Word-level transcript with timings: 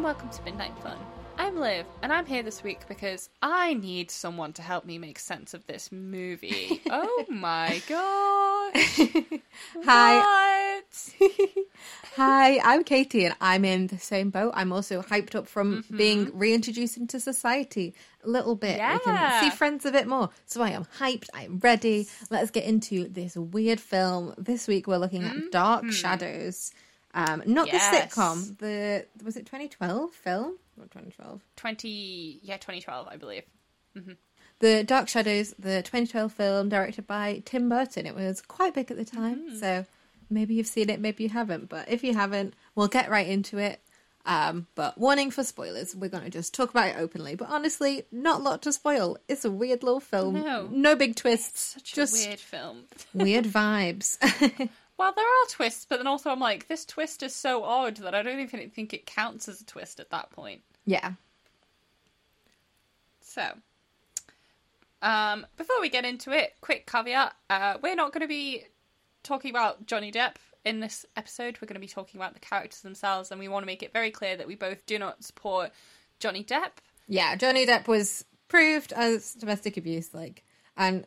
and 0.00 0.04
welcome 0.06 0.30
to 0.30 0.42
Midnight 0.44 0.72
Fun. 0.78 0.96
I'm 1.36 1.58
Liv, 1.60 1.84
and 2.00 2.10
I'm 2.10 2.24
here 2.24 2.42
this 2.42 2.62
week 2.62 2.80
because 2.88 3.28
I 3.42 3.74
need 3.74 4.10
someone 4.10 4.54
to 4.54 4.62
help 4.62 4.86
me 4.86 4.96
make 4.96 5.18
sense 5.18 5.52
of 5.52 5.66
this 5.66 5.92
movie. 5.92 6.80
oh 6.90 7.26
my 7.28 7.82
god! 7.86 8.72
Hi. 9.84 10.80
Hi, 12.16 12.58
I'm 12.60 12.82
Katie, 12.82 13.26
and 13.26 13.34
I'm 13.42 13.66
in 13.66 13.88
the 13.88 13.98
same 13.98 14.30
boat. 14.30 14.52
I'm 14.54 14.72
also 14.72 15.02
hyped 15.02 15.34
up 15.34 15.46
from 15.46 15.82
Mm-hmm. 15.82 15.96
being 15.98 16.30
reintroduced 16.38 16.96
into 16.96 17.20
society 17.20 17.94
a 18.24 18.28
little 18.28 18.54
bit. 18.56 18.78
Yeah. 18.78 18.94
We 18.94 19.00
can 19.00 19.42
see 19.42 19.50
friends 19.54 19.84
a 19.84 19.92
bit 19.92 20.06
more. 20.06 20.30
So 20.46 20.62
I 20.62 20.70
am 20.70 20.86
hyped. 20.98 21.28
I'm 21.34 21.58
ready. 21.58 22.08
Let's 22.30 22.50
get 22.50 22.64
into 22.64 23.06
this 23.08 23.36
weird 23.36 23.80
film. 23.80 24.34
This 24.38 24.66
week 24.66 24.86
we're 24.86 24.96
looking 24.96 25.24
at 25.24 25.36
Dark 25.52 25.90
Shadows. 25.92 26.72
Um, 27.14 27.42
not 27.46 27.66
Mm-hmm. 27.68 27.76
Yes. 27.76 28.14
the 28.14 28.20
sitcom. 28.20 28.58
The 28.58 29.06
was 29.24 29.36
it 29.36 29.46
2012 29.46 30.10
film? 30.12 30.56
Or 30.78 30.84
2012. 30.84 31.40
20, 31.56 32.40
yeah, 32.42 32.56
2012, 32.56 33.08
I 33.10 33.16
believe. 33.16 33.42
The 34.60 34.84
Dark 34.84 35.08
Shadows, 35.08 35.54
the 35.58 35.82
2012 35.82 36.32
film 36.32 36.68
directed 36.68 37.06
by 37.06 37.42
Tim 37.44 37.68
Burton. 37.68 38.06
It 38.06 38.14
was 38.14 38.40
quite 38.42 38.74
big 38.74 38.90
at 38.90 38.96
the 38.96 39.04
time, 39.04 39.38
Mm-hmm. 39.48 39.56
so 39.58 39.86
maybe 40.28 40.54
you've 40.54 40.66
seen 40.66 40.90
it, 40.90 41.00
maybe 41.00 41.22
you 41.24 41.30
haven't. 41.30 41.68
But 41.68 41.88
if 41.90 42.04
you 42.04 42.14
haven't, 42.14 42.54
we'll 42.74 42.88
get 42.88 43.10
right 43.10 43.26
into 43.26 43.58
it. 43.58 43.80
Um, 44.26 44.66
but 44.74 44.98
warning 44.98 45.30
for 45.30 45.42
spoilers. 45.42 45.96
We're 45.96 46.10
going 46.10 46.24
to 46.24 46.30
just 46.30 46.52
talk 46.52 46.68
about 46.70 46.88
it 46.88 46.96
openly. 46.98 47.36
But 47.36 47.48
honestly, 47.48 48.04
not 48.12 48.40
a 48.40 48.42
lot 48.42 48.60
to 48.62 48.72
spoil. 48.72 49.16
It's 49.28 49.46
a 49.46 49.50
weird 49.50 49.82
little 49.82 49.98
film. 49.98 50.34
No. 50.70 50.94
big 50.94 51.16
twists. 51.16 51.60
Such 51.74 51.94
just 51.94 52.22
a 52.24 52.28
weird 52.28 52.38
film. 52.38 52.84
weird 53.14 53.46
vibes. 53.46 54.18
Well, 55.00 55.14
there 55.16 55.24
are 55.24 55.46
twists, 55.48 55.86
but 55.88 55.96
then 55.96 56.06
also 56.06 56.28
I'm 56.28 56.40
like, 56.40 56.68
this 56.68 56.84
twist 56.84 57.22
is 57.22 57.34
so 57.34 57.64
odd 57.64 57.96
that 57.96 58.14
I 58.14 58.22
don't 58.22 58.38
even 58.38 58.68
think 58.68 58.92
it 58.92 59.06
counts 59.06 59.48
as 59.48 59.62
a 59.62 59.64
twist 59.64 59.98
at 59.98 60.10
that 60.10 60.28
point. 60.30 60.60
yeah. 60.84 61.12
So, 63.22 63.50
um, 65.00 65.46
before 65.56 65.80
we 65.80 65.88
get 65.88 66.04
into 66.04 66.32
it, 66.32 66.52
quick 66.60 66.86
caveat: 66.86 67.32
uh, 67.48 67.78
we're 67.82 67.94
not 67.94 68.12
going 68.12 68.20
to 68.20 68.28
be 68.28 68.64
talking 69.22 69.50
about 69.50 69.86
Johnny 69.86 70.12
Depp 70.12 70.34
in 70.66 70.80
this 70.80 71.06
episode. 71.16 71.56
We're 71.62 71.68
going 71.68 71.76
to 71.76 71.80
be 71.80 71.86
talking 71.86 72.20
about 72.20 72.34
the 72.34 72.40
characters 72.40 72.82
themselves, 72.82 73.30
and 73.30 73.40
we 73.40 73.48
want 73.48 73.62
to 73.62 73.66
make 73.66 73.82
it 73.82 73.94
very 73.94 74.10
clear 74.10 74.36
that 74.36 74.46
we 74.46 74.54
both 74.54 74.84
do 74.84 74.98
not 74.98 75.24
support 75.24 75.70
Johnny 76.18 76.44
Depp. 76.44 76.72
Yeah. 77.08 77.36
Johnny 77.36 77.64
Depp 77.64 77.88
was 77.88 78.26
proved 78.48 78.92
as 78.92 79.32
domestic 79.32 79.78
abuse, 79.78 80.12
like, 80.12 80.44
and 80.76 81.06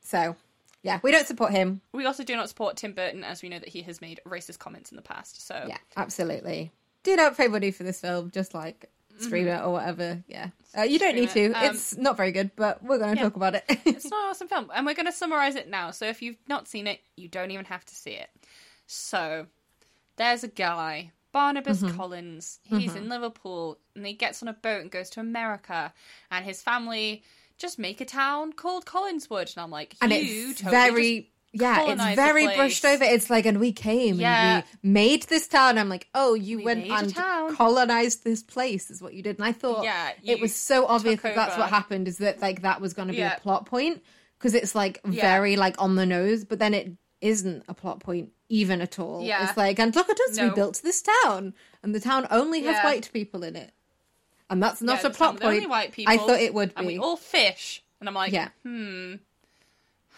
so 0.00 0.36
yeah, 0.82 1.00
we 1.02 1.10
don't 1.12 1.26
support 1.26 1.52
him. 1.52 1.80
We 1.92 2.06
also 2.06 2.24
do 2.24 2.34
not 2.36 2.48
support 2.48 2.76
Tim 2.76 2.92
Burton, 2.92 3.22
as 3.24 3.42
we 3.42 3.48
know 3.48 3.58
that 3.58 3.68
he 3.68 3.82
has 3.82 4.00
made 4.00 4.20
racist 4.26 4.58
comments 4.58 4.90
in 4.90 4.96
the 4.96 5.02
past. 5.02 5.46
So, 5.46 5.64
Yeah, 5.68 5.76
absolutely. 5.96 6.72
Do 7.02 7.16
not 7.16 7.36
pay 7.36 7.48
money 7.48 7.70
for 7.70 7.82
this 7.82 8.00
film, 8.00 8.30
just 8.30 8.54
like 8.54 8.90
stream 9.18 9.48
it 9.48 9.60
or 9.62 9.72
whatever. 9.72 10.22
Yeah, 10.28 10.48
uh, 10.76 10.82
you 10.82 10.98
don't 10.98 11.14
Mm-hmm. 11.16 11.26
Stream 11.28 11.48
need 11.52 11.54
to. 11.54 11.60
Um, 11.68 11.74
it's 11.74 11.96
not 11.96 12.16
very 12.16 12.32
good, 12.32 12.50
but 12.56 12.82
we're 12.82 12.98
going 12.98 13.12
to 13.14 13.16
yeah. 13.16 13.22
talk 13.24 13.36
about 13.36 13.54
it. 13.54 13.64
it's 13.68 14.04
not 14.10 14.24
an 14.24 14.30
awesome 14.30 14.48
film, 14.48 14.70
and 14.74 14.86
we're 14.86 14.94
going 14.94 15.06
to 15.06 15.12
summarize 15.12 15.56
it 15.56 15.68
now. 15.68 15.90
So, 15.90 16.06
if 16.06 16.22
you've 16.22 16.36
not 16.48 16.68
seen 16.68 16.86
it, 16.86 17.00
you 17.16 17.28
don't 17.28 17.50
even 17.50 17.66
have 17.66 17.84
to 17.86 17.94
see 17.94 18.12
it. 18.12 18.30
So, 18.86 19.46
there's 20.16 20.44
a 20.44 20.48
guy, 20.48 21.12
Barnabas 21.32 21.82
Mm-hmm. 21.82 21.96
Collins. 21.96 22.60
He's 22.64 22.94
in 22.96 23.08
Liverpool, 23.08 23.78
and 23.94 24.06
he 24.06 24.12
gets 24.14 24.42
on 24.42 24.48
a 24.48 24.52
boat 24.52 24.80
and 24.82 24.90
goes 24.90 25.10
to 25.10 25.20
America, 25.20 25.92
and 26.30 26.44
his 26.44 26.62
family 26.62 27.22
just 27.60 27.78
make 27.78 28.00
a 28.00 28.04
town 28.04 28.52
called 28.52 28.84
Collinswood. 28.86 29.54
And 29.54 29.62
I'm 29.62 29.70
like, 29.70 29.94
and 30.00 30.12
you 30.12 30.50
it's 30.50 30.60
totally 30.62 30.70
very. 30.90 31.30
Yeah, 31.52 31.90
it's 31.90 32.14
very 32.14 32.46
brushed 32.46 32.84
over. 32.84 33.02
It's 33.02 33.28
like, 33.28 33.44
and 33.44 33.58
we 33.58 33.72
came 33.72 34.20
Yeah. 34.20 34.58
and 34.58 34.64
we 34.84 34.90
made 34.90 35.24
this 35.24 35.48
town. 35.48 35.78
I'm 35.78 35.88
like, 35.88 36.06
oh, 36.14 36.34
you 36.34 36.58
We 36.58 36.64
went 36.64 36.86
and 36.88 37.12
colonized 37.56 38.22
this 38.22 38.40
place, 38.42 38.88
is 38.88 39.02
what 39.02 39.14
you 39.14 39.22
did. 39.24 39.36
And 39.38 39.44
I 39.44 39.50
thought, 39.50 39.82
Yeah, 39.82 40.12
it 40.22 40.40
was 40.40 40.54
so 40.54 40.86
obvious 40.86 41.20
that 41.22 41.34
that's 41.34 41.58
what 41.58 41.68
happened. 41.68 42.06
Is 42.06 42.18
that 42.18 42.40
like 42.40 42.62
that 42.62 42.80
was 42.80 42.94
going 42.94 43.08
to 43.08 43.12
be 43.12 43.18
Yeah. 43.18 43.36
a 43.36 43.40
plot 43.40 43.66
point 43.66 44.02
because 44.38 44.54
it's 44.54 44.76
like 44.76 45.00
Yeah. 45.04 45.20
very 45.22 45.56
like 45.56 45.74
on 45.82 45.96
the 45.96 46.06
nose, 46.06 46.44
but 46.44 46.60
then 46.60 46.72
it 46.72 46.92
isn't 47.20 47.64
a 47.68 47.74
plot 47.74 47.98
point 47.98 48.30
even 48.48 48.80
at 48.80 49.00
all. 49.00 49.24
Yeah. 49.24 49.48
It's 49.48 49.56
like, 49.56 49.80
and 49.80 49.94
look 49.96 50.08
at 50.08 50.18
us, 50.28 50.40
we 50.40 50.50
built 50.50 50.80
this 50.84 51.02
town, 51.24 51.54
and 51.82 51.92
the 51.94 52.00
town 52.00 52.28
only 52.30 52.62
has 52.62 52.82
white 52.84 53.10
people 53.12 53.42
in 53.42 53.56
it, 53.56 53.72
and 54.50 54.62
that's 54.62 54.82
not 54.82 55.02
Yeah, 55.02 55.08
a 55.08 55.10
plot 55.10 55.28
town 55.30 55.34
with 55.36 55.44
only 55.44 55.60
point. 55.60 55.70
white 55.70 55.92
people, 55.92 56.12
I 56.12 56.18
thought 56.18 56.40
it 56.40 56.52
would 56.52 56.72
and 56.76 56.86
we 56.86 56.94
be. 56.94 56.98
all 56.98 57.16
fish. 57.16 57.82
And 58.00 58.08
I'm 58.08 58.14
like, 58.14 58.32
Yeah. 58.32 58.48
hmm, 58.62 59.14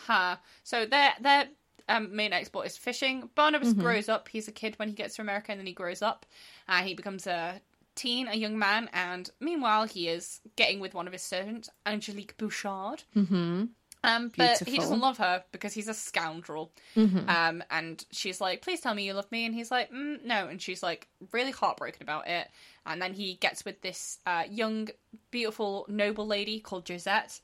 huh. 0.07 0.37
So 0.65 0.87
their 0.87 1.13
their 1.21 1.49
um, 1.89 2.15
main 2.17 2.33
export 2.33 2.67
is 2.67 2.77
fishing. 2.77 3.29
Barnabas 3.35 3.71
Mm-hmm. 3.73 3.81
grows 3.81 4.09
up. 4.09 4.29
He's 4.29 4.49
a 4.49 4.53
kid 4.53 4.79
when 4.79 4.89
he 4.89 4.95
gets 4.95 5.17
to 5.17 5.23
America, 5.23 5.53
and 5.53 5.59
then 5.61 5.67
he 5.67 5.73
grows 5.73 6.03
up. 6.03 6.27
Uh, 6.69 6.83
he 6.83 6.95
becomes 6.95 7.27
a 7.27 7.61
teen, 7.95 8.27
a 8.29 8.35
young 8.35 8.59
man, 8.59 8.89
and 8.93 9.29
meanwhile 9.41 9.85
he 9.85 10.09
is 10.09 10.41
getting 10.57 10.81
with 10.81 10.95
one 10.95 11.07
of 11.07 11.13
his 11.13 11.23
servants, 11.23 11.69
Angelique 11.85 12.37
Bouchard. 12.39 13.03
Mm-hmm. 13.17 13.65
Um, 14.05 14.33
but 14.37 14.59
he 14.59 14.65
Beautiful. 14.65 14.67
Mm-hmm. 14.73 14.81
doesn't 14.81 15.01
love 15.01 15.19
her 15.19 15.45
because 15.53 15.73
he's 15.73 15.87
a 15.89 15.95
scoundrel. 15.95 16.73
Um, 16.97 17.63
and 17.71 18.05
she's 18.11 18.41
like, 18.41 18.61
"Please 18.63 18.81
tell 18.81 18.95
me 18.95 19.05
you 19.07 19.13
love 19.15 19.31
me," 19.31 19.47
and 19.47 19.55
he's 19.55 19.71
like, 19.71 19.93
mm, 19.93 20.25
"No," 20.25 20.49
and 20.49 20.61
she's 20.61 20.83
like 20.83 21.07
really 21.31 21.53
heartbroken 21.53 22.03
about 22.03 22.27
it. 22.29 22.49
And 22.85 23.01
then 23.01 23.13
he 23.15 23.35
gets 23.35 23.65
with 23.65 23.81
this 23.81 24.19
uh, 24.27 24.43
young, 24.51 24.89
beautiful, 25.31 25.87
noble 25.89 26.27
lady 26.27 26.59
called 26.59 26.89
Josette, 26.89 27.41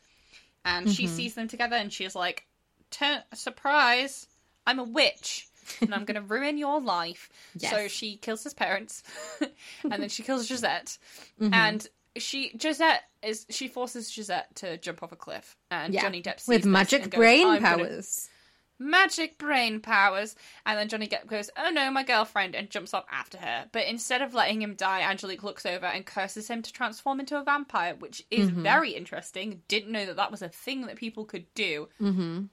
and 0.64 0.90
she 0.90 1.06
sees 1.06 1.34
them 1.34 1.46
together, 1.48 1.76
and 1.76 1.92
she's 1.92 2.16
like, 2.16 2.44
Turn- 2.90 3.22
"Surprise! 3.34 4.26
I'm 4.66 4.78
a 4.80 4.84
witch." 4.84 5.46
and 5.82 5.94
I'm 5.94 6.06
going 6.06 6.14
to 6.20 6.22
ruin 6.22 6.56
your 6.56 6.80
life. 6.80 7.28
So 7.58 7.88
she 7.88 8.16
kills 8.16 8.42
his 8.42 8.54
parents, 8.54 9.02
and 9.84 10.02
then 10.02 10.08
she 10.08 10.22
kills 10.22 10.48
Josette, 10.48 10.96
Mm-hmm. 11.40 11.54
and 11.54 11.86
she 12.16 12.52
Josette 12.60 13.02
is 13.22 13.46
she 13.50 13.68
forces 13.68 14.10
Josette 14.14 14.54
to 14.56 14.76
jump 14.78 15.02
off 15.02 15.12
a 15.12 15.16
cliff, 15.16 15.56
and 15.70 15.92
Yeah. 15.92 16.02
Johnny 16.02 16.22
Depp 16.22 16.40
sees 16.40 16.48
with 16.48 16.64
magic 16.66 17.10
goes, 17.10 17.18
brain 17.18 17.46
"I'm 17.46 17.62
gonna- 17.62 17.76
powers. 17.84 18.28
magic 18.80 19.38
brain 19.38 19.80
powers. 19.80 20.36
And 20.64 20.78
then 20.78 20.88
Johnny 20.88 21.08
Depp 21.08 21.26
goes, 21.26 21.50
"Oh 21.56 21.70
no, 21.70 21.90
my 21.90 22.04
girlfriend," 22.04 22.54
and 22.54 22.70
jumps 22.70 22.94
off 22.94 23.04
after 23.10 23.36
her. 23.38 23.68
But 23.72 23.86
instead 23.86 24.22
of 24.22 24.34
letting 24.34 24.62
him 24.62 24.74
die, 24.76 25.00
Angelique 25.02 25.42
looks 25.42 25.66
over 25.66 25.86
and 25.86 26.06
curses 26.06 26.48
him 26.48 26.62
to 26.62 26.72
transform 26.72 27.18
into 27.20 27.36
a 27.38 27.42
vampire, 27.42 27.94
which 27.96 28.24
is 28.30 28.50
Mm-hmm. 28.50 28.62
very 28.62 28.90
interesting. 28.92 29.62
Didn't 29.68 29.90
know 29.90 30.06
that 30.06 30.16
that 30.16 30.30
was 30.30 30.42
a 30.42 30.48
thing 30.48 30.86
that 30.86 30.96
people 30.96 31.24
could 31.24 31.52
do. 31.54 31.88
Mm-hmm. 32.00 32.44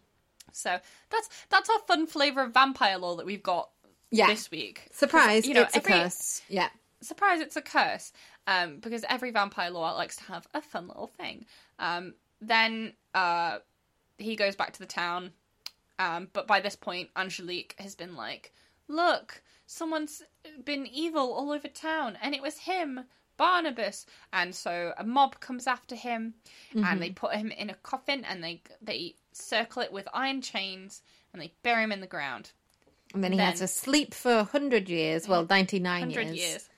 So 0.52 0.80
that's 1.10 1.30
that's 1.50 1.70
our 1.70 1.80
fun 1.88 2.08
flavor 2.08 2.42
of 2.42 2.54
vampire 2.54 2.98
lore 2.98 3.18
that 3.18 3.26
we've 3.26 3.44
got 3.44 3.70
Yeah. 4.10 4.28
this 4.28 4.50
week. 4.50 4.88
Surprise! 4.92 5.46
you 5.46 5.54
know, 5.54 5.62
it's 5.64 5.76
every- 5.78 5.94
a 5.94 6.04
curse. 6.04 6.42
Yeah. 6.50 6.70
Surprise 7.02 7.40
it's 7.42 7.56
a 7.56 7.62
curse 7.62 8.12
um, 8.48 8.80
because 8.80 9.04
every 9.10 9.32
vampire 9.32 9.70
lore 9.70 9.94
likes 9.94 10.16
to 10.18 10.24
have 10.24 10.48
a 10.54 10.62
fun 10.62 10.88
little 10.88 11.08
thing 11.08 11.46
um, 11.80 12.14
then 12.42 12.94
uh, 13.14 13.58
he 14.18 14.36
goes 14.36 14.56
back 14.56 14.74
to 14.74 14.80
the 14.80 14.86
town 14.86 15.32
um, 16.00 16.28
but 16.34 16.48
by 16.48 16.60
this 16.60 16.76
point 16.76 17.10
angelique 17.16 17.76
has 17.80 17.96
been 17.96 18.16
like 18.16 18.54
look 18.88 19.42
someone's 19.66 20.22
been 20.64 20.86
evil 20.88 21.34
all 21.34 21.52
over 21.52 21.68
town 21.68 22.18
and 22.22 22.34
it 22.36 22.42
was 22.42 22.58
him 22.58 23.02
barnabas 23.38 24.06
and 24.32 24.56
so 24.56 24.94
a 24.98 25.04
mob 25.04 25.40
comes 25.42 25.68
after 25.68 25.94
him 25.96 26.34
and 26.74 27.02
they 27.02 27.10
put 27.10 27.36
him 27.36 27.52
in 27.52 27.70
a 27.70 27.74
coffin 27.76 28.24
and 28.24 28.42
they 28.44 28.62
they 28.82 29.14
circle 29.34 29.82
it 29.82 29.92
with 29.92 30.08
iron 30.14 30.42
chains 30.42 31.02
and 31.34 31.42
they 31.42 31.52
bury 31.64 31.84
him 31.84 31.92
in 31.92 32.00
the 32.00 32.08
ground 32.08 32.52
And 33.14 33.22
then 33.22 33.34
he 33.34 33.38
Then- 33.38 33.50
has 33.52 33.60
to 33.60 33.68
sleep 33.68 34.14
for 34.14 34.36
100 34.38 34.88
years. 34.88 35.28
Well, 35.28 35.46
99 35.50 36.02
100 36.02 36.28
years. 36.28 36.38
years 36.38 36.70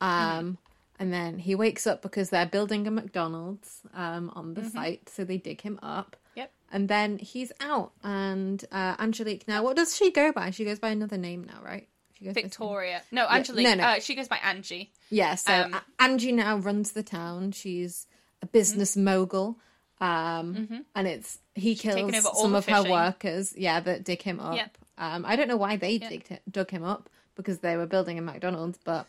Um, 0.00 0.58
And 0.98 1.12
then 1.12 1.38
he 1.38 1.54
wakes 1.54 1.86
up 1.86 2.00
because 2.00 2.30
they're 2.30 2.46
building 2.46 2.86
a 2.86 2.90
McDonald's 2.90 3.82
um, 3.92 4.32
on 4.34 4.54
the 4.54 4.64
site. 4.64 5.10
So 5.10 5.24
they 5.24 5.36
dig 5.36 5.60
him 5.60 5.78
up. 5.82 6.16
Yep. 6.34 6.50
And 6.72 6.88
then 6.88 7.18
he's 7.18 7.52
out. 7.60 7.92
And 8.02 8.64
uh, 8.72 8.96
Angelique, 8.98 9.46
now, 9.46 9.62
what 9.62 9.76
does 9.76 9.94
she 9.94 10.10
go 10.10 10.32
by? 10.32 10.50
She 10.52 10.64
goes 10.64 10.78
by 10.78 10.88
another 10.90 11.18
name 11.18 11.44
now, 11.44 11.60
right? 11.62 11.86
She 12.18 12.24
goes 12.24 12.32
victoria 12.32 13.02
no 13.12 13.26
angelique 13.28 13.66
no, 13.66 13.74
no. 13.74 13.84
Uh, 13.84 14.00
she 14.00 14.14
goes 14.14 14.26
by 14.26 14.38
angie 14.42 14.90
Yeah, 15.10 15.34
so 15.34 15.52
Um, 15.64 15.76
Angie 15.98 16.32
now 16.32 16.56
runs 16.56 16.92
the 16.92 17.02
town. 17.02 17.52
She's 17.52 18.06
a 18.40 18.46
business 18.46 18.92
Mm-hmm. 18.96 19.04
mogul. 19.04 19.58
Um, 20.00 20.84
and 20.94 21.06
it's 21.06 21.38
he 21.54 21.74
kills 21.74 21.96
over 22.14 22.28
all 22.28 22.42
some 22.42 22.54
of 22.54 22.64
her 22.66 22.82
workers. 22.84 23.52
Yeah, 23.56 23.80
that 23.80 24.04
dig 24.04 24.22
him 24.22 24.40
up. 24.40 24.56
Yep. 24.56 24.78
Um, 24.96 25.24
I 25.26 25.36
don't 25.36 25.48
know 25.48 25.56
why 25.58 25.76
they 25.76 25.98
digged 25.98 26.38
dug 26.50 26.70
him 26.70 26.84
up 26.84 27.10
because 27.34 27.58
they 27.58 27.76
were 27.76 27.86
building 27.86 28.18
a 28.18 28.22
McDonald's, 28.22 28.78
but 28.82 29.06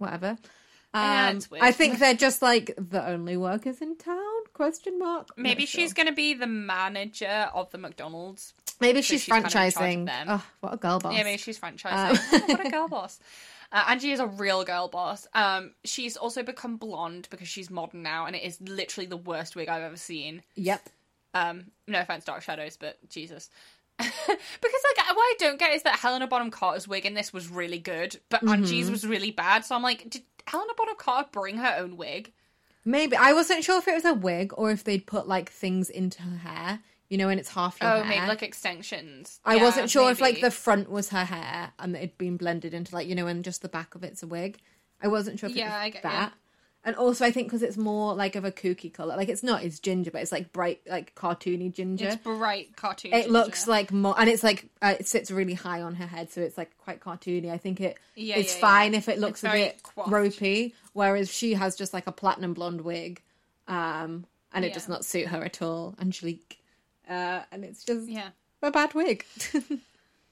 whatever. 0.00 0.36
Um. 0.92 1.40
I 1.60 1.70
think 1.70 2.00
they're 2.00 2.14
just 2.14 2.42
like 2.42 2.74
the 2.76 3.06
only 3.06 3.36
workers 3.36 3.80
in 3.80 3.96
town? 3.96 4.18
Question 4.54 4.98
mark. 4.98 5.28
I'm 5.36 5.44
Maybe 5.44 5.62
not 5.62 5.68
she's 5.68 5.92
going 5.92 6.08
to 6.08 6.12
be 6.12 6.34
the 6.34 6.48
manager 6.48 7.48
of 7.54 7.70
the 7.70 7.78
McDonald's. 7.78 8.54
maybe 8.80 9.00
so 9.00 9.12
she's, 9.12 9.26
kind 9.26 9.44
of 9.44 9.44
in 9.44 9.50
charge 9.52 9.74
of 9.76 9.80
franchising. 9.80 10.06
them. 10.06 10.26
Oh, 10.28 10.44
what 10.60 10.74
a 10.74 10.76
girl 10.76 10.98
boss! 10.98 11.14
Yeah, 11.14 11.22
maybe 11.22 11.38
she's 11.38 11.60
franchising. 11.60 12.18
Oh, 12.32 12.40
what 12.46 12.66
a 12.66 12.70
girl 12.72 12.88
boss. 12.88 13.20
Uh, 13.70 13.84
Angie 13.88 14.10
is 14.10 14.18
a 14.18 14.26
real 14.26 14.64
girl 14.64 14.88
boss. 14.88 15.28
Um, 15.32 15.74
she's 15.84 16.16
also 16.16 16.42
become 16.42 16.76
blonde 16.76 17.28
because 17.30 17.46
she's 17.46 17.70
modern 17.70 18.02
now, 18.02 18.26
and 18.26 18.34
it 18.34 18.42
is 18.42 18.60
literally 18.60 19.06
the 19.06 19.16
worst 19.16 19.54
wig 19.54 19.68
I've 19.68 19.82
ever 19.82 19.96
seen. 19.96 20.42
Yep. 20.56 20.88
Um, 21.34 21.66
no 21.86 22.00
offense, 22.00 22.24
Dark 22.24 22.42
Shadows, 22.42 22.76
but 22.76 22.98
Jesus. 23.08 23.48
because 24.26 24.80
like 24.96 25.16
what 25.16 25.22
I 25.22 25.34
don't 25.38 25.58
get 25.58 25.74
is 25.74 25.82
that 25.82 25.98
Helena 25.98 26.26
Bonham 26.26 26.50
Carter's 26.50 26.86
wig 26.88 27.06
in 27.06 27.14
this 27.14 27.32
was 27.32 27.48
really 27.48 27.78
good, 27.78 28.18
but 28.28 28.46
Angie's 28.48 28.86
mm-hmm. 28.86 28.92
was 28.92 29.06
really 29.06 29.30
bad. 29.30 29.64
So 29.64 29.74
I'm 29.74 29.82
like, 29.82 30.08
did, 30.10 30.22
Helena 30.46 30.72
Bonham 30.76 30.96
Carter 30.96 31.28
bring 31.32 31.56
her 31.58 31.76
own 31.78 31.96
wig? 31.96 32.32
Maybe 32.84 33.16
I 33.16 33.32
wasn't 33.32 33.62
sure 33.64 33.78
if 33.78 33.88
it 33.88 33.94
was 33.94 34.04
a 34.04 34.14
wig 34.14 34.52
or 34.56 34.70
if 34.70 34.84
they'd 34.84 35.06
put 35.06 35.28
like 35.28 35.50
things 35.50 35.90
into 35.90 36.22
her 36.22 36.36
hair. 36.38 36.80
You 37.08 37.18
know, 37.18 37.28
and 37.28 37.40
it's 37.40 37.50
half 37.50 37.76
your 37.80 37.90
Oh, 37.90 37.96
hair. 38.02 38.08
maybe 38.08 38.26
like 38.28 38.42
extensions. 38.44 39.40
I 39.44 39.56
Yeah, 39.56 39.64
wasn't 39.64 39.90
sure 39.90 40.10
if 40.12 40.20
like 40.20 40.40
the 40.40 40.50
front 40.52 40.88
was 40.88 41.08
her 41.08 41.24
hair 41.24 41.72
and 41.80 41.96
it 41.96 42.00
had 42.00 42.18
been 42.18 42.36
blended 42.36 42.72
into 42.72 42.94
like 42.94 43.08
you 43.08 43.16
know, 43.16 43.26
and 43.26 43.42
just 43.44 43.62
the 43.62 43.68
back 43.68 43.96
of 43.96 44.04
it's 44.04 44.22
a 44.22 44.28
wig. 44.28 44.58
I 45.02 45.08
wasn't 45.08 45.38
sure 45.40 45.48
if 45.50 45.56
it 45.56 45.58
Yeah, 45.58 45.66
was 45.66 45.74
I 45.74 45.90
get 45.90 46.02
that. 46.04 46.32
And 46.82 46.96
also, 46.96 47.26
I 47.26 47.30
think 47.30 47.48
because 47.48 47.62
it's 47.62 47.76
more 47.76 48.14
like 48.14 48.36
of 48.36 48.46
a 48.46 48.50
kooky 48.50 48.90
color, 48.90 49.14
like 49.14 49.28
it's 49.28 49.42
not, 49.42 49.62
it's 49.62 49.78
ginger, 49.80 50.10
but 50.10 50.22
it's 50.22 50.32
like 50.32 50.50
bright, 50.50 50.80
like 50.88 51.14
cartoony 51.14 51.70
ginger. 51.70 52.06
it's 52.06 52.16
bright 52.16 52.74
cartoon. 52.74 53.12
it 53.12 53.28
looks 53.30 53.68
like 53.68 53.92
more, 53.92 54.18
and 54.18 54.30
it's 54.30 54.42
like 54.42 54.66
uh, 54.80 54.94
it 54.98 55.06
sits 55.06 55.30
really 55.30 55.52
high 55.52 55.82
on 55.82 55.94
her 55.96 56.06
head, 56.06 56.30
so 56.32 56.40
it's 56.40 56.56
like 56.56 56.74
quite 56.78 57.00
cartoony. 57.00 57.50
I 57.50 57.58
think 57.58 57.82
it 57.82 57.98
Yeah, 58.14 58.36
it's 58.36 58.52
yeah, 58.52 58.56
yeah. 58.56 58.60
fine 58.62 58.94
if 58.94 59.10
it 59.10 59.18
looks 59.18 59.44
It's 59.44 59.52
a 59.52 59.56
bit 59.56 59.82
coiffed. 59.82 60.10
ropey, 60.10 60.74
whereas 60.94 61.30
she 61.30 61.52
has 61.52 61.76
just 61.76 61.92
like 61.92 62.06
a 62.06 62.12
platinum 62.12 62.54
blonde 62.54 62.80
wig, 62.80 63.20
um, 63.68 64.24
and 64.54 64.64
it 64.64 64.68
Yeah. 64.68 64.74
does 64.74 64.88
not 64.88 65.04
suit 65.04 65.26
her 65.26 65.44
at 65.44 65.60
all, 65.60 65.94
Angelique, 66.00 66.62
uh, 67.10 67.40
and 67.52 67.62
it's 67.62 67.84
just 67.84 68.08
yeah. 68.08 68.30
a 68.62 68.70
bad 68.70 68.94
wig. 68.94 69.26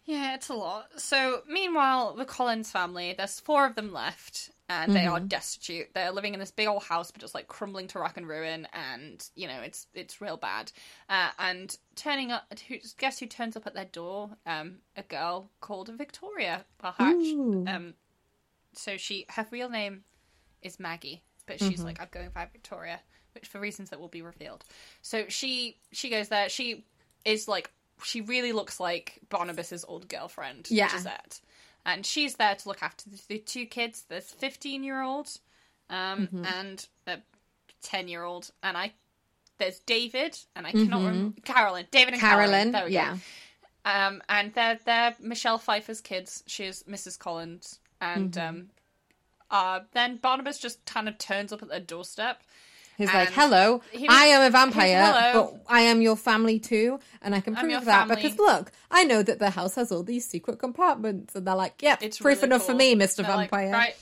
Yeah, 0.04 0.34
it's 0.36 0.48
a 0.48 0.54
lot. 0.54 0.88
So, 0.98 1.42
meanwhile, 1.46 2.14
the 2.14 2.24
Collins 2.24 2.70
family, 2.70 3.12
there's 3.14 3.40
four 3.40 3.66
of 3.66 3.74
them 3.74 3.92
left, 3.92 4.48
and 4.68 4.92
they 4.92 5.06
Mm-hmm. 5.06 5.14
are 5.14 5.20
destitute. 5.20 5.88
They're 5.94 6.10
living 6.12 6.34
in 6.34 6.40
this 6.40 6.50
big 6.50 6.68
old 6.68 6.82
house, 6.84 7.10
but 7.10 7.20
just 7.20 7.34
like 7.34 7.48
crumbling 7.48 7.88
to 7.88 7.98
rock 7.98 8.16
and 8.16 8.28
ruin, 8.28 8.66
and 8.72 9.26
you 9.34 9.46
know, 9.48 9.60
it's 9.60 9.86
it's 9.94 10.20
real 10.20 10.36
bad. 10.36 10.70
Uh, 11.08 11.30
and 11.38 11.76
turning 11.96 12.30
up, 12.32 12.44
who, 12.68 12.76
guess 12.98 13.18
who 13.18 13.26
turns 13.26 13.56
up 13.56 13.66
at 13.66 13.74
their 13.74 13.86
door? 13.86 14.30
Um, 14.46 14.76
a 14.96 15.02
girl 15.02 15.50
called 15.60 15.88
Victoria 15.96 16.64
Balhatch. 16.82 17.68
Um, 17.68 17.94
so 18.74 18.96
she, 18.96 19.26
her 19.30 19.46
real 19.50 19.68
name 19.70 20.04
is 20.62 20.78
Maggie, 20.78 21.22
but 21.46 21.58
she's 21.58 21.78
Mm-hmm. 21.78 21.86
like, 21.86 22.00
I'm 22.00 22.08
going 22.10 22.30
by 22.34 22.46
Victoria, 22.52 23.00
which 23.34 23.46
for 23.48 23.58
reasons 23.60 23.90
that 23.90 24.00
will 24.00 24.08
be 24.08 24.22
revealed. 24.22 24.64
So 25.02 25.24
she 25.28 25.78
she 25.92 26.10
goes 26.10 26.28
there. 26.28 26.48
She 26.48 26.84
is 27.24 27.48
like 27.48 27.70
she 28.04 28.20
really 28.20 28.52
looks 28.52 28.78
like 28.78 29.18
Barnabas's 29.28 29.84
old 29.88 30.08
girlfriend, 30.08 30.68
Yeah. 30.70 30.88
Josette, 30.88 31.40
and 31.88 32.06
she's 32.06 32.36
there 32.36 32.54
to 32.54 32.68
look 32.68 32.82
after 32.82 33.10
the, 33.28 33.38
two 33.38 33.66
kids. 33.66 34.04
There's 34.08 34.30
15 34.30 34.84
year 34.84 35.02
old, 35.02 35.28
um, 35.90 36.28
Mm-hmm. 36.28 36.44
and 36.44 36.86
a 37.08 37.18
10 37.82 38.06
year 38.08 38.22
old, 38.22 38.50
and 38.62 38.76
I. 38.76 38.92
There's 39.58 39.80
David, 39.80 40.38
and 40.54 40.68
I 40.68 40.70
cannot 40.70 40.98
remember 40.98 41.40
Carolyn. 41.40 41.86
David 41.90 42.14
and 42.14 42.20
Carolyn. 42.20 42.68
Mm-hmm. 42.68 42.70
Carolyn, 42.70 42.72
There 42.72 42.84
we 42.86 42.92
yeah. 42.92 43.14
go. 43.84 43.90
Um, 43.90 44.22
and 44.28 44.54
they're 44.54 44.78
they're 44.84 45.16
Michelle 45.20 45.58
Pfeiffer's 45.58 46.00
kids. 46.00 46.44
She's 46.46 46.84
Mrs. 46.84 47.18
Collins, 47.18 47.80
and 48.00 48.30
Mm-hmm. 48.32 48.48
um, 48.48 48.68
uh, 49.50 49.80
then 49.94 50.18
Barnabas 50.18 50.58
just 50.58 50.84
kind 50.84 51.08
of 51.08 51.16
turns 51.18 51.52
up 51.52 51.62
at 51.62 51.68
their 51.70 51.80
doorstep. 51.80 52.42
He's 52.98 53.06
like, 53.14 53.30
"Hello, 53.30 53.80
he 53.92 54.06
was- 54.06 54.14
I 54.16 54.26
am 54.26 54.42
a 54.42 54.50
vampire, 54.50 55.32
but 55.32 55.54
I 55.68 55.82
am 55.82 56.02
your 56.02 56.16
family 56.16 56.58
too, 56.58 56.98
and 57.22 57.34
I 57.34 57.40
can 57.40 57.54
prove 57.56 57.84
that 57.86 58.08
family." 58.08 58.16
because 58.22 58.38
look, 58.38 58.72
I 58.90 59.04
know 59.04 59.22
that 59.22 59.38
the 59.38 59.50
house 59.50 59.76
has 59.76 59.90
all 59.90 60.02
these 60.02 60.26
secret 60.28 60.58
compartments." 60.58 61.34
And 61.34 61.46
they're 61.46 61.54
like, 61.54 61.80
"Yep, 61.80 62.02
It's 62.02 62.18
proof 62.18 62.38
really 62.42 62.48
enough 62.48 62.66
for 62.66 62.74
me, 62.74 62.94
Mister 62.96 63.22
They're 63.22 63.36
like, 63.36 63.50
Vampire." 63.50 63.72
right. 63.72 63.94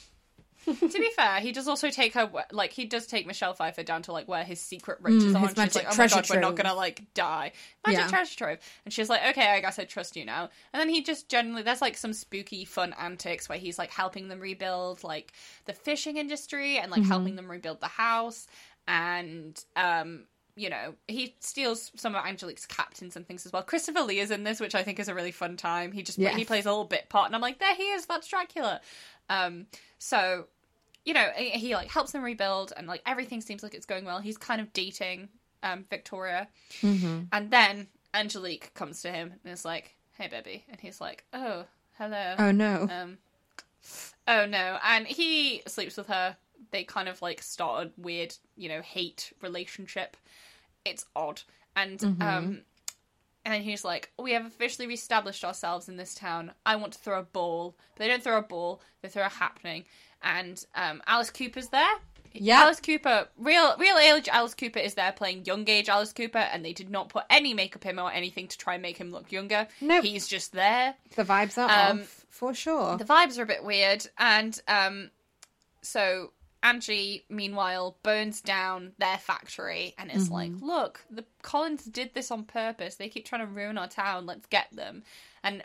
to 0.81 0.99
be 0.99 1.11
fair, 1.15 1.39
he 1.39 1.53
does 1.53 1.69
also 1.69 1.91
take 1.91 2.15
her 2.15 2.29
like 2.51 2.73
he 2.73 2.87
does 2.87 3.07
take 3.07 3.25
Michelle 3.25 3.55
Pfeiffer 3.55 3.85
down 3.85 4.03
to 4.03 4.11
like 4.13 4.27
where 4.27 4.43
his 4.43 4.61
secret 4.61 4.99
riches 5.01 5.27
Mm, 5.33 5.41
are. 5.41 5.47
and 5.49 5.57
she's 5.61 5.77
like, 5.77 5.85
"Oh 5.85 5.91
my 5.91 5.95
treasure 5.95 6.23
trove. 6.23 6.31
we're 6.31 6.41
not 6.41 6.57
gonna 6.57 6.75
like 6.75 7.05
die, 7.15 7.53
magic 7.87 8.01
Yeah. 8.01 8.09
treasure 8.09 8.37
trove." 8.37 8.59
And 8.85 8.93
she's 8.93 9.09
like, 9.09 9.21
"Okay, 9.31 9.47
I 9.47 9.61
guess 9.61 9.79
I 9.79 9.85
trust 9.85 10.17
you 10.17 10.25
now." 10.25 10.51
And 10.73 10.81
then 10.81 10.89
he 10.89 11.03
just 11.05 11.29
generally 11.29 11.63
there's 11.63 11.81
like 11.81 11.97
some 11.97 12.13
spooky, 12.13 12.65
fun 12.65 12.97
antics 12.99 13.49
where 13.49 13.59
he's 13.59 13.79
like 13.79 13.93
helping 13.93 14.27
them 14.27 14.41
rebuild 14.41 15.05
like 15.05 15.33
the 15.67 15.73
fishing 15.73 16.17
industry 16.17 16.79
and 16.79 16.91
like 16.91 17.03
Mm-hmm. 17.03 17.11
helping 17.13 17.37
them 17.37 17.49
rebuild 17.49 17.81
the 17.81 17.87
house, 17.87 18.49
and 18.89 19.63
um. 19.77 20.25
You 20.59 20.71
know, 20.71 20.95
he 21.07 21.37
steals 21.41 21.93
some 21.97 22.15
of 22.15 22.25
Angelique's 22.25 22.65
captains 22.65 23.15
and 23.15 23.29
things 23.29 23.45
as 23.45 23.53
well. 23.53 23.63
Christopher 23.63 24.01
Lee 24.01 24.21
is 24.21 24.31
in 24.31 24.43
this, 24.43 24.59
which 24.59 24.75
I 24.75 24.83
think 24.83 24.99
is 24.99 25.07
a 25.07 25.15
really 25.15 25.31
fun 25.31 25.59
time. 25.59 25.93
He 25.93 26.03
just 26.03 26.17
Yes. 26.17 26.35
he 26.35 26.47
plays 26.47 26.65
a 26.65 26.71
little 26.71 26.87
bit 26.87 27.11
part, 27.11 27.27
and 27.27 27.35
I'm 27.35 27.43
like, 27.43 27.59
there 27.59 27.75
he 27.75 27.83
is. 27.91 28.07
That's 28.07 28.27
Dracula. 28.27 28.81
Um, 29.29 29.67
so 29.99 30.47
you 31.05 31.13
know, 31.13 31.29
he, 31.37 31.75
like 31.75 31.91
helps 31.91 32.13
them 32.13 32.23
rebuild, 32.23 32.73
and 32.75 32.87
like 32.87 33.03
everything 33.05 33.43
seems 33.43 33.63
like 33.63 33.75
it's 33.75 33.85
going 33.85 34.07
well. 34.07 34.19
He's 34.21 34.39
kind 34.39 34.63
of 34.63 34.73
dating 34.73 35.29
um, 35.63 35.85
Victoria, 35.91 36.49
Mm-hmm. 36.81 37.25
and 37.33 37.51
then 37.51 37.89
Angelique 38.15 38.73
comes 38.73 39.03
to 39.03 39.13
him 39.13 39.35
and 39.45 39.53
is 39.53 39.67
like, 39.67 39.95
"Hey, 40.17 40.27
baby," 40.29 40.65
and 40.71 40.81
he's 40.81 41.03
like, 41.03 41.25
"Oh, 41.35 41.67
hello." 41.99 42.35
Oh 42.39 42.51
no! 42.51 42.89
Um, 42.91 43.19
oh 44.27 44.47
no, 44.47 44.79
and 44.83 45.07
he 45.07 45.61
sleeps 45.67 45.99
with 45.99 46.07
her. 46.07 46.39
They 46.71 46.85
kind 46.85 47.09
of 47.09 47.23
like 47.23 47.43
start 47.43 47.87
a 47.87 47.91
weird, 48.01 48.35
you 48.57 48.69
know, 48.69 48.83
hate 48.83 49.33
relationship. 49.43 50.17
It's 50.85 51.05
odd, 51.15 51.43
and 51.75 52.03
um, 52.21 52.63
and 53.45 53.55
then 53.55 53.63
he's 53.63 53.85
like, 53.85 54.13
"We 54.19 54.33
have 54.33 54.47
officially 54.47 54.89
reestablished 54.89 55.45
ourselves 55.45 55.89
in 55.89 55.97
this 55.97 56.15
town. 56.15 56.53
I 56.65 56.77
want 56.77 56.93
to 56.95 56.99
throw 56.99 57.21
a 57.21 57.25
ball." 57.25 57.77
But 57.95 58.05
they 58.05 58.09
don't 58.09 58.23
throw 58.23 58.39
a 58.39 58.43
ball; 58.43 58.81
they 59.03 59.09
throw 59.09 59.25
a 59.25 59.29
happening. 59.29 59.85
And 60.23 60.65
um, 60.75 61.03
Alice 61.07 61.31
Cooper's 61.31 61.69
there. 61.69 61.95
Yeah. 62.39 62.63
Alice 62.63 62.81
Cooper, 62.81 63.29
real 63.39 63.77
real 63.79 63.97
age 63.97 64.29
Alice 64.29 64.55
Cooper 64.55 64.79
is 64.79 64.95
there 64.95 65.13
playing 65.13 65.45
young 65.45 65.69
age 65.69 65.89
Alice 65.89 66.13
Cooper, 66.13 66.39
and 66.39 66.65
they 66.65 66.73
did 66.73 66.91
not 66.91 67.09
put 67.09 67.25
any 67.31 67.55
makeup 67.55 67.87
in 67.87 67.99
or 67.99 68.13
anything 68.13 68.49
to 68.49 68.59
try 68.59 68.75
and 68.75 68.83
make 68.83 68.97
him 68.99 69.11
look 69.11 69.33
younger. 69.33 69.69
Nope. 69.81 70.05
he's 70.05 70.27
just 70.27 70.53
there. 70.53 70.95
the 71.15 71.25
vibes 71.25 71.59
are 71.59 71.91
um, 71.91 72.01
off 72.01 72.27
for 72.31 72.55
sure. 72.55 72.97
The 72.97 73.05
vibes 73.05 73.39
are 73.39 73.43
a 73.43 73.47
bit 73.47 73.65
weird, 73.65 74.07
and 74.19 74.61
um, 74.69 75.11
so 75.83 76.33
Angie, 76.67 77.25
meanwhile, 77.29 77.97
burns 78.03 78.41
down 78.41 78.93
their 78.99 79.19
factory 79.19 79.95
and 79.99 80.11
is 80.11 80.31
like, 80.31 80.51
"Look, 80.61 81.05
the 81.09 81.25
Collins 81.43 81.85
did 81.85 82.13
this 82.13 82.33
on 82.33 82.45
purpose. 82.45 82.97
They 82.97 83.09
keep 83.09 83.25
trying 83.25 83.47
to 83.47 83.47
ruin 83.47 83.79
our 83.79 83.87
town. 83.87 84.27
Let's 84.27 84.47
get 84.47 84.67
them." 84.73 85.05
And 85.45 85.63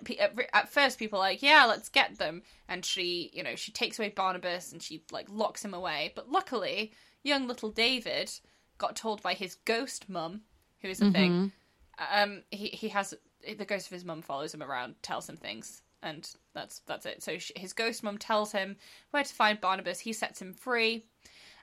at 0.53 0.69
first, 0.69 0.99
people 0.99 1.17
are 1.17 1.23
like, 1.23 1.41
"Yeah, 1.41 1.65
let's 1.65 1.89
get 1.89 2.19
them." 2.19 2.43
And 2.67 2.85
she, 2.85 3.31
you 3.33 3.41
know, 3.41 3.55
she 3.55 3.71
takes 3.71 3.97
away 3.97 4.09
Barnabas 4.09 4.71
and 4.71 4.81
she 4.81 5.03
like 5.11 5.27
locks 5.27 5.65
him 5.65 5.73
away. 5.73 6.11
But 6.15 6.29
luckily, 6.29 6.93
young 7.23 7.47
little 7.47 7.71
David 7.71 8.31
got 8.77 8.95
told 8.95 9.23
by 9.23 9.33
his 9.33 9.55
ghost 9.65 10.07
mum, 10.07 10.41
who 10.81 10.87
is 10.89 11.01
a 11.01 11.05
thing. 11.11 11.51
Um, 12.11 12.43
he 12.51 12.67
he 12.67 12.89
has 12.89 13.15
the 13.57 13.65
ghost 13.65 13.87
of 13.87 13.93
his 13.93 14.05
mum 14.05 14.21
follows 14.21 14.53
him 14.53 14.61
around, 14.61 15.01
tells 15.01 15.27
him 15.27 15.37
things, 15.37 15.81
and 16.03 16.27
that's 16.53 16.79
that's 16.87 17.05
it. 17.05 17.23
So 17.23 17.37
sh 17.37 17.51
his 17.55 17.73
ghost 17.73 18.03
mum 18.03 18.17
tells 18.17 18.51
him 18.51 18.77
where 19.11 19.23
to 19.23 19.33
find 19.33 19.59
Barnabas. 19.61 19.99
He 19.99 20.13
sets 20.13 20.41
him 20.41 20.53
free, 20.53 21.05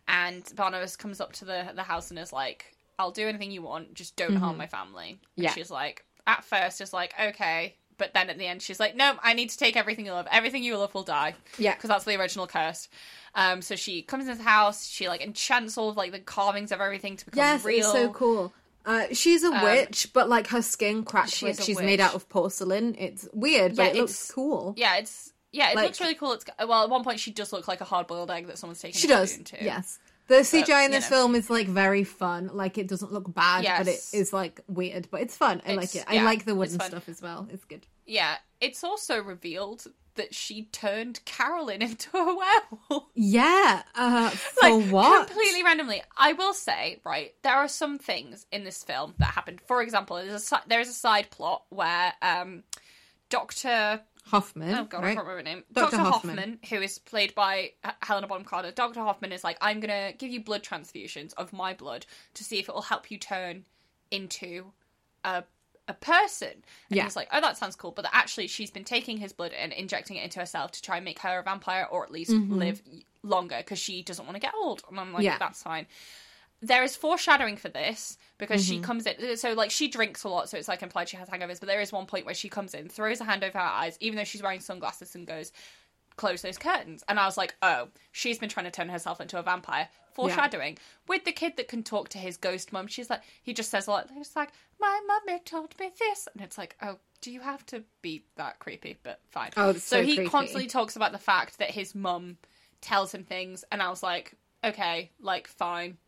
and 0.06 0.42
Barnabas 0.54 0.96
comes 0.96 1.20
up 1.20 1.32
to 1.34 1.44
the 1.44 1.70
the 1.74 1.82
house 1.82 2.10
and 2.10 2.18
is 2.18 2.32
like, 2.32 2.74
"I'll 2.98 3.10
do 3.10 3.28
anything 3.28 3.50
you 3.50 3.62
want, 3.62 3.94
just 3.94 4.16
don't 4.16 4.36
harm 4.36 4.56
my 4.56 4.66
family." 4.66 5.18
And 5.36 5.44
Yeah. 5.44 5.52
she's 5.52 5.70
like, 5.70 6.04
at 6.26 6.44
first, 6.44 6.80
is 6.80 6.92
like, 6.92 7.14
"Okay." 7.20 7.76
But 7.98 8.14
then 8.14 8.30
at 8.30 8.38
the 8.38 8.46
end, 8.46 8.62
she's 8.62 8.78
like, 8.78 8.94
"No, 8.94 9.18
I 9.24 9.34
need 9.34 9.50
to 9.50 9.58
take 9.58 9.76
everything 9.76 10.06
you 10.06 10.12
love. 10.12 10.28
Everything 10.30 10.62
you 10.62 10.76
love 10.78 10.94
will 10.94 11.02
die." 11.02 11.34
Yeah. 11.58 11.74
because 11.74 11.88
that's 11.88 12.04
the 12.04 12.14
original 12.18 12.46
curse. 12.46 12.88
Um, 13.34 13.60
so 13.60 13.74
she 13.76 14.02
comes 14.02 14.26
into 14.26 14.38
the 14.38 14.44
house. 14.48 14.86
She 14.86 15.08
like 15.08 15.20
enchants 15.20 15.76
all 15.76 15.88
of 15.90 15.96
like 15.96 16.12
the 16.12 16.20
carvings 16.20 16.70
of 16.72 16.80
everything 16.80 17.16
to 17.16 17.24
become 17.24 17.38
yes, 17.38 17.64
real. 17.64 17.78
it's 17.80 17.92
so 17.92 18.10
cool. 18.12 18.52
Uh, 18.88 19.04
she's 19.12 19.44
a 19.44 19.50
witch, 19.50 20.08
but 20.14 20.28
like 20.30 20.46
her 20.48 20.62
skin 20.62 21.04
cracks 21.04 21.34
she 21.34 21.46
like 21.46 21.60
she's 21.60 21.76
witch. 21.76 21.84
made 21.84 22.00
out 22.00 22.14
of 22.14 22.28
porcelain. 22.30 22.94
It's 22.98 23.28
weird, 23.34 23.76
but 23.76 23.82
Yeah, 23.82 23.88
it 23.90 23.96
looks 23.96 24.30
cool. 24.32 24.72
Yeah, 24.78 24.96
it's 24.96 25.32
yeah, 25.52 25.70
it 25.70 25.76
Like- 25.76 25.84
looks 25.84 26.00
really 26.00 26.14
cool. 26.14 26.32
It's 26.32 26.44
well, 26.58 26.84
at 26.84 26.88
one 26.90 27.04
point 27.04 27.20
she 27.20 27.30
does 27.30 27.52
look 27.52 27.68
like 27.68 27.80
a 27.82 27.84
hard 27.84 28.06
boiled 28.06 28.30
egg 28.30 28.46
that 28.46 28.56
someone's 28.58 28.80
taken 28.80 28.98
She 28.98 29.06
does. 29.06 29.32
spoon 29.32 29.44
to. 29.44 29.62
Yes. 29.64 29.98
The 30.28 30.36
CGI 30.44 30.84
in 30.84 30.90
this 30.90 31.10
know. 31.10 31.16
film 31.16 31.34
is 31.34 31.48
like 31.50 31.66
very 31.68 32.04
fun. 32.04 32.50
Like 32.52 32.76
it 32.78 32.86
doesn't 32.86 33.12
look 33.12 33.32
bad, 33.32 33.64
but 33.78 33.88
it 33.88 34.00
is 34.12 34.32
like 34.32 34.60
weird, 34.68 35.08
but 35.10 35.20
it's 35.22 35.36
fun. 35.36 35.60
I 35.66 35.74
like 35.74 35.84
It's- 35.84 35.96
it. 35.96 36.04
I 36.06 36.22
like 36.22 36.44
the 36.44 36.54
wooden 36.54 36.80
stuff 36.80 37.08
as 37.08 37.20
well. 37.22 37.46
It's 37.52 37.64
good. 37.64 37.86
Yeah, 38.06 38.36
it's 38.60 38.82
also 38.84 39.22
revealed 39.22 39.86
that 40.18 40.34
she 40.34 40.64
turned 40.64 41.24
Carolyn 41.24 41.80
into 41.88 42.16
a 42.16 42.36
werewolf. 42.36 43.08
Yeah. 43.14 43.82
Uh, 43.94 44.30
for 44.30 44.68
like 44.68 44.90
what? 44.90 45.26
completely 45.26 45.62
randomly. 45.64 46.02
I 46.16 46.34
will 46.34 46.52
say, 46.52 47.00
right, 47.04 47.34
there 47.42 47.54
are 47.54 47.68
some 47.68 47.98
things 47.98 48.46
in 48.52 48.64
this 48.64 48.84
film 48.84 49.14
that 49.18 49.32
happened. 49.32 49.60
For 49.66 49.80
example, 49.80 50.16
there's 50.16 50.52
a 50.52 50.62
there 50.66 50.80
is 50.80 50.88
a 50.88 50.92
side 50.92 51.30
plot 51.30 51.62
where 51.70 52.12
um 52.20 52.64
Doctor 53.30 54.02
Hoffman. 54.26 54.74
Oh 54.74 54.84
god, 54.84 54.98
I 54.98 55.06
right? 55.06 55.14
can't 55.14 55.26
remember 55.26 55.36
her 55.36 55.42
name. 55.42 55.64
Dr. 55.72 55.96
Dr. 55.96 56.02
Hoffman. 56.02 56.36
Hoffman. 56.36 56.58
who 56.68 56.82
is 56.82 56.98
played 56.98 57.34
by 57.34 57.72
Helena 58.02 58.26
Bonham 58.26 58.44
Carter. 58.44 58.70
Dr. 58.70 59.00
Hoffman 59.00 59.32
is 59.32 59.42
like, 59.42 59.56
I'm 59.60 59.80
gonna 59.80 60.12
give 60.12 60.30
you 60.30 60.42
blood 60.42 60.62
transfusions 60.62 61.32
of 61.34 61.52
my 61.52 61.72
blood 61.74 62.04
to 62.34 62.44
see 62.44 62.58
if 62.58 62.68
it 62.68 62.74
will 62.74 62.82
help 62.82 63.10
you 63.10 63.18
turn 63.18 63.64
into 64.10 64.72
a 65.24 65.44
a 65.88 65.94
person. 65.94 66.48
And 66.90 66.96
Yeah. 66.96 67.04
he's 67.04 67.16
like, 67.16 67.28
oh, 67.32 67.40
that 67.40 67.56
sounds 67.56 67.74
cool. 67.74 67.90
But 67.92 68.06
actually, 68.12 68.46
she's 68.46 68.70
been 68.70 68.84
taking 68.84 69.16
his 69.18 69.32
blood 69.32 69.52
and 69.52 69.72
injecting 69.72 70.16
it 70.16 70.24
into 70.24 70.38
herself 70.38 70.70
to 70.72 70.82
try 70.82 70.96
and 70.96 71.04
make 71.04 71.18
her 71.20 71.38
a 71.38 71.42
vampire 71.42 71.86
or 71.90 72.04
at 72.04 72.12
least 72.12 72.30
live 72.30 72.82
longer 73.22 73.56
because 73.58 73.78
she 73.78 74.02
doesn't 74.02 74.24
want 74.26 74.36
to 74.36 74.40
get 74.40 74.54
old. 74.54 74.82
And 74.88 75.00
I'm 75.00 75.12
like, 75.12 75.20
Mm-hmm. 75.20 75.24
Yeah. 75.24 75.38
that's 75.38 75.62
fine. 75.62 75.86
There 76.60 76.82
is 76.82 76.96
foreshadowing 76.96 77.56
for 77.56 77.68
this 77.68 78.18
because 78.36 78.62
Mm-hmm. 78.64 78.74
she 78.74 78.80
comes 78.80 79.06
in. 79.06 79.36
So, 79.36 79.52
like, 79.52 79.70
she 79.70 79.86
drinks 79.88 80.24
a 80.24 80.28
lot, 80.28 80.48
so 80.50 80.58
it's 80.58 80.66
like 80.68 80.82
implied 80.82 81.08
she 81.08 81.16
has 81.16 81.28
hangovers. 81.28 81.60
But 81.60 81.68
there 81.68 81.80
is 81.80 81.92
one 81.92 82.06
point 82.06 82.26
where 82.26 82.34
she 82.34 82.48
comes 82.48 82.74
in, 82.74 82.88
throws 82.88 83.20
a 83.20 83.24
hand 83.24 83.44
over 83.44 83.56
her 83.58 83.64
eyes, 83.64 83.96
even 84.00 84.16
though 84.16 84.24
she's 84.24 84.42
wearing 84.42 84.60
sunglasses, 84.60 85.14
and 85.14 85.26
goes, 85.26 85.52
close 86.18 86.42
those 86.42 86.58
curtains. 86.58 87.02
And 87.08 87.18
I 87.18 87.24
was 87.24 87.38
like, 87.38 87.54
oh, 87.62 87.88
she's 88.12 88.38
been 88.38 88.50
trying 88.50 88.66
to 88.66 88.70
turn 88.70 88.90
herself 88.90 89.20
into 89.20 89.38
a 89.38 89.42
vampire. 89.42 89.88
Foreshadowing. 90.12 90.78
With 91.06 91.24
the 91.24 91.32
kid 91.32 91.56
that 91.56 91.68
can 91.68 91.84
talk 91.84 92.08
to 92.08 92.18
his 92.18 92.36
ghost 92.36 92.72
mum, 92.72 92.88
she's 92.88 93.08
like, 93.08 93.22
he 93.44 93.54
just 93.54 93.70
says 93.70 93.86
a 93.86 93.90
lot. 93.92 94.10
He's 94.12 94.34
like, 94.34 94.50
my 94.80 95.00
mummy 95.06 95.40
told 95.44 95.78
me 95.78 95.92
this. 95.96 96.26
And 96.34 96.42
it's 96.42 96.58
like, 96.58 96.76
oh, 96.82 96.96
do 97.20 97.30
you 97.30 97.40
have 97.40 97.64
to 97.66 97.84
be 98.02 98.24
that 98.36 98.58
creepy? 98.58 98.98
But 99.02 99.20
fine. 99.30 99.50
Oh, 99.56 99.70
it's 99.70 99.84
so 99.84 100.02
he 100.02 100.16
creepy. 100.16 100.30
constantly 100.30 100.66
talks 100.66 100.96
about 100.96 101.12
the 101.12 101.18
fact 101.18 101.58
that 101.60 101.70
his 101.70 101.94
mum 101.94 102.36
tells 102.80 103.14
him 103.14 103.22
things. 103.22 103.64
And 103.70 103.80
I 103.80 103.90
was 103.90 104.02
like, 104.02 104.34
okay, 104.64 105.12
like, 105.20 105.46
fine. 105.46 105.98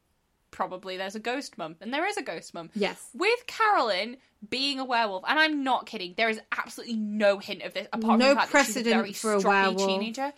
Probably 0.51 0.97
there's 0.97 1.15
a 1.15 1.21
ghost 1.21 1.57
mum. 1.59 1.77
And 1.81 1.93
there 1.93 2.07
is 2.07 2.17
a 2.17 2.23
ghost 2.23 2.55
mum. 2.55 2.71
Yes. 2.75 3.09
With 3.15 3.47
Carolyn 3.47 4.17
being 4.49 4.79
a 4.81 4.85
werewolf, 4.85 5.25
and 5.29 5.39
I'm 5.39 5.63
not 5.63 5.87
kidding, 5.87 6.15
there 6.17 6.29
is 6.29 6.41
absolutely 6.57 6.97
no 6.97 7.39
hint 7.39 7.63
of 7.63 7.75
this 7.75 7.87
apart 7.93 8.19
No 8.19 8.27
from 8.27 8.35
the 8.35 8.41
fact 8.41 8.53
that 8.53 8.67
she's 8.67 8.77
a 8.77 8.81
precedent 8.81 8.97
very 9.03 9.13
for 9.13 9.33
a 9.35 9.41
werewolf. 9.41 9.87
teenager. 9.89 10.33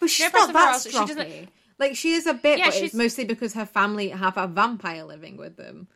But 0.00 0.10
she's 0.10 0.32
No, 0.32 0.38
not 0.46 0.52
that 0.52 0.82
she 0.82 0.90
doesn't- 0.92 1.48
Like 1.78 1.96
she 1.96 2.12
is 2.12 2.26
a 2.26 2.34
bit, 2.34 2.58
Yeah, 2.58 2.66
but 2.66 2.76
it's 2.76 2.94
mostly 2.94 3.24
because 3.24 3.54
her 3.54 3.66
family 3.66 4.08
have 4.10 4.36
a 4.36 4.46
vampire 4.46 5.04
living 5.04 5.36
with 5.36 5.56
them. 5.56 5.88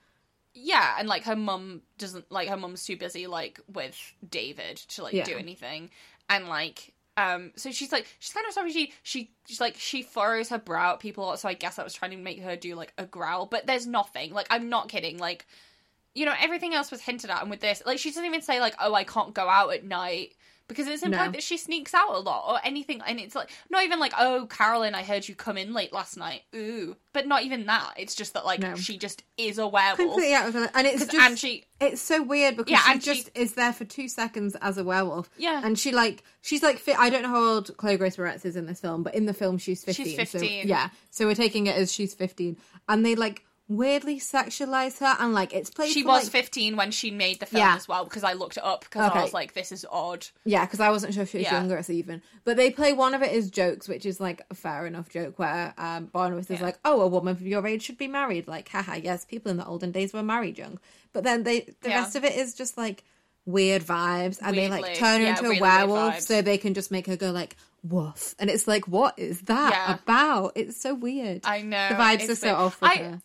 Yeah, 0.53 0.97
and 0.99 1.09
like 1.09 1.25
her 1.25 1.37
mum 1.37 1.83
doesn't 1.97 2.31
like 2.31 2.49
her 2.49 2.57
mum's 2.57 2.85
too 2.85 2.97
busy 2.97 3.27
like 3.27 3.61
with 3.73 3.97
David 4.29 4.77
to 4.89 5.03
like 5.05 5.15
Yeah. 5.15 5.25
do 5.25 5.37
anything, 5.39 5.91
and 6.29 6.49
like 6.49 6.93
um, 7.21 7.53
so 7.57 7.71
she's 7.71 7.93
like 7.93 8.07
she's 8.19 8.33
kind 8.33 8.47
of 8.47 8.53
sorry 8.53 8.73
she 8.73 8.93
she 9.03 9.31
she's 9.47 9.61
like 9.61 9.77
she 9.77 10.03
furrows 10.03 10.49
her 10.49 10.59
brow 10.59 10.95
at 10.95 11.01
people. 11.01 11.37
So 11.37 11.49
I 11.49 11.55
guess 11.55 11.79
I 11.79 11.85
was 11.85 11.95
trying 11.95 12.13
to 12.13 12.17
make 12.17 12.41
her 12.41 12.57
do 12.57 12.75
like 12.75 12.93
a 12.99 13.05
growl, 13.05 13.47
but 13.47 13.67
there's 13.67 13.87
nothing. 13.87 14.33
Like 14.33 14.47
I'm 14.51 14.69
not 14.69 14.89
kidding. 14.89 15.19
Like 15.19 15.47
you 16.15 16.25
know 16.25 16.35
everything 16.41 16.75
else 16.75 16.91
was 16.91 17.01
hinted 17.01 17.31
at, 17.31 17.43
and 17.43 17.51
with 17.51 17.61
this, 17.61 17.83
like 17.85 17.99
she 17.99 18.11
doesn't 18.11 18.25
even 18.25 18.43
say 18.43 18.61
like 18.61 18.75
oh 18.81 18.95
I 18.95 19.05
can't 19.05 19.35
go 19.35 19.49
out 19.49 19.73
at 19.73 19.85
night. 19.85 20.35
Because 20.71 20.87
it's 20.89 21.03
implied 21.03 21.27
No. 21.27 21.33
that 21.33 21.43
she 21.43 21.57
sneaks 21.59 21.93
out 21.93 22.15
a 22.15 22.19
lot 22.19 22.45
or 22.49 22.59
anything, 22.65 23.03
and 23.07 23.21
it's 23.21 23.35
like 23.35 23.51
not 23.69 23.85
even 23.85 24.01
like, 24.01 24.13
"Oh, 24.19 24.47
Carolyn, 24.49 24.95
I 24.95 25.03
heard 25.03 25.29
you 25.29 25.35
come 25.35 25.59
in 25.59 25.75
late 25.75 25.93
last 25.93 26.17
night." 26.17 26.43
Ooh, 26.57 26.97
but 27.13 27.27
not 27.27 27.43
even 27.43 27.67
that. 27.67 27.95
It's 27.99 28.15
just 28.15 28.33
that 28.35 28.45
like 28.47 28.61
No. 28.61 28.75
she 28.77 28.97
just 28.97 29.23
is 29.37 29.59
a 29.59 29.67
werewolf. 29.69 29.99
Completely 29.99 30.33
out 30.35 30.49
of 30.49 30.57
it. 30.57 30.71
And 30.75 30.87
it's 30.87 31.05
just 31.07 31.15
and 31.15 31.39
she 31.39 31.65
it's 31.81 32.01
so 32.01 32.23
weird 32.23 32.57
because 32.57 32.71
Yeah, 32.71 32.83
she 32.85 32.93
and 32.93 33.03
she- 33.03 33.15
just 33.15 33.31
is 33.35 33.53
there 33.55 33.73
for 33.73 33.85
two 33.85 34.09
seconds 34.09 34.57
as 34.63 34.79
a 34.79 34.85
werewolf. 34.85 35.29
Yeah. 35.37 35.61
and 35.65 35.79
she 35.79 35.93
like 35.93 36.23
she's 36.41 36.63
like 36.63 36.83
I 36.99 37.11
don't 37.11 37.23
know 37.23 37.29
how 37.29 37.45
old 37.45 37.77
Chloe 37.77 37.97
Grace 37.97 38.17
Moretz 38.17 38.45
is 38.45 38.57
in 38.57 38.67
this 38.67 38.81
film, 38.81 39.03
but 39.03 39.15
in 39.15 39.27
the 39.27 39.35
film 39.35 39.59
she's 39.59 39.85
fifteen. 39.85 40.07
She's 40.19 40.31
so- 40.31 40.39
15. 40.39 40.69
yeah, 40.69 40.89
so 41.11 41.27
we're 41.27 41.35
taking 41.35 41.67
it 41.67 41.77
as 41.77 41.93
she's 41.93 42.15
fifteen, 42.15 42.57
and 42.89 43.05
they 43.05 43.15
like 43.15 43.45
weirdly 43.71 44.19
sexualize 44.19 44.99
her, 44.99 45.17
and 45.21 45.33
like 45.33 45.55
it's 45.55 45.71
played. 45.71 45.93
She 45.93 46.03
for, 46.03 46.09
was 46.09 46.25
like- 46.25 46.33
15 46.33 46.77
when 46.77 46.91
she 46.91 47.11
made 47.11 47.39
the 47.41 47.47
film 47.47 47.63
Yeah. 47.63 47.77
as 47.77 47.87
well 47.87 48.05
because 48.05 48.25
I 48.25 48.33
looked 48.33 48.57
it 48.57 48.65
up 48.65 48.81
because 48.83 49.09
Okay. 49.11 49.19
I 49.21 49.23
was 49.23 49.33
like, 49.33 49.55
this 49.55 49.71
is 49.71 49.87
odd. 49.91 50.27
Yeah, 50.45 50.65
because 50.67 50.81
I 50.81 50.91
wasn't 50.91 51.15
sure 51.15 51.23
if 51.23 51.31
she 51.31 51.39
was 51.39 51.45
Yeah. 51.47 51.55
younger 51.55 51.81
even. 51.89 52.21
But 52.45 52.57
they 52.57 52.71
play 52.71 52.93
one 52.93 53.15
of 53.15 53.23
it 53.23 53.31
as 53.33 53.49
jokes, 53.51 53.89
which 53.89 54.05
is 54.05 54.21
like 54.21 54.43
a 54.51 54.55
fair 54.55 54.87
enough 54.87 55.09
joke 55.09 55.39
where 55.39 55.73
um, 55.79 56.07
Barnabas 56.07 56.51
is 56.51 56.61
like, 56.61 56.79
"Oh, 56.85 57.01
a 57.01 57.07
woman 57.07 57.31
of 57.37 57.43
your 57.43 57.65
age 57.67 57.83
should 57.85 57.97
be 57.99 58.09
married." 58.09 58.49
Like, 58.49 58.69
haha, 58.69 58.95
yes, 58.97 59.25
people 59.25 59.51
in 59.53 59.57
the 59.57 59.65
olden 59.67 59.93
days 59.93 60.13
were 60.13 60.23
married 60.23 60.59
young. 60.59 60.79
But 61.13 61.23
then 61.25 61.45
they 61.45 61.61
the 61.83 61.91
Yeah. 61.91 62.01
rest 62.01 62.17
of 62.17 62.25
it 62.25 62.35
is 62.37 62.55
just 62.55 62.77
like 62.77 63.05
weird 63.47 63.83
vibes, 63.83 64.39
and 64.43 64.57
they 64.57 64.69
like 64.69 64.95
turn 64.97 65.21
her 65.21 65.27
yeah, 65.27 65.31
into 65.31 65.45
a 65.45 65.49
really 65.49 65.61
weird 65.61 65.89
werewolf 65.89 66.21
so 66.21 66.43
they 66.43 66.59
can 66.59 66.75
just 66.75 66.91
make 66.91 67.07
her 67.07 67.17
go 67.17 67.31
like 67.31 67.57
woof, 67.83 68.35
and 68.39 68.51
it's 68.51 68.69
like, 68.69 68.87
what 68.89 69.19
is 69.19 69.41
that 69.43 69.73
Yeah. 69.73 69.95
about? 69.95 70.53
It's 70.57 70.79
so 70.81 70.93
weird. 70.93 71.41
I 71.45 71.63
know. 71.63 71.89
the 71.89 71.95
vibes 71.95 72.21
it's 72.21 72.31
are 72.31 72.35
so 72.37 72.55
off 72.55 72.81
with 72.83 72.91
I- 72.91 72.97
her. 72.97 73.23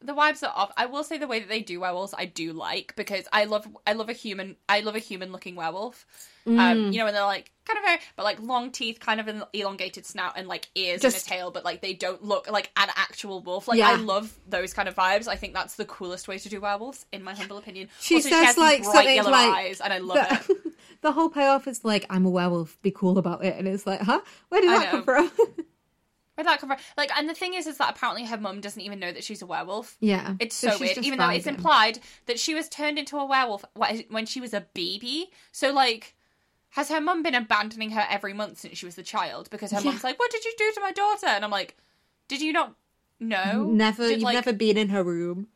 The 0.00 0.12
vibes 0.12 0.44
are 0.44 0.52
off. 0.54 0.72
I 0.76 0.86
will 0.86 1.02
say 1.02 1.18
the 1.18 1.26
way 1.26 1.40
that 1.40 1.48
they 1.48 1.60
do 1.60 1.80
werewolves, 1.80 2.14
I 2.16 2.26
do 2.26 2.52
like 2.52 2.94
because 2.96 3.26
I 3.32 3.46
love, 3.46 3.66
I 3.84 3.94
love 3.94 4.08
a 4.08 4.12
human, 4.12 4.54
I 4.68 4.80
love 4.80 4.94
a 4.94 5.00
human 5.00 5.32
looking 5.32 5.56
werewolf. 5.56 6.06
Mm. 6.46 6.58
Um, 6.58 6.92
you 6.92 6.98
know, 7.00 7.08
and 7.08 7.16
they're 7.16 7.24
like 7.24 7.50
kind 7.64 7.78
of 7.78 7.84
very, 7.84 7.98
but 8.14 8.22
like 8.22 8.40
long 8.40 8.70
teeth, 8.70 9.00
kind 9.00 9.18
of 9.18 9.26
an 9.26 9.42
elongated 9.52 10.06
snout, 10.06 10.34
and 10.36 10.46
like 10.46 10.68
ears 10.76 11.00
Just- 11.00 11.26
and 11.26 11.36
a 11.36 11.38
tail, 11.40 11.50
but 11.50 11.64
like 11.64 11.82
they 11.82 11.94
don't 11.94 12.22
look 12.22 12.48
like 12.48 12.70
an 12.76 12.88
actual 12.94 13.40
wolf. 13.40 13.66
Like 13.66 13.78
Yeah. 13.78 13.90
I 13.90 13.96
love 13.96 14.32
those 14.48 14.72
kind 14.72 14.88
of 14.88 14.94
vibes. 14.94 15.26
I 15.26 15.34
think 15.34 15.52
that's 15.52 15.74
the 15.74 15.84
coolest 15.84 16.28
way 16.28 16.38
to 16.38 16.48
do 16.48 16.60
werewolves, 16.60 17.04
in 17.12 17.24
my 17.24 17.34
humble 17.34 17.58
opinion. 17.58 17.88
She 18.00 18.14
Also, 18.16 18.28
says 18.28 18.46
has 18.46 18.56
like 18.56 18.84
bright 18.84 19.14
yellow 19.16 19.32
like 19.32 19.50
eyes, 19.50 19.80
and 19.80 19.92
I 19.92 19.98
love 19.98 20.18
it. 20.30 20.72
the, 21.02 21.10
whole 21.12 21.28
payoff 21.28 21.66
is 21.66 21.84
like, 21.84 22.06
"I'm 22.08 22.24
a 22.24 22.30
werewolf. 22.30 22.80
Be 22.82 22.92
cool 22.92 23.18
about 23.18 23.44
it," 23.44 23.56
and 23.56 23.66
it's 23.66 23.84
like, 23.86 24.00
huh? 24.00 24.20
Where 24.48 24.60
did 24.60 24.70
I 24.70 24.78
that 24.78 24.90
come 24.92 25.02
from? 25.02 25.30
Where'd 26.38 26.46
that 26.46 26.60
come 26.60 26.68
from? 26.70 26.78
Like, 26.96 27.10
and 27.18 27.28
the 27.28 27.34
thing 27.34 27.54
is, 27.54 27.66
is 27.66 27.78
that 27.78 27.90
apparently 27.96 28.24
her 28.26 28.36
mum 28.36 28.60
doesn't 28.60 28.80
even 28.80 29.00
know 29.00 29.10
that 29.10 29.24
she's 29.24 29.42
a 29.42 29.46
werewolf. 29.46 29.96
yeah, 29.98 30.34
It's 30.38 30.54
So 30.54 30.70
so, 30.70 30.78
weird, 30.78 30.98
even 30.98 31.18
though 31.18 31.30
it's 31.30 31.48
implied 31.48 31.98
that 32.26 32.38
she 32.38 32.54
was 32.54 32.68
turned 32.68 32.96
into 32.96 33.16
a 33.18 33.24
werewolf 33.26 33.64
when 33.74 34.24
she 34.24 34.40
was 34.40 34.54
a 34.54 34.60
baby. 34.72 35.30
So, 35.50 35.72
like, 35.72 36.14
has 36.70 36.90
her 36.90 37.00
mum 37.00 37.24
been 37.24 37.34
abandoning 37.34 37.90
her 37.90 38.06
every 38.08 38.32
month 38.34 38.60
since 38.60 38.78
she 38.78 38.86
was 38.86 38.94
the 38.94 39.02
child? 39.02 39.50
Because 39.50 39.72
her 39.72 39.80
Yeah. 39.80 39.86
mum's 39.90 40.04
like, 40.04 40.18
"What 40.20 40.30
did 40.30 40.44
you 40.44 40.52
do 40.56 40.70
to 40.76 40.80
my 40.80 40.92
daughter?" 40.92 41.26
And 41.26 41.44
I'm 41.44 41.50
like, 41.50 41.76
"Did 42.28 42.40
you 42.40 42.52
not 42.52 42.76
know? 43.18 43.64
Never, 43.64 44.04
Did, 44.06 44.12
you've 44.18 44.22
like- 44.22 44.34
never 44.34 44.52
been 44.52 44.76
in 44.76 44.90
her 44.90 45.02
room. 45.02 45.48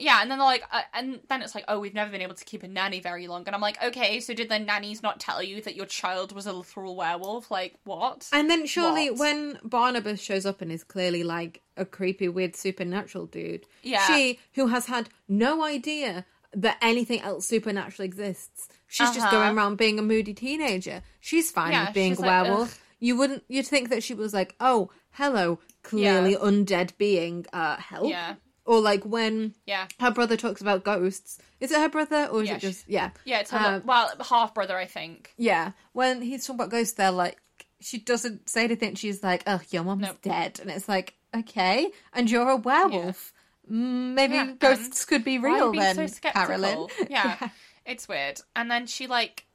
Yeah." 0.00 0.20
And 0.22 0.30
then 0.30 0.38
they're 0.38 0.46
like, 0.46 0.64
uh, 0.72 0.82
and 0.94 1.20
then 1.28 1.42
it's 1.42 1.54
like, 1.54 1.64
"Oh, 1.68 1.78
we've 1.78 1.94
never 1.94 2.10
been 2.10 2.22
able 2.22 2.34
to 2.34 2.44
keep 2.44 2.62
a 2.64 2.68
nanny 2.68 2.98
very 3.00 3.28
long." 3.28 3.44
And 3.46 3.54
I'm 3.54 3.60
like, 3.60 3.80
"Okay, 3.82 4.18
so 4.18 4.34
did 4.34 4.48
the 4.48 4.58
nannies 4.58 5.02
not 5.02 5.20
tell 5.20 5.40
you 5.42 5.60
that 5.62 5.76
your 5.76 5.86
child 5.86 6.32
was 6.32 6.46
a 6.46 6.52
literal 6.52 6.96
werewolf? 6.96 7.50
Like, 7.50 7.76
what?" 7.84 8.28
And 8.32 8.50
then 8.50 8.66
surely 8.66 9.10
What? 9.10 9.18
when 9.20 9.58
Barnabas 9.62 10.20
shows 10.20 10.44
up 10.46 10.60
and 10.60 10.72
is 10.72 10.82
clearly 10.82 11.22
like 11.22 11.62
a 11.76 11.84
creepy, 11.84 12.28
weird, 12.28 12.56
supernatural 12.56 13.26
dude, 13.26 13.66
Yeah. 13.82 14.06
she 14.06 14.40
who 14.54 14.66
has 14.68 14.86
had 14.86 15.08
no 15.28 15.62
idea 15.62 16.26
that 16.52 16.78
anything 16.82 17.20
else 17.20 17.46
supernatural 17.46 18.04
exists, 18.04 18.68
she's 18.88 19.08
just 19.10 19.20
Uh-huh. 19.20 19.30
going 19.30 19.56
around 19.56 19.76
being 19.76 19.98
a 20.00 20.02
moody 20.02 20.34
teenager. 20.34 21.02
She's 21.20 21.50
fine 21.50 21.70
Yeah, 21.72 21.84
with 21.86 21.94
being 21.94 22.12
she's 22.12 22.18
a 22.18 22.22
like, 22.22 22.44
werewolf. 22.44 22.72
ugh. 22.72 22.78
You 23.02 23.16
wouldn't. 23.16 23.44
You'd 23.48 23.66
think 23.66 23.88
that 23.90 24.02
she 24.02 24.12
was 24.14 24.34
like, 24.34 24.56
oh, 24.60 24.90
hello, 25.12 25.58
clearly 25.82 26.34
undead 26.36 26.98
being. 26.98 27.46
Uh, 27.52 27.76
help. 27.76 28.10
Yeah. 28.10 28.34
Or 28.70 28.80
like 28.80 29.02
when 29.04 29.54
yeah. 29.66 29.88
her 29.98 30.12
brother 30.12 30.36
talks 30.36 30.60
about 30.60 30.84
ghosts. 30.84 31.38
Is 31.60 31.72
it 31.72 31.78
her 31.78 31.88
brother 31.88 32.28
or 32.30 32.42
is 32.42 32.48
Yeah, 32.48 32.56
it 32.56 32.60
just 32.60 32.88
yeah? 32.88 33.10
Yeah, 33.24 33.40
it's 33.40 33.50
her, 33.50 33.58
Uh, 33.58 33.80
well, 33.84 34.12
half 34.28 34.54
brother, 34.54 34.76
I 34.76 34.86
think. 34.86 35.34
Yeah, 35.36 35.72
when 35.92 36.22
he's 36.22 36.46
talking 36.46 36.60
about 36.60 36.70
ghosts, 36.70 36.94
they're 36.94 37.10
like, 37.10 37.38
she 37.80 37.98
doesn't 37.98 38.48
say 38.48 38.62
anything. 38.64 38.94
She's 38.94 39.24
like, 39.24 39.42
"Oh, 39.46 39.60
your 39.70 39.82
mom's 39.82 40.06
Nope. 40.06 40.18
dead," 40.22 40.60
and 40.60 40.70
it's 40.70 40.88
like, 40.88 41.14
okay, 41.34 41.90
and 42.12 42.30
you're 42.30 42.48
a 42.48 42.56
werewolf. 42.56 43.32
Mm, 43.70 44.14
Maybe 44.14 44.34
Yeah, 44.34 44.52
ghosts 44.60 45.04
could 45.04 45.24
be 45.24 45.38
Why 45.38 45.48
are 45.50 45.56
you 45.56 45.64
real 45.64 45.72
then, 45.72 45.96
so 45.96 46.06
skeptical? 46.06 46.44
Carolyn. 46.46 46.86
Yeah, 47.10 47.48
it's 47.84 48.06
weird. 48.08 48.40
And 48.54 48.70
then 48.70 48.86
she 48.86 49.06
like, 49.08 49.46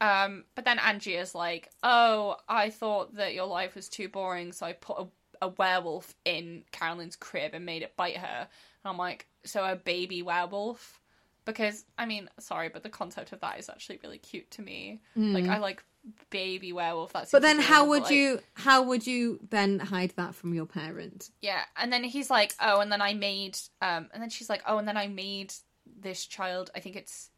um, 0.00 0.44
but 0.54 0.64
then 0.64 0.78
Angie 0.78 1.16
is 1.16 1.34
like, 1.34 1.70
"Oh, 1.82 2.36
I 2.48 2.70
thought 2.70 3.16
that 3.16 3.34
your 3.34 3.46
life 3.46 3.74
was 3.74 3.88
too 3.88 4.08
boring, 4.08 4.52
so 4.52 4.66
I 4.66 4.72
put 4.74 4.98
a, 4.98 5.06
a 5.42 5.48
werewolf 5.48 6.14
in 6.24 6.64
Carolyn's 6.72 7.16
crib 7.16 7.54
and 7.54 7.64
made 7.64 7.82
it 7.82 7.96
bite 7.96 8.16
her." 8.16 8.48
And 8.48 8.90
I'm 8.90 8.96
like, 8.96 9.26
"So 9.44 9.64
a 9.64 9.76
baby 9.76 10.22
werewolf?" 10.22 11.00
Because 11.44 11.84
I 11.98 12.06
mean, 12.06 12.28
sorry, 12.38 12.68
but 12.68 12.82
the 12.82 12.90
concept 12.90 13.32
of 13.32 13.40
that 13.40 13.58
is 13.58 13.68
actually 13.68 13.98
really 14.02 14.18
cute 14.18 14.50
to 14.52 14.62
me. 14.62 15.00
Like, 15.16 15.46
I 15.48 15.58
like 15.58 15.82
baby 16.30 16.72
werewolf. 16.72 17.12
That's. 17.12 17.30
But 17.30 17.42
then, 17.42 17.58
how 17.58 17.86
would 17.86 18.10
you? 18.10 18.40
How 18.54 18.82
would 18.82 19.06
you 19.06 19.40
then 19.50 19.78
hide 19.78 20.12
that 20.16 20.34
from 20.34 20.54
your 20.54 20.66
parent? 20.66 21.30
Yeah, 21.40 21.62
and 21.76 21.92
then 21.92 22.04
he's 22.04 22.30
like, 22.30 22.54
"Oh, 22.60 22.80
and 22.80 22.92
then 22.92 23.02
I 23.02 23.14
made," 23.14 23.58
um, 23.82 24.08
and 24.12 24.22
then 24.22 24.30
she's 24.30 24.48
like, 24.48 24.62
"Oh, 24.66 24.78
and 24.78 24.86
then 24.86 24.96
I 24.96 25.08
made 25.08 25.54
this 26.00 26.26
child. 26.26 26.70
I 26.74 26.80
think 26.80 26.96
it's 26.96 27.30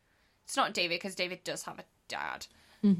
it's 0.44 0.56
not 0.56 0.75
David 0.75 0.97
because 0.97 1.14
David 1.14 1.44
does 1.44 1.62
have 1.62 1.78
a 1.78 1.85
dad. 2.09 2.47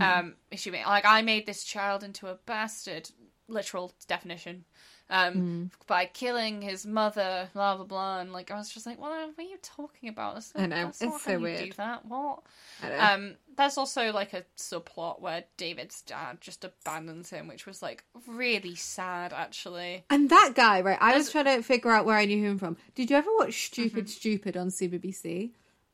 Um, 0.00 0.37
she 0.52 0.71
made 0.71 0.87
like 0.87 1.04
I 1.04 1.23
made 1.23 1.44
this 1.44 1.64
child 1.64 2.04
into 2.04 2.28
a 2.28 2.38
bastard, 2.47 3.11
literal 3.49 3.92
definition, 4.06 4.64
um, 5.12 5.71
by 5.87 6.07
killing 6.07 6.62
his 6.62 6.85
mother, 6.87 7.49
blah 7.52 7.76
blah 7.76 7.85
blah. 7.85 8.21
And 8.21 8.33
like 8.33 8.50
I 8.50 8.57
was 8.57 8.71
just 8.71 8.87
like, 8.87 8.99
"What 9.00 9.12
are 9.12 9.42
you 9.42 9.59
talking 9.62 10.09
about? 10.09 10.35
That's, 10.35 10.52
I 10.57 10.66
know, 10.66 10.85
that's 10.87 11.02
it's 11.02 11.23
so 11.23 11.33
you 11.33 11.40
weird. 11.40 11.64
Do 11.66 11.73
that? 11.76 12.04
What?" 12.07 12.40
I 12.83 12.88
know. 12.88 12.99
Um, 12.99 13.35
there's 13.57 13.76
also 13.76 14.11
like 14.12 14.33
a 14.33 14.45
subplot 14.57 15.21
where 15.21 15.45
David's 15.59 16.00
dad 16.02 16.40
just 16.40 16.64
abandons 16.64 17.28
him, 17.31 17.47
which 17.49 17.66
was 17.66 17.83
like 17.83 18.02
really 18.26 18.75
sad, 18.75 19.33
actually. 19.33 20.04
and 20.11 20.31
that 20.31 20.52
guy, 20.54 20.81
right? 20.81 20.99
I 21.00 21.16
was 21.16 21.31
trying 21.31 21.45
to 21.45 21.62
figure 21.62 21.90
out 21.90 22.07
where 22.07 22.16
I 22.16 22.25
knew 22.25 22.42
him 22.45 22.59
from. 22.59 22.76
Did 22.95 23.11
you 23.11 23.16
ever 23.16 23.31
watch 23.38 23.66
Stupid 23.66 24.09
Stupid 24.09 24.57
on 24.57 24.69
CBBC? 24.69 25.50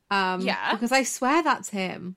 Um, 0.09 0.41
Yeah. 0.41 0.71
because 0.73 0.91
I 0.91 1.03
swear 1.03 1.43
that's 1.43 1.69
him. 1.69 2.15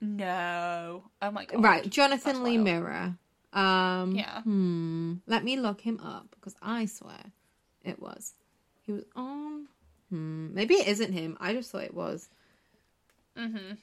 No. 0.00 1.04
Oh 1.22 1.30
my 1.30 1.44
god. 1.46 1.62
Right, 1.62 1.88
Jonathan 1.90 2.34
That's 2.34 2.44
Lee 2.44 2.52
wild. 2.58 2.64
Mirror. 2.64 3.14
Um, 3.54 4.14
Yeah. 4.14 4.42
Hmm. 4.42 5.14
Let 5.26 5.44
me 5.44 5.56
look 5.58 5.80
him 5.80 6.00
up 6.00 6.26
because 6.32 6.54
I 6.60 6.86
swear 6.86 7.32
it 7.84 8.00
was. 8.00 8.34
He 8.82 8.92
was 8.92 9.04
on. 9.16 9.68
Hmm. 10.10 10.52
Maybe 10.54 10.74
it 10.74 10.88
isn't 10.88 11.12
him. 11.12 11.36
I 11.40 11.54
just 11.54 11.70
thought 11.70 11.84
it 11.84 11.94
was. 11.94 12.28
Mhm. 13.36 13.78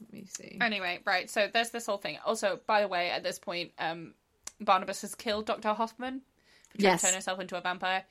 Let 0.00 0.12
me 0.12 0.26
see. 0.26 0.58
Anyway, 0.60 1.00
right. 1.04 1.28
So 1.30 1.48
there's 1.52 1.70
this 1.70 1.86
whole 1.86 1.98
thing. 1.98 2.18
Also, 2.24 2.60
by 2.66 2.80
the 2.80 2.88
way, 2.88 3.10
at 3.10 3.22
this 3.22 3.38
point, 3.38 3.72
um, 3.78 4.14
Barnabas 4.60 5.02
has 5.02 5.14
killed 5.14 5.46
Dr. 5.46 5.72
Hoffman 5.74 6.22
for 6.70 6.78
trying 6.78 6.92
Yes. 6.92 7.00
to 7.02 7.06
turn 7.08 7.14
herself 7.14 7.40
into 7.40 7.56
a 7.56 7.60
vampire 7.60 8.04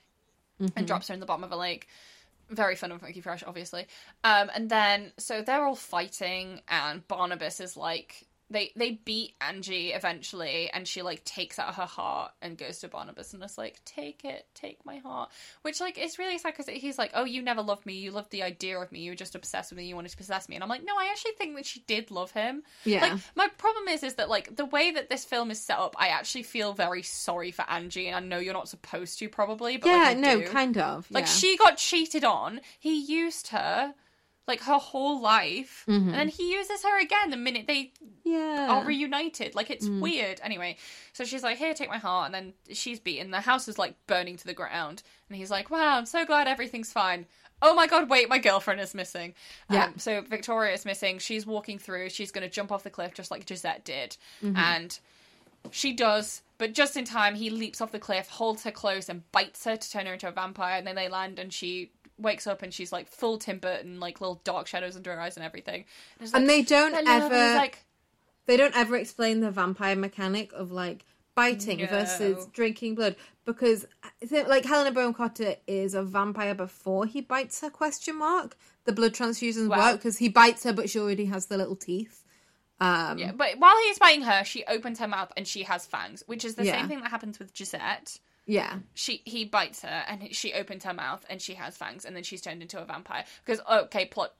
and 0.74 0.86
drops 0.86 1.08
her 1.08 1.14
in 1.14 1.20
the 1.20 1.26
bottom 1.26 1.44
of 1.44 1.52
a 1.52 1.56
lake. 1.56 1.88
Very 2.48 2.76
fun 2.76 2.92
and 2.92 3.00
funky 3.00 3.20
fresh, 3.20 3.42
obviously. 3.44 3.86
Um, 4.24 4.50
and 4.54 4.70
then 4.70 5.12
so 5.18 5.42
they're 5.42 5.64
all 5.66 5.74
fighting, 5.76 6.62
and 6.68 7.06
Barnabas 7.08 7.60
is 7.60 7.76
like 7.76 8.26
they 8.48 8.72
they 8.76 8.92
beat 8.92 9.34
Angie 9.40 9.92
eventually, 9.92 10.70
and 10.70 10.86
she 10.86 11.02
like 11.02 11.24
takes 11.24 11.58
out 11.58 11.74
her 11.74 11.86
heart 11.86 12.32
and 12.40 12.56
goes 12.56 12.78
to 12.80 12.88
Barnabas 12.88 13.34
and 13.34 13.42
is 13.42 13.58
like, 13.58 13.80
"Take 13.84 14.24
it, 14.24 14.46
take 14.54 14.84
my 14.84 14.98
heart," 14.98 15.30
which 15.62 15.80
like 15.80 15.98
is 15.98 16.18
really 16.18 16.38
sad 16.38 16.54
because 16.56 16.68
he's 16.68 16.98
like, 16.98 17.10
"Oh, 17.14 17.24
you 17.24 17.42
never 17.42 17.62
loved 17.62 17.86
me. 17.86 17.94
You 17.94 18.12
loved 18.12 18.30
the 18.30 18.44
idea 18.44 18.78
of 18.78 18.92
me. 18.92 19.00
You 19.00 19.10
were 19.10 19.16
just 19.16 19.34
obsessed 19.34 19.72
with 19.72 19.78
me. 19.78 19.86
You 19.86 19.96
wanted 19.96 20.10
to 20.10 20.16
possess 20.16 20.48
me." 20.48 20.54
And 20.54 20.62
I'm 20.62 20.70
like, 20.70 20.84
"No, 20.84 20.94
I 20.96 21.08
actually 21.10 21.32
think 21.32 21.56
that 21.56 21.66
she 21.66 21.80
did 21.88 22.10
love 22.12 22.30
him." 22.30 22.62
Yeah. 22.84 23.00
Like 23.00 23.20
my 23.34 23.48
problem 23.58 23.88
is, 23.88 24.04
is 24.04 24.14
that 24.14 24.28
like 24.28 24.54
the 24.54 24.66
way 24.66 24.92
that 24.92 25.10
this 25.10 25.24
film 25.24 25.50
is 25.50 25.60
set 25.60 25.78
up, 25.78 25.96
I 25.98 26.08
actually 26.08 26.44
feel 26.44 26.72
very 26.72 27.02
sorry 27.02 27.50
for 27.50 27.68
Angie, 27.68 28.06
and 28.06 28.16
I 28.16 28.20
know 28.20 28.38
you're 28.38 28.54
not 28.54 28.68
supposed 28.68 29.18
to 29.18 29.28
probably, 29.28 29.76
but 29.76 29.88
yeah, 29.88 29.96
like, 29.96 30.16
I 30.16 30.20
no, 30.20 30.40
do. 30.40 30.46
kind 30.46 30.78
of. 30.78 31.10
Like 31.10 31.24
yeah. 31.24 31.30
she 31.30 31.56
got 31.56 31.78
cheated 31.78 32.22
on. 32.22 32.60
He 32.78 33.00
used 33.04 33.48
her 33.48 33.94
like 34.46 34.60
her 34.60 34.78
whole 34.78 35.20
life, 35.20 35.84
Mm-hmm. 35.88 36.08
and 36.10 36.14
then 36.14 36.28
he 36.28 36.52
uses 36.52 36.82
her 36.84 37.00
again 37.00 37.30
the 37.30 37.36
minute 37.36 37.66
they 37.66 37.92
yeah. 38.24 38.68
are 38.70 38.84
reunited. 38.84 39.54
Like 39.54 39.68
Mm. 39.68 39.70
it's 39.74 39.88
weird. 39.88 40.40
Anyway, 40.42 40.76
so 41.12 41.24
she's 41.24 41.42
like, 41.42 41.58
"Here, 41.58 41.74
take 41.74 41.88
my 41.88 41.98
heart," 41.98 42.26
and 42.26 42.34
then 42.34 42.54
she's 42.74 43.00
beaten. 43.00 43.30
The 43.30 43.40
house 43.40 43.66
is 43.68 43.78
like 43.78 43.94
burning 44.06 44.36
to 44.36 44.46
the 44.46 44.54
ground, 44.54 45.02
and 45.28 45.36
he's 45.36 45.50
like, 45.50 45.70
"Wow, 45.70 45.96
I'm 45.98 46.06
so 46.06 46.24
glad 46.24 46.46
everything's 46.46 46.92
fine." 46.92 47.26
Oh 47.62 47.74
my 47.74 47.86
god, 47.86 48.10
wait, 48.10 48.28
my 48.28 48.38
girlfriend 48.38 48.80
is 48.80 48.94
missing. 48.94 49.34
Yeah. 49.70 49.86
Um, 49.86 49.94
so 49.98 50.20
Victoria 50.20 50.74
is 50.74 50.84
missing. 50.84 51.18
She's 51.18 51.46
walking 51.46 51.78
through. 51.78 52.10
She's 52.10 52.30
going 52.30 52.46
to 52.46 52.50
jump 52.54 52.70
off 52.70 52.82
the 52.82 52.90
cliff 52.90 53.14
just 53.14 53.30
like 53.30 53.48
Josette 53.48 53.82
did. 53.82 54.16
Mm-hmm. 54.44 54.56
And 54.58 54.98
she 55.70 55.94
does, 55.94 56.42
but 56.58 56.74
just 56.74 56.96
in 56.98 57.04
time, 57.06 57.34
he 57.34 57.48
leaps 57.48 57.80
off 57.80 57.92
the 57.92 57.98
cliff, 57.98 58.28
holds 58.28 58.62
her 58.64 58.70
close, 58.70 59.08
and 59.08 59.22
bites 59.32 59.64
her 59.64 59.74
to 59.76 59.90
turn 59.90 60.04
her 60.06 60.12
into 60.12 60.28
a 60.28 60.32
vampire. 60.32 60.76
And 60.76 60.86
then 60.86 60.96
they 60.96 61.08
land, 61.08 61.38
and 61.38 61.50
she 61.50 61.90
wakes 62.18 62.46
up, 62.46 62.62
and 62.62 62.72
she's 62.72 62.92
like 62.92 63.08
full 63.08 63.38
Tim 63.38 63.58
Burton, 63.58 64.00
like 64.00 64.20
little 64.20 64.40
dark 64.44 64.66
shadows 64.66 64.96
under 64.96 65.14
her 65.14 65.20
eyes 65.20 65.36
and 65.36 65.44
everything. 65.44 65.84
And, 66.18 66.26
it's 66.26 66.34
And 66.34 66.48
they 66.48 66.62
don't 66.62 66.94
"Hello," 66.94 66.98
and 66.98 67.08
he's 67.32 67.32
ever 67.32 67.54
like, 67.56 67.84
they 68.46 68.56
don't 68.56 68.76
ever 68.76 68.96
explain 68.96 69.40
the 69.40 69.50
vampire 69.50 69.96
mechanic 69.96 70.52
of 70.52 70.70
like 70.72 71.04
biting 71.34 71.80
No. 71.80 71.86
versus 71.86 72.46
drinking 72.52 72.94
blood 72.94 73.14
because 73.44 73.84
like 74.32 74.64
Helena 74.64 74.90
Bonham 74.90 75.12
Carter 75.12 75.56
is 75.66 75.92
a 75.92 76.02
vampire 76.02 76.54
before 76.54 77.04
he 77.04 77.20
bites 77.20 77.60
her 77.60 77.68
question 77.68 78.16
mark 78.18 78.56
the 78.86 78.92
blood 78.92 79.12
transfusions 79.12 79.68
Wow. 79.68 79.76
work 79.76 79.96
because 79.98 80.16
he 80.16 80.30
bites 80.30 80.64
her 80.64 80.72
but 80.72 80.88
she 80.88 80.98
already 80.98 81.26
has 81.26 81.44
the 81.46 81.58
little 81.58 81.76
teeth 81.76 82.24
um 82.80 83.18
Yeah, 83.18 83.32
but 83.32 83.58
while 83.58 83.76
he's 83.84 83.98
biting 83.98 84.22
her, 84.22 84.44
she 84.44 84.64
opens 84.64 84.98
her 84.98 85.08
mouth 85.08 85.30
and 85.36 85.46
she 85.46 85.64
has 85.64 85.84
fangs, 85.84 86.22
which 86.26 86.42
is 86.44 86.54
the 86.54 86.64
Yeah. 86.64 86.72
same 86.72 86.88
thing 86.88 87.00
that 87.02 87.10
happens 87.10 87.38
with 87.38 87.52
Josette. 87.54 88.18
Yeah 88.46 88.78
She 88.94 89.22
he 89.24 89.44
bites 89.44 89.82
her 89.82 90.04
and 90.08 90.34
she 90.34 90.52
opens 90.54 90.84
her 90.84 90.94
mouth 90.94 91.24
and 91.28 91.42
she 91.42 91.54
has 91.54 91.76
fangs, 91.76 92.04
and 92.04 92.14
then 92.16 92.22
she's 92.22 92.40
turned 92.40 92.62
into 92.62 92.80
a 92.80 92.84
vampire. 92.84 93.24
Because 93.44 93.60
okay, 93.70 94.06
plot 94.06 94.32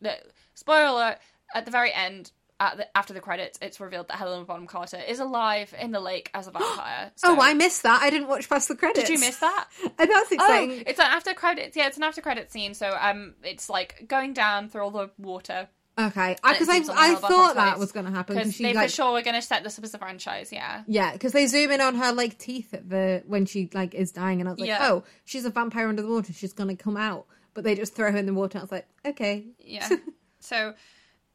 spoiler 0.55 0.87
alert, 0.87 1.19
at 1.55 1.65
the 1.65 1.71
very 1.71 1.93
end. 1.93 2.31
At 2.59 2.79
the, 2.79 2.97
after 2.97 3.13
the 3.13 3.21
credits, 3.21 3.59
it's 3.61 3.79
revealed 3.81 4.09
that 4.09 4.17
Helena 4.17 4.47
Bonham 4.47 4.67
Carter 4.67 4.97
is 5.07 5.19
alive 5.21 5.75
in 5.79 5.91
the 5.91 6.01
lake 6.01 6.31
as 6.33 6.47
a 6.47 6.51
vampire. 6.59 7.13
oh 7.23 7.39
I 7.39 7.53
missed 7.53 7.83
that 7.83 8.01
I 8.01 8.09
didn't 8.09 8.29
watch 8.29 8.49
past 8.49 8.69
the 8.69 8.75
credits 8.75 9.11
Did 9.11 9.13
you 9.13 9.19
miss 9.27 9.37
that? 9.41 9.67
that's 9.99 10.11
Oh, 10.11 10.27
exciting 10.31 10.83
it's 10.87 10.99
an 10.99 11.05
after 11.07 11.35
credits. 11.35 11.77
Yeah, 11.77 11.87
it's 11.89 11.99
an 11.99 12.03
after 12.03 12.23
credit 12.23 12.51
scene. 12.51 12.73
So 12.73 12.97
um, 12.99 13.35
it's 13.43 13.69
like 13.69 14.07
going 14.09 14.33
down 14.33 14.71
through 14.71 14.85
all 14.85 14.91
the 14.91 15.11
water 15.19 15.69
okay 15.99 16.37
because 16.43 16.69
I, 16.69 16.83
I 16.95 17.15
thought 17.15 17.55
that 17.55 17.79
was 17.79 17.93
going 17.93 18.07
to 18.07 18.13
happen 18.13 18.37
because 18.37 18.59
they 18.59 18.75
like 18.75 18.91
for 18.91 18.95
sure 18.95 19.13
were 19.13 19.23
going 19.23 19.35
to 19.35 19.43
set 19.43 19.65
this 19.65 19.79
up 19.79 19.85
as 19.85 19.95
a 19.95 19.99
franchise. 19.99 20.53
Yeah. 20.53 20.83
Yeah, 20.87 21.13
because 21.13 21.33
they 21.33 21.47
zoom 21.47 21.71
in 21.71 21.81
on 21.81 21.95
her 21.95 22.13
like 22.13 22.39
teeth 22.39 22.75
at 22.75 22.89
the 22.89 23.23
when 23.27 23.47
she 23.47 23.71
like 23.73 23.95
is 23.95 24.13
dying, 24.13 24.41
and 24.41 24.49
I 24.49 24.53
was 24.53 24.61
like, 24.61 24.69
Yeah. 24.69 24.89
oh, 24.91 25.05
she's 25.25 25.45
a 25.45 25.51
vampire 25.51 25.89
under 25.89 26.03
the 26.03 26.09
water. 26.09 26.33
She's 26.33 26.53
gonna 26.53 26.77
come 26.77 26.97
out, 26.97 27.27
but 27.55 27.65
they 27.65 27.75
just 27.75 27.95
throw 27.95 28.11
her 28.13 28.19
in 28.19 28.27
the 28.27 28.35
water. 28.35 28.59
And 28.59 28.61
I 28.61 28.65
was 28.65 28.73
like, 28.73 28.89
okay, 29.05 29.47
Yeah. 29.59 29.89
so 30.41 30.75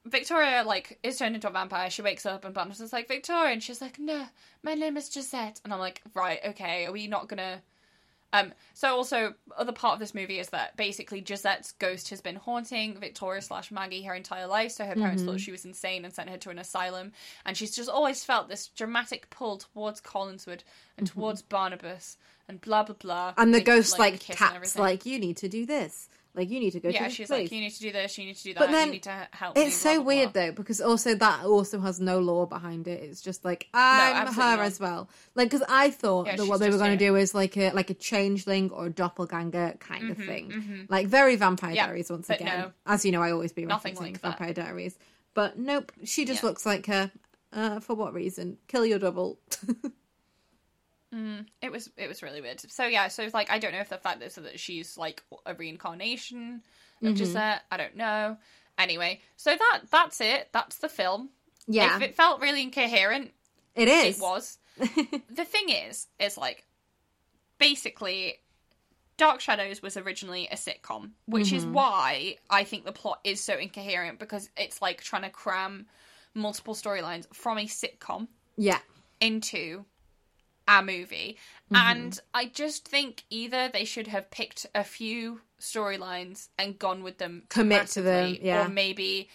Victoria 0.06 0.64
like 0.66 1.00
is 1.04 1.18
turned 1.18 1.36
into 1.36 1.48
a 1.48 1.52
vampire. 1.52 1.90
She 1.90 2.02
wakes 2.02 2.26
up 2.26 2.46
and 2.46 2.54
Barnabas 2.54 2.80
is 2.82 2.94
like 2.94 3.08
Victoria, 3.08 3.54
and 3.54 3.62
she's 3.62 3.82
like, 3.82 4.00
"No, 4.00 4.26
my 4.64 4.74
name 4.74 4.98
is 4.98 5.14
Josette." 5.14 5.62
And 5.64 5.74
I'm 5.74 5.80
like, 5.80 6.02
"Right, 6.14 6.40
okay. 6.50 6.86
Are 6.86 6.92
we 6.92 7.08
not 7.08 7.28
gonna?" 7.28 7.62
Um. 8.34 8.54
So 8.74 8.96
also, 8.96 9.34
other 9.58 9.72
part 9.74 9.94
of 9.94 10.00
this 10.00 10.14
movie 10.16 10.40
is 10.40 10.50
that 10.50 10.76
basically 10.78 11.22
Josette's 11.22 11.74
ghost 11.74 12.10
has 12.10 12.22
been 12.22 12.36
haunting 12.38 12.98
Victoria 13.00 13.42
slash 13.42 13.72
Maggie 13.72 14.04
her 14.04 14.14
entire 14.16 14.48
life. 14.48 14.72
So 14.72 14.86
her 14.86 14.96
parents 14.96 15.22
Mm-hmm. 15.22 15.32
thought 15.32 15.40
she 15.42 15.52
was 15.52 15.66
insane 15.66 16.06
and 16.06 16.14
sent 16.14 16.30
her 16.30 16.38
to 16.38 16.50
an 16.50 16.60
asylum, 16.60 17.12
and 17.46 17.58
she's 17.58 17.76
just 17.76 17.90
always 17.90 18.24
felt 18.24 18.48
this 18.50 18.68
dramatic 18.68 19.30
pull 19.30 19.58
towards 19.58 20.00
Collinswood 20.02 20.62
and 20.98 21.06
towards 21.08 21.42
Barnabas 21.42 22.18
and 22.48 22.60
blah 22.62 22.84
blah 22.84 22.96
blah. 22.96 23.32
Mm-hmm. 23.32 23.42
and 23.42 23.54
the 23.54 23.62
ghost 23.62 24.00
like, 24.00 24.14
and 24.14 24.38
taps 24.38 24.78
like 24.78 25.06
you 25.06 25.20
need 25.20 25.38
to 25.38 25.50
do 25.50 25.66
this, 25.66 26.10
like 26.34 26.50
you 26.50 26.60
need 26.60 26.72
to 26.72 26.80
go 26.80 26.90
yeah, 26.90 27.00
to 27.00 27.04
this 27.06 27.16
place. 27.18 27.20
Yeah, 27.20 27.24
she's 27.24 27.28
place. 27.28 27.42
like, 27.44 27.52
you 27.52 27.62
need 27.62 27.70
to 27.72 27.80
do 27.80 27.92
this, 27.92 28.18
you 28.18 28.26
need 28.26 28.36
to 28.38 28.44
do 28.44 28.54
that, 28.54 28.60
But 28.60 28.72
then 28.72 28.88
you 28.88 28.94
need 28.94 29.04
to 29.04 29.28
help 29.32 29.56
me. 29.56 29.62
it's 29.64 29.82
blah, 29.84 29.92
so 29.92 29.98
blah, 29.98 30.06
weird 30.06 30.34
blah. 30.34 30.42
though 30.44 30.52
because 30.54 30.82
also 30.82 31.16
that 31.16 31.46
also 31.46 31.80
has 31.82 32.00
no 32.00 32.20
law 32.20 32.46
behind 32.46 32.88
it. 32.88 33.04
It's 33.04 33.22
just 33.22 33.44
like 33.46 33.68
I'm 33.74 34.16
absolutely 34.28 34.44
her 34.52 34.58
not. 34.58 34.66
as 34.66 34.80
well. 34.80 35.10
Like 35.36 35.50
because 35.50 35.66
I 35.70 35.90
thought 35.90 36.28
Yeah, 36.28 36.36
that 36.38 36.46
what 36.48 36.60
they 36.60 36.70
were 36.70 36.78
going 36.78 36.98
to 36.98 37.06
do 37.06 37.16
is 37.16 37.36
like 37.36 37.58
a 37.58 37.72
like 37.72 37.90
a 37.90 37.94
changeling 37.96 38.72
or 38.72 38.88
a 38.88 38.90
doppelganger 38.90 39.76
kind 39.80 40.10
of 40.12 40.18
thing, 40.18 40.88
like 40.90 41.08
very 41.08 41.36
Vampire 41.36 41.76
Mm-hmm, 41.76 41.86
Diaries 41.86 42.10
once 42.10 42.30
again. 42.30 42.48
no. 42.60 42.72
As 42.86 43.06
you 43.06 43.12
know, 43.12 43.22
I 43.22 43.32
always 43.32 43.52
be 43.54 43.64
referencing 43.64 44.00
like 44.00 44.22
that. 44.22 44.38
Vampire 44.38 44.54
Diaries, 44.54 44.98
but 45.34 45.58
nope, 45.58 45.92
she 46.04 46.26
just 46.26 46.44
Yeah. 46.44 46.48
looks 46.50 46.66
like 46.66 46.86
her. 46.88 47.12
Uh, 47.54 47.82
for 47.82 47.96
what 47.96 48.14
reason? 48.14 48.58
Kill 48.70 48.86
your 48.86 48.98
double. 49.00 49.38
It 51.62 51.72
was 51.72 51.90
it 51.98 52.08
was 52.08 52.24
really 52.24 52.42
weird. 52.42 52.62
So 52.72 52.86
yeah, 52.86 53.08
so 53.10 53.24
it's 53.24 53.34
like 53.34 53.50
I 53.52 53.60
don't 53.60 53.74
know 53.74 53.80
if 53.82 53.90
the 53.90 53.98
fact 53.98 54.24
is 54.24 54.36
that 54.36 54.60
she's 54.60 54.98
like 54.98 55.22
a 55.46 55.54
reincarnation 55.54 56.62
Mm-hmm. 57.04 57.14
of 57.14 57.18
Josette. 57.20 57.64
I 57.72 57.78
don't 57.78 57.96
know. 57.96 58.38
Anyway, 58.78 59.22
so 59.36 59.52
that 59.58 59.82
that's 59.90 60.22
it. 60.22 60.50
That's 60.54 60.78
the 60.78 60.88
film. 60.90 61.30
yeah, 61.68 61.96
If 61.96 62.02
it 62.04 62.16
felt 62.16 62.42
really 62.42 62.62
incoherent, 62.62 63.32
it 63.76 63.88
is. 63.88 64.18
it 64.18 64.22
was. 64.22 64.58
the 64.78 65.46
thing 65.46 65.70
is, 65.70 66.08
is 66.20 66.38
like 66.38 66.64
basically 67.58 68.36
Dark 69.18 69.40
Shadows 69.42 69.82
was 69.82 69.98
originally 69.98 70.48
a 70.52 70.56
sitcom, 70.56 71.12
which 71.26 71.52
is 71.54 71.66
why 71.66 72.36
I 72.50 72.64
think 72.64 72.86
the 72.86 72.92
plot 72.92 73.20
is 73.24 73.40
so 73.44 73.56
incoherent 73.58 74.20
because 74.20 74.50
it's 74.58 74.82
like 74.82 75.02
trying 75.04 75.24
to 75.24 75.30
cram 75.30 75.86
multiple 76.34 76.74
storylines 76.74 77.26
from 77.34 77.58
a 77.58 77.66
sitcom 77.66 78.28
Yeah, 78.58 78.80
into 79.20 79.86
a 80.68 80.82
movie. 80.84 81.38
Mm-hmm. 81.72 81.76
And 81.76 82.20
I 82.34 82.46
just 82.46 82.88
think 82.88 83.24
either 83.30 83.70
they 83.70 83.86
should 83.86 84.08
have 84.08 84.30
picked 84.32 84.66
a 84.76 84.84
few 84.84 85.42
storylines 85.60 86.50
and 86.58 86.78
gone 86.78 87.04
with 87.04 87.18
them 87.18 87.44
Commit 87.50 87.88
to 87.90 88.02
them, 88.02 88.38
yeah. 88.42 88.66
or 88.66 88.70
maybe 88.70 89.30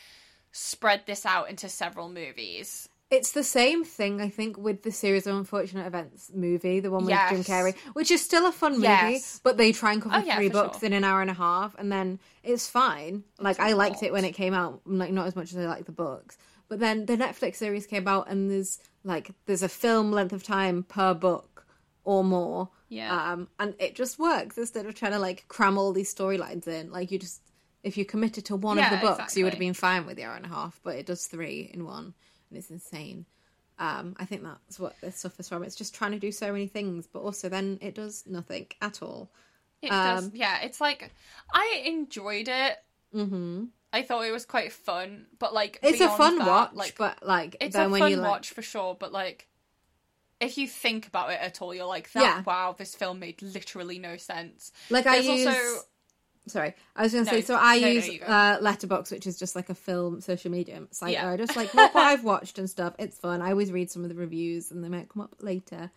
spread 0.52 1.02
this 1.06 1.24
out 1.26 1.48
into 1.50 1.68
several 1.68 2.08
movies. 2.08 2.88
It's 3.08 3.30
the 3.32 3.44
same 3.44 3.84
thing, 3.84 4.20
I 4.20 4.28
think, 4.28 4.58
with 4.58 4.82
the 4.82 4.90
series 4.90 5.28
of 5.28 5.36
unfortunate 5.36 5.86
events 5.86 6.32
movie, 6.34 6.80
the 6.80 6.90
one 6.90 7.04
with 7.04 7.14
Jim 7.30 7.44
Carrey, 7.44 7.76
which 7.92 8.10
is 8.10 8.20
still 8.20 8.46
a 8.48 8.52
fun 8.52 8.72
movie, 8.72 8.82
Yes. 8.82 9.40
but 9.44 9.56
they 9.56 9.70
try 9.70 9.92
and 9.92 10.02
cover 10.02 10.16
Oh, 10.16 10.24
yeah, 10.26 10.34
three 10.34 10.48
books 10.48 10.80
sure. 10.80 10.88
in 10.88 10.92
an 10.92 11.04
hour 11.04 11.20
and 11.20 11.30
a 11.30 11.34
half, 11.34 11.76
and 11.78 11.92
then 11.92 12.18
it's 12.42 12.66
fine. 12.68 13.22
Like 13.38 13.60
I 13.60 13.74
liked 13.74 14.02
it 14.02 14.10
when 14.12 14.24
it 14.24 14.32
came 14.32 14.54
out, 14.54 14.80
like 14.86 15.12
not 15.12 15.28
as 15.28 15.36
much 15.36 15.52
as 15.52 15.58
I 15.58 15.66
like 15.66 15.84
the 15.86 15.92
books. 15.92 16.36
But 16.68 16.80
then 16.80 17.06
the 17.06 17.16
Netflix 17.16 17.56
series 17.56 17.86
came 17.86 18.08
out, 18.08 18.28
and 18.28 18.50
there's 18.50 18.80
like 19.04 19.30
there's 19.46 19.62
a 19.62 19.68
film 19.68 20.10
length 20.10 20.32
of 20.32 20.42
time 20.42 20.82
per 20.82 21.14
book 21.14 21.66
or 22.04 22.22
more, 22.24 22.70
Yeah. 22.88 23.32
um, 23.32 23.48
and 23.58 23.74
it 23.78 23.94
just 23.94 24.18
works 24.18 24.58
instead 24.58 24.86
of 24.86 24.94
trying 24.94 25.12
to 25.12 25.18
like 25.18 25.46
cram 25.48 25.78
all 25.78 25.92
these 25.92 26.12
storylines 26.14 26.66
in. 26.66 26.90
Like 26.90 27.10
you 27.10 27.18
just 27.18 27.40
if 27.82 27.96
you 27.96 28.04
committed 28.04 28.44
to 28.46 28.56
one 28.56 28.78
of 28.78 28.90
the 28.90 28.96
books, 28.96 29.36
you 29.36 29.44
would 29.44 29.52
have 29.52 29.60
been 29.60 29.74
fine 29.74 30.06
with 30.06 30.16
the 30.16 30.24
hour 30.24 30.34
and 30.34 30.44
a 30.46 30.48
half, 30.48 30.80
but 30.82 30.96
it 30.96 31.06
does 31.06 31.26
three 31.26 31.70
in 31.72 31.84
one, 31.84 32.14
and 32.50 32.58
it's 32.58 32.70
insane. 32.70 33.26
Um, 33.78 34.16
I 34.18 34.24
think 34.24 34.42
that's 34.42 34.80
what 34.80 34.94
this 35.02 35.16
suffers 35.18 35.48
from. 35.48 35.62
It's 35.62 35.76
just 35.76 35.94
trying 35.94 36.12
to 36.12 36.18
do 36.18 36.32
so 36.32 36.50
many 36.50 36.66
things, 36.66 37.06
but 37.06 37.20
also 37.20 37.48
then 37.48 37.78
it 37.82 37.94
does 37.94 38.24
nothing 38.26 38.66
at 38.80 39.02
all. 39.02 39.30
It 39.82 39.90
does. 39.90 40.24
Um, 40.24 40.32
Yeah, 40.34 40.62
it's 40.62 40.80
like 40.80 41.12
I 41.52 41.82
enjoyed 41.84 42.48
it. 42.48 42.76
hmm 43.12 43.64
I 43.92 44.02
thought 44.02 44.26
it 44.26 44.32
was 44.32 44.44
quite 44.44 44.72
fun, 44.72 45.26
but 45.38 45.54
like 45.54 45.78
It's 45.82 46.00
a 46.00 46.08
fun 46.08 46.38
that, 46.38 46.46
watch, 46.46 46.74
Like 46.74 46.98
but 46.98 47.26
like 47.26 47.56
it's 47.60 47.76
a 47.76 47.88
fun 47.88 48.10
you 48.10 48.16
like, 48.16 48.30
watch 48.30 48.50
for 48.50 48.62
sure, 48.62 48.94
but 48.98 49.12
like 49.12 49.48
if 50.40 50.58
you 50.58 50.68
think 50.68 51.06
about 51.06 51.30
it 51.30 51.40
at 51.40 51.62
all, 51.62 51.74
you're 51.74 51.86
like, 51.86 52.12
that, 52.12 52.22
Yeah. 52.22 52.42
wow, 52.42 52.74
this 52.76 52.94
film 52.94 53.18
made 53.20 53.40
literally 53.40 53.98
no 53.98 54.16
sense. 54.18 54.70
like 54.90 55.06
I 55.06 55.14
There's 55.16 55.28
use. 55.28 55.46
also 55.46 55.80
Sorry, 56.48 56.74
I 56.94 57.02
was 57.02 57.12
going 57.12 57.24
to 57.24 57.32
No, 57.32 57.38
say. 57.38 57.44
So 57.44 57.56
I 57.56 57.74
no, 57.74 57.88
no, 57.88 57.94
use 57.94 58.18
go. 58.20 58.26
uh, 58.26 58.58
Letterboxd, 58.60 59.10
which 59.10 59.26
is 59.26 59.36
just 59.36 59.56
like 59.56 59.68
a 59.68 59.74
film 59.74 60.20
social 60.20 60.50
media 60.50 60.80
site 60.92 61.14
Yeah. 61.14 61.24
where 61.24 61.32
I 61.32 61.36
just 61.36 61.56
like 61.56 61.74
look 61.74 61.92
what 61.92 62.04
I've 62.04 62.22
watched 62.22 62.58
and 62.58 62.70
stuff. 62.70 62.94
It's 63.00 63.18
fun. 63.18 63.42
I 63.42 63.50
always 63.50 63.72
read 63.72 63.90
some 63.90 64.04
of 64.04 64.10
the 64.10 64.14
reviews, 64.14 64.70
and 64.70 64.84
they 64.84 64.88
might 64.88 65.08
come 65.08 65.22
up 65.22 65.34
later. 65.40 65.90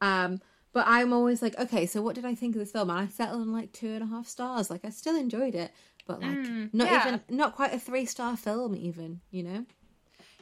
Um, 0.00 0.40
but 0.72 0.86
I'm 0.88 1.12
always 1.12 1.40
like, 1.42 1.56
okay, 1.58 1.86
so 1.86 2.02
what 2.02 2.14
did 2.16 2.24
I 2.24 2.34
think 2.34 2.56
of 2.56 2.58
this 2.60 2.72
film? 2.72 2.90
And 2.90 2.98
I 2.98 3.06
settled 3.06 3.42
on 3.42 3.52
like 3.52 3.72
two 3.72 3.90
and 3.90 4.02
a 4.02 4.06
half 4.06 4.26
stars. 4.26 4.70
Like 4.70 4.84
I 4.84 4.90
still 4.90 5.14
enjoyed 5.16 5.54
it, 5.54 5.70
but 6.06 6.20
like 6.20 6.30
not 6.30 6.46
Mm, 6.46 6.70
yeah. 6.90 7.08
even 7.08 7.20
not 7.28 7.54
quite 7.56 7.72
a 7.74 7.78
three 7.78 8.06
star 8.06 8.36
film, 8.36 8.74
even. 8.76 9.20
You 9.30 9.42
know? 9.44 9.66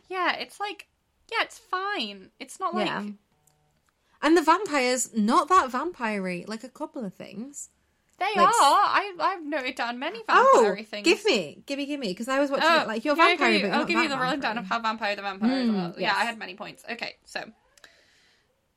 yeah, 0.08 0.36
it's 0.36 0.58
like 0.60 0.86
yeah, 1.30 1.42
it's 1.42 1.58
fine. 1.58 2.30
It's 2.40 2.58
not 2.60 2.74
like 2.74 2.86
yeah. 2.86 3.04
And 4.22 4.36
the 4.36 4.42
vampires, 4.42 5.14
not 5.14 5.48
that 5.48 5.70
vampire-y, 5.70 6.44
like 6.46 6.62
a 6.64 6.68
couple 6.68 7.04
of 7.04 7.14
things. 7.14 7.70
They 8.18 8.26
Like, 8.36 8.48
are. 8.48 8.52
I, 8.52 9.14
I've 9.18 9.42
noted 9.46 9.76
down 9.76 9.98
many 9.98 10.18
vampire 10.18 10.36
Oh, 10.44 10.76
things. 10.84 11.04
give 11.06 11.24
me, 11.24 11.62
give 11.64 11.78
me, 11.78 11.86
give 11.86 11.98
me, 11.98 12.08
because 12.08 12.28
I 12.28 12.38
was 12.38 12.50
watching 12.50 12.66
Oh, 12.68 12.80
it 12.82 12.86
like 12.86 13.02
you're 13.06 13.16
yeah, 13.16 13.22
I'll 13.22 13.28
vampire, 13.30 13.52
give 13.52 13.62
you, 13.62 13.68
I'll 13.68 13.84
give 13.86 13.98
you 14.02 14.08
the 14.10 14.18
rundown 14.18 14.58
of 14.58 14.66
how 14.66 14.78
vampire 14.78 15.16
the 15.16 15.22
vampire 15.22 15.60
is. 15.60 15.70
Mm, 15.70 15.74
well. 15.74 15.94
Yeah. 15.96 16.14
I 16.14 16.24
had 16.26 16.36
many 16.38 16.54
points. 16.54 16.84
Okay, 16.90 17.16
so 17.24 17.44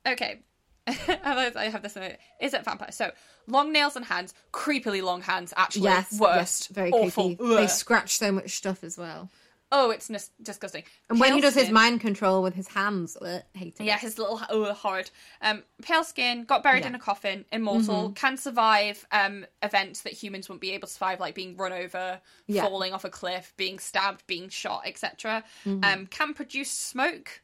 okay. 0.06 0.40
I 0.86 1.68
have 1.72 1.82
this. 1.82 1.96
it. 1.96 2.20
Is 2.40 2.54
it 2.54 2.64
vampire? 2.64 2.92
So 2.92 3.10
long 3.46 3.72
nails 3.72 3.96
and 3.96 4.04
hands, 4.04 4.34
creepily 4.52 5.02
long 5.02 5.22
hands. 5.22 5.54
Actually, 5.56 5.84
Yes, 5.84 6.18
worst, 6.18 6.36
yes, 6.36 6.66
very 6.68 6.90
awful. 6.90 7.36
creepy. 7.36 7.54
They 7.56 7.66
scratch 7.66 8.18
so 8.18 8.32
much 8.32 8.50
stuff 8.56 8.84
as 8.84 8.98
well. 8.98 9.30
Oh, 9.72 9.90
it's 9.90 10.08
nis- 10.08 10.30
disgusting. 10.40 10.84
And 11.10 11.18
when 11.18 11.30
Pale 11.30 11.36
he 11.36 11.40
does 11.42 11.54
his 11.54 11.70
mind 11.70 12.00
control 12.00 12.42
with 12.44 12.54
his 12.54 12.68
hands, 12.68 13.16
ugh, 13.20 13.42
hate 13.54 13.80
it. 13.80 13.84
Yeah, 13.84 13.98
his 13.98 14.18
little 14.18 14.40
oh, 14.48 14.72
horrid. 14.72 15.10
Um, 15.40 15.64
pale 15.82 16.04
skin, 16.04 16.44
got 16.44 16.62
buried 16.62 16.82
Yeah. 16.82 16.90
in 16.90 16.94
a 16.94 16.98
coffin, 16.98 17.44
immortal, 17.50 18.12
can 18.12 18.36
survive 18.36 19.04
um 19.10 19.46
events 19.62 20.02
that 20.02 20.12
humans 20.12 20.48
wouldn't 20.48 20.60
be 20.60 20.72
able 20.72 20.86
to 20.86 20.92
survive, 20.94 21.18
like 21.18 21.34
being 21.34 21.56
run 21.56 21.72
over, 21.72 22.20
Yeah. 22.46 22.62
falling 22.62 22.92
off 22.92 23.04
a 23.04 23.10
cliff, 23.10 23.52
being 23.56 23.78
stabbed, 23.80 24.24
being 24.28 24.48
shot, 24.48 24.82
etc. 24.84 25.42
Um, 25.66 26.06
can 26.06 26.34
produce 26.34 26.70
smoke. 26.70 27.40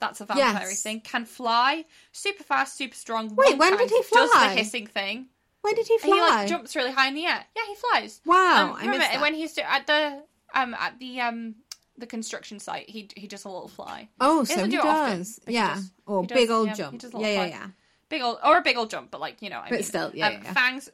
That's 0.00 0.20
a 0.20 0.26
vampire 0.26 0.68
Yes. 0.68 0.82
thing. 0.82 1.00
Can 1.00 1.24
fly, 1.24 1.84
super 2.12 2.44
fast, 2.44 2.76
super 2.76 2.94
strong. 2.94 3.34
Wait, 3.34 3.58
when 3.58 3.76
did 3.76 3.90
he 3.90 4.02
fly? 4.04 4.20
Does 4.20 4.30
the 4.32 4.48
hissing 4.50 4.86
thing. 4.86 5.26
When 5.62 5.74
did 5.74 5.86
he 5.88 5.94
And 5.94 6.02
fly? 6.02 6.14
He 6.14 6.20
like 6.20 6.48
jumps 6.48 6.76
really 6.76 6.92
high 6.92 7.08
in 7.08 7.14
the 7.14 7.26
air. 7.26 7.44
Yeah, 7.56 7.62
he 7.66 7.74
flies. 7.74 8.20
Wow, 8.24 8.70
Um, 8.70 8.72
I 8.76 8.80
remember 8.82 8.98
that. 8.98 9.20
when 9.20 9.34
he's 9.34 9.54
do- 9.54 9.62
at 9.62 9.86
the 9.88 10.22
um 10.54 10.72
at 10.74 10.98
the 11.00 11.20
um 11.20 11.56
the 11.96 12.06
construction 12.06 12.60
site, 12.60 12.88
he 12.88 13.08
he 13.16 13.26
does 13.26 13.44
a 13.44 13.48
little 13.48 13.66
fly. 13.66 14.08
oh, 14.20 14.40
He 14.44 14.54
so 14.54 14.64
he 14.64 14.70
do 14.70 14.78
it 14.78 14.84
often, 14.84 15.18
does. 15.18 15.40
but 15.44 15.48
he 15.50 15.54
yeah, 15.56 15.74
does- 15.74 15.90
or 16.06 16.24
does, 16.24 16.36
big 16.36 16.50
old 16.50 16.66
yeah, 16.68 16.72
he 16.74 16.78
jump. 16.78 17.00
does 17.00 17.10
a 17.12 17.16
Yeah, 17.16 17.18
little 17.18 17.32
yeah, 17.34 17.48
fly. 17.48 17.58
yeah. 17.58 17.66
big 18.08 18.22
old 18.22 18.38
or 18.44 18.58
a 18.58 18.62
big 18.62 18.76
old 18.76 18.90
jump, 18.90 19.10
but 19.10 19.20
like 19.20 19.42
you 19.42 19.50
know, 19.50 19.58
I 19.58 19.64
But 19.68 19.72
mean. 19.72 19.82
still, 19.82 20.12
yeah, 20.14 20.28
um, 20.28 20.32
yeah, 20.34 20.40
yeah. 20.44 20.52
fangs, 20.54 20.88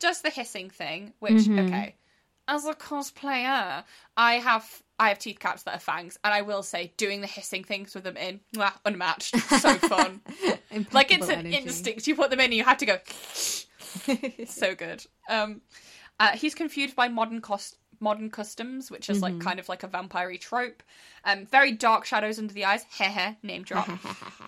just 0.00 0.22
the 0.22 0.30
hissing 0.30 0.70
thing. 0.70 1.12
Which 1.18 1.34
Mhm. 1.34 1.66
okay, 1.66 1.96
as 2.48 2.64
a 2.66 2.74
cosplayer, 2.74 3.84
I 4.16 4.34
have 4.34 4.82
I 4.98 5.10
have 5.10 5.18
teeth 5.20 5.38
caps 5.38 5.62
that 5.62 5.76
are 5.76 5.80
fangs, 5.80 6.18
and 6.24 6.34
I 6.34 6.42
will 6.42 6.64
say 6.64 6.92
doing 6.96 7.20
the 7.20 7.28
hissing 7.28 7.62
things 7.62 7.94
with 7.94 8.02
them 8.04 8.16
in, 8.16 8.40
mwah, 8.56 8.72
unmatched, 8.84 9.36
so 9.38 9.74
fun. 9.78 10.20
like 10.92 11.12
it's 11.12 11.28
an 11.28 11.40
energy. 11.46 11.56
instinct. 11.56 12.06
You 12.08 12.16
put 12.16 12.30
them 12.30 12.40
in, 12.40 12.46
and 12.46 12.54
you 12.54 12.64
have 12.64 12.78
to 12.78 12.86
go. 12.86 12.98
so 14.46 14.74
good. 14.74 15.06
Um, 15.28 15.60
uh, 16.18 16.30
he's 16.32 16.54
confused 16.54 16.96
by 16.96 17.08
modern 17.08 17.40
cost 17.40 17.76
modern 18.00 18.30
customs, 18.30 18.90
which 18.90 19.08
is 19.10 19.22
like 19.22 19.38
kind 19.40 19.58
of 19.58 19.68
like 19.68 19.82
a 19.82 19.88
vampire 19.88 20.36
trope. 20.36 20.82
Um, 21.24 21.46
very 21.46 21.72
dark 21.72 22.04
shadows 22.04 22.38
under 22.38 22.54
the 22.54 22.64
eyes. 22.64 22.84
Heh 22.98 23.34
name 23.42 23.62
drop. 23.62 23.88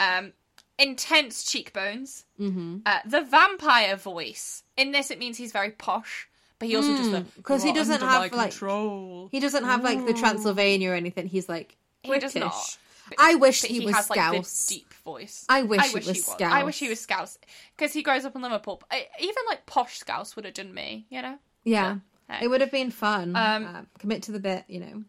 um, 0.00 0.32
intense 0.78 1.44
cheekbones. 1.44 2.24
hmm 2.38 2.78
Uh, 2.86 2.98
the 3.04 3.20
vampire 3.22 3.96
voice. 3.96 4.62
In 4.76 4.92
this, 4.92 5.10
it 5.10 5.18
means 5.18 5.36
he's 5.36 5.52
very 5.52 5.70
posh, 5.70 6.28
but 6.60 6.68
he 6.68 6.76
also 6.76 6.96
does 6.96 7.10
the 7.10 7.22
Mm, 7.22 7.42
'cause 7.42 7.64
he 7.64 7.72
doesn't 7.72 8.00
have, 8.00 8.32
like- 8.32 8.50
control. 8.52 9.28
He 9.32 9.40
doesn't 9.40 9.64
have 9.64 9.82
like 9.82 10.06
the 10.06 10.12
Transylvania 10.14 10.92
or 10.92 10.94
anything. 10.94 11.26
He's 11.26 11.48
like 11.48 11.76
He 12.04 12.10
British. 12.10 12.34
does 12.34 12.40
not. 12.40 12.78
But- 13.08 13.18
I 13.18 13.34
wish 13.34 13.62
but 13.62 13.70
he, 13.70 13.80
he, 13.80 13.86
was 13.86 13.96
has 13.96 14.08
like 14.10 14.20
Scouse. 14.20 14.66
the 14.66 14.74
deep 14.76 14.94
voice. 15.04 15.44
I 15.48 15.62
wish 15.64 15.82
he 15.88 15.94
was 15.96 16.06
he. 16.06 16.14
Scouse. 16.14 16.40
I 16.52 16.62
wish 16.62 16.78
he 16.78 16.88
was 16.88 17.00
Scouse 17.00 17.38
because 17.76 17.92
he 17.92 18.02
grows 18.04 18.24
up 18.24 18.36
in 18.36 18.42
Liverpool. 18.42 18.80
I, 18.88 19.08
even 19.18 19.42
like 19.48 19.66
posh 19.66 19.98
Scouse 19.98 20.36
would 20.36 20.44
have 20.44 20.54
done 20.54 20.72
me, 20.72 21.06
you 21.10 21.20
know. 21.20 21.36
Yeah, 21.64 21.96
Hey. 22.28 22.44
it 22.44 22.48
would 22.48 22.60
have 22.60 22.70
been 22.70 22.92
fun. 22.92 23.34
Um, 23.34 23.64
uh, 23.66 23.82
commit 23.98 24.22
to 24.24 24.32
the 24.32 24.38
bit, 24.38 24.64
you 24.68 24.78
know. 24.78 25.02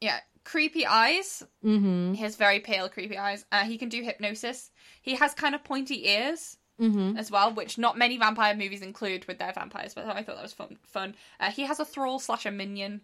Yeah, 0.00 0.20
creepy 0.44 0.86
eyes. 0.86 1.42
Mm-hmm. 1.64 2.12
He 2.14 2.22
has 2.22 2.36
very 2.36 2.60
pale, 2.60 2.88
creepy 2.88 3.18
eyes. 3.18 3.44
Uh, 3.50 3.64
he 3.64 3.76
can 3.78 3.88
do 3.88 4.00
hypnosis. 4.02 4.70
He 5.02 5.14
has 5.16 5.34
kind 5.34 5.54
of 5.56 5.64
pointy 5.64 6.08
ears 6.08 6.56
Mm-hmm. 6.80 7.18
as 7.18 7.30
well, 7.30 7.52
which 7.52 7.76
not 7.76 7.98
many 7.98 8.16
vampire 8.16 8.54
movies 8.54 8.80
include 8.82 9.26
with 9.26 9.38
their 9.38 9.52
vampires. 9.52 9.92
But 9.94 10.06
I 10.06 10.22
thought 10.22 10.36
that 10.36 10.42
was 10.42 10.52
fun. 10.54 10.78
Fun. 10.84 11.14
Uh, 11.38 11.50
he 11.50 11.62
has 11.64 11.78
a 11.78 11.84
thrall 11.84 12.18
slash 12.18 12.46
a 12.46 12.50
minion. 12.50 13.02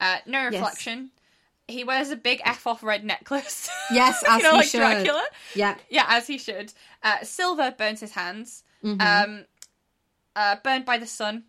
Uh, 0.00 0.18
no 0.26 0.44
reflection. 0.44 1.10
He 1.68 1.82
wears 1.82 2.10
a 2.10 2.16
big 2.16 2.40
f 2.44 2.66
off 2.66 2.82
red 2.84 3.04
necklace. 3.04 3.68
Yes, 3.90 4.22
you 4.26 4.32
as 4.36 4.42
know, 4.42 4.50
he 4.52 4.56
like 4.58 4.66
should. 4.68 4.78
Dracula. 4.78 5.24
Yeah. 5.54 5.76
Yeah, 5.88 6.04
as 6.08 6.26
he 6.26 6.38
should. 6.38 6.72
Uh, 7.02 7.22
Silver 7.22 7.74
burns 7.76 8.00
his 8.00 8.12
hands. 8.12 8.62
Mhm. 8.84 9.00
Um, 9.00 9.44
uh, 10.36 10.56
burned 10.62 10.84
by 10.84 10.98
the 10.98 11.06
sun. 11.06 11.44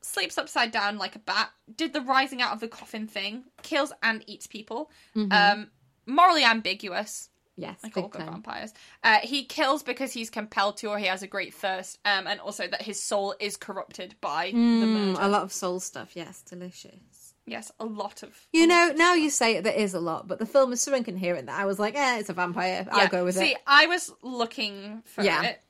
Sleeps 0.00 0.36
upside 0.38 0.70
down 0.72 0.98
like 0.98 1.14
a 1.16 1.20
bat. 1.20 1.50
Did 1.76 1.92
the 1.92 2.00
rising 2.00 2.42
out 2.42 2.52
of 2.52 2.60
the 2.60 2.68
coffin 2.68 3.06
thing. 3.06 3.44
Kills 3.62 3.92
and 4.02 4.22
eats 4.26 4.46
people. 4.48 4.90
Mhm. 5.16 5.32
Um, 5.32 5.70
morally 6.06 6.44
ambiguous, 6.44 7.28
yes. 7.56 7.78
like 7.82 7.96
all 7.96 8.08
good 8.08 8.22
vampires. 8.22 8.72
Uh, 9.04 9.18
he 9.22 9.44
kills 9.44 9.82
because 9.82 10.12
he's 10.12 10.30
compelled 10.30 10.76
to, 10.78 10.88
or 10.88 10.98
he 10.98 11.06
has 11.06 11.22
a 11.22 11.26
great 11.26 11.54
thirst, 11.54 11.98
um, 12.04 12.26
and 12.26 12.40
also 12.40 12.66
that 12.66 12.82
his 12.82 13.02
soul 13.02 13.34
is 13.40 13.56
corrupted 13.56 14.14
by 14.20 14.50
the 14.52 14.56
Mm, 14.56 14.92
murder. 15.12 15.18
a 15.20 15.28
lot 15.28 15.42
of 15.42 15.52
soul 15.52 15.80
stuff. 15.80 16.12
Yes, 16.14 16.42
delicious. 16.42 17.34
Yes, 17.44 17.72
a 17.80 17.84
lot 17.84 18.22
of. 18.22 18.46
You 18.52 18.66
know, 18.68 18.90
of 18.90 18.96
now 18.96 19.12
stuff. 19.14 19.18
you 19.24 19.30
say 19.30 19.56
it, 19.56 19.64
there 19.64 19.74
is 19.74 19.94
a 19.94 20.00
lot, 20.00 20.28
but 20.28 20.38
the 20.38 20.46
film 20.46 20.72
is 20.72 20.80
so 20.80 20.94
incoherent 20.94 21.46
that 21.46 21.58
I 21.60 21.64
was 21.64 21.78
like, 21.78 21.96
eh, 21.96 22.18
it's 22.20 22.28
a 22.28 22.32
vampire. 22.34 22.86
I'll 22.92 23.08
go 23.08 23.24
with 23.24 23.34
See, 23.34 23.46
it. 23.46 23.46
See, 23.48 23.56
I 23.66 23.86
was 23.86 24.12
looking 24.22 25.02
for 25.06 25.22
Yeah. 25.24 25.42
it. 25.42 25.62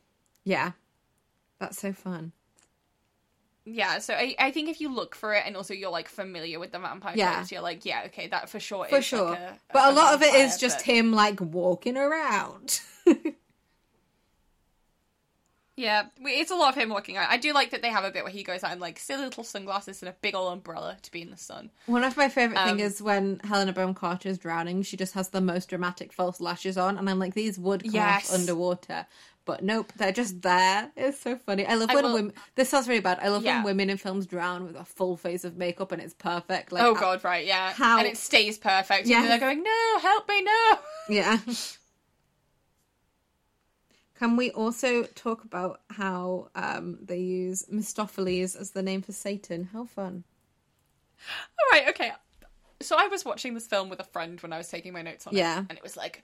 Yeah. 0.45 0.73
That's 1.59 1.81
so 1.81 1.93
fun. 1.95 2.33
Yeah, 3.65 3.99
so 4.01 4.15
I, 4.15 4.35
I 4.41 4.51
think 4.51 4.69
if 4.69 4.81
you 4.81 4.93
look 4.93 5.15
for 5.15 5.35
it 5.35 5.45
and 5.47 5.57
also 5.57 5.73
you're 5.73 5.91
like 5.91 6.09
familiar 6.09 6.59
with 6.59 6.73
the 6.73 6.81
vampire 6.81 7.15
Yeah. 7.17 7.45
you're 7.51 7.61
like, 7.61 7.85
yeah, 7.85 8.03
okay, 8.07 8.27
that 8.27 8.49
for 8.49 8.59
sure 8.59 8.87
For 8.87 8.97
is 8.99 9.05
sure. 9.05 9.31
like 9.31 9.39
a, 9.39 9.59
but 9.73 9.93
a, 9.93 9.95
lot 9.95 10.15
of 10.15 10.23
it 10.23 10.35
is 10.35 10.53
vampire, 10.53 10.59
just 10.59 10.79
but- 10.79 10.87
him, 10.87 11.13
like, 11.13 11.41
walking 11.41 11.97
around. 11.97 12.81
Yeah, 15.75 16.05
it's 16.21 16.51
a 16.51 16.55
lot 16.55 16.77
of 16.77 16.81
him 16.81 16.91
walking 16.91 17.17
out. 17.17 17.31
I 17.31 17.39
do 17.39 17.55
like 17.55 17.71
that 17.71 17.81
they 17.81 17.89
have 17.89 18.05
a 18.05 18.11
bit 18.11 18.25
where 18.25 18.33
he 18.33 18.43
goes 18.43 18.63
out 18.63 18.73
in 18.73 18.79
like 18.79 18.99
silly 18.99 19.25
little 19.25 19.43
sunglasses 19.43 20.03
and 20.03 20.09
a 20.11 20.15
big 20.21 20.35
old 20.35 20.53
umbrella 20.53 20.99
to 21.01 21.11
be 21.11 21.23
in 21.23 21.31
the 21.31 21.39
sun. 21.39 21.71
One 21.87 22.05
of 22.05 22.15
my 22.15 22.29
favourite 22.29 22.61
Um, 22.61 22.77
things 22.77 22.93
is 22.97 23.03
when 23.03 23.41
Helena 23.43 23.73
Bonham 23.73 23.95
Carter 23.95 24.29
is 24.29 24.37
drowning, 24.37 24.83
she 24.83 24.99
just 24.99 25.15
has 25.15 25.31
the 25.31 25.41
most 25.41 25.71
dramatic 25.71 26.13
false 26.13 26.43
lashes 26.43 26.77
on, 26.77 26.99
and 26.99 27.09
I'm 27.09 27.19
like, 27.19 27.33
these 27.33 27.59
would 27.59 27.85
come 27.85 27.95
Yes. 27.95 28.29
off 28.31 28.39
underwater. 28.39 29.07
But 29.45 29.63
nope, 29.65 29.93
they're 29.97 30.13
just 30.13 30.41
there. 30.43 30.91
It's 30.97 31.19
so 31.21 31.37
funny. 31.37 31.67
I 31.67 31.75
love 31.75 31.91
I 31.91 31.97
when 31.97 32.05
will- 32.05 32.13
women. 32.15 32.33
This 32.55 32.69
sounds 32.69 32.87
really 32.89 33.01
bad. 33.01 33.19
I 33.21 33.29
love 33.29 33.45
Yeah. 33.45 33.57
when 33.57 33.65
women 33.65 33.91
in 33.91 33.97
films 33.99 34.25
drown 34.27 34.65
with 34.65 34.77
a 34.77 34.85
full 34.85 35.17
face 35.17 35.45
of 35.45 35.57
makeup 35.57 35.91
and 35.91 36.01
it's 36.01 36.15
perfect. 36.15 36.71
Like, 36.71 36.85
oh 36.85 36.95
god, 36.95 37.25
right, 37.25 37.45
yeah. 37.45 37.73
how- 37.73 37.99
And 37.99 38.07
it 38.07 38.17
stays 38.17 38.57
perfect. 38.59 39.07
Yeah. 39.09 39.27
They're 39.27 39.39
going, 39.41 39.63
No, 39.63 39.99
help 40.01 40.29
me, 40.29 40.43
no. 40.43 40.79
Yeah. 41.09 41.39
Can 44.15 44.37
we 44.37 44.51
also 44.53 45.03
talk 45.03 45.43
about 45.45 45.81
how 45.91 46.51
um, 46.55 46.99
they 47.03 47.19
use 47.19 47.65
Mistopheles 47.73 48.55
as 48.59 48.71
the 48.71 48.83
name 48.83 49.03
for 49.03 49.11
Satan? 49.13 49.69
How 49.73 49.85
fun! 49.85 50.23
Alright, 51.73 51.89
okay. 51.89 52.13
So 52.81 52.97
I 52.97 53.09
was 53.09 53.25
watching 53.25 53.55
this 53.55 53.67
film 53.67 53.89
with 53.89 53.99
a 54.01 54.05
friend 54.05 54.41
when 54.41 54.53
I 54.53 54.59
was 54.59 54.69
taking 54.69 54.93
my 54.93 55.03
notes 55.03 55.27
on 55.27 55.35
Yeah. 55.35 55.61
it. 55.61 55.67
And 55.71 55.73
it 55.79 55.83
was 55.83 55.97
like 55.97 56.23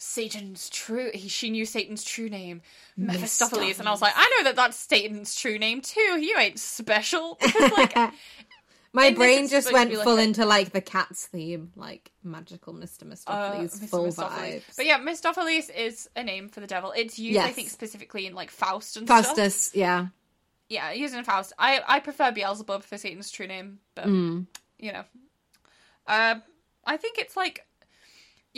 Satan's 0.00 0.70
true. 0.70 1.10
He, 1.12 1.28
she 1.28 1.50
knew 1.50 1.66
Satan's 1.66 2.04
true 2.04 2.28
name, 2.30 2.62
Mephistopheles, 2.96 3.80
and 3.80 3.88
I 3.88 3.90
was 3.90 4.00
like, 4.00 4.14
I 4.16 4.32
know 4.38 4.44
that 4.44 4.56
that's 4.56 4.76
Satan's 4.76 5.34
true 5.34 5.58
name 5.58 5.80
too. 5.80 6.00
You 6.00 6.36
ain't 6.38 6.58
special. 6.58 7.36
Because, 7.42 7.72
like, 7.72 7.96
My 8.94 9.10
brain 9.12 9.48
just 9.48 9.70
went 9.70 9.92
like 9.92 10.02
full 10.02 10.18
a- 10.18 10.22
into 10.22 10.46
like 10.46 10.72
the 10.72 10.80
cat's 10.80 11.26
theme, 11.26 11.72
like 11.76 12.10
magical 12.24 12.72
Mr. 12.72 13.02
Uh, 13.26 13.66
full 13.86 14.06
Mistoffelees. 14.06 14.16
vibes. 14.16 14.76
But 14.76 14.86
yeah, 14.86 14.96
Mephistopheles 14.96 15.68
is 15.68 16.08
a 16.16 16.22
name 16.24 16.48
for 16.48 16.60
the 16.60 16.66
devil. 16.66 16.92
It's 16.96 17.18
used, 17.18 17.38
I 17.38 17.50
think, 17.50 17.68
specifically 17.68 18.26
in 18.26 18.34
like 18.34 18.50
Faust 18.50 18.96
and 18.96 19.06
stuff. 19.06 19.26
Faustus, 19.26 19.72
yeah. 19.74 20.06
Yeah, 20.70 20.90
using 20.92 21.22
Faust. 21.22 21.52
I 21.58 21.82
I 21.86 22.00
prefer 22.00 22.32
Beelzebub 22.32 22.82
for 22.82 22.96
Satan's 22.96 23.30
true 23.30 23.46
name, 23.46 23.78
but 23.94 24.06
Mm. 24.06 24.46
you 24.78 24.92
know, 24.92 25.04
uh, 26.06 26.36
I 26.86 26.96
think 26.96 27.18
it's 27.18 27.36
like. 27.36 27.66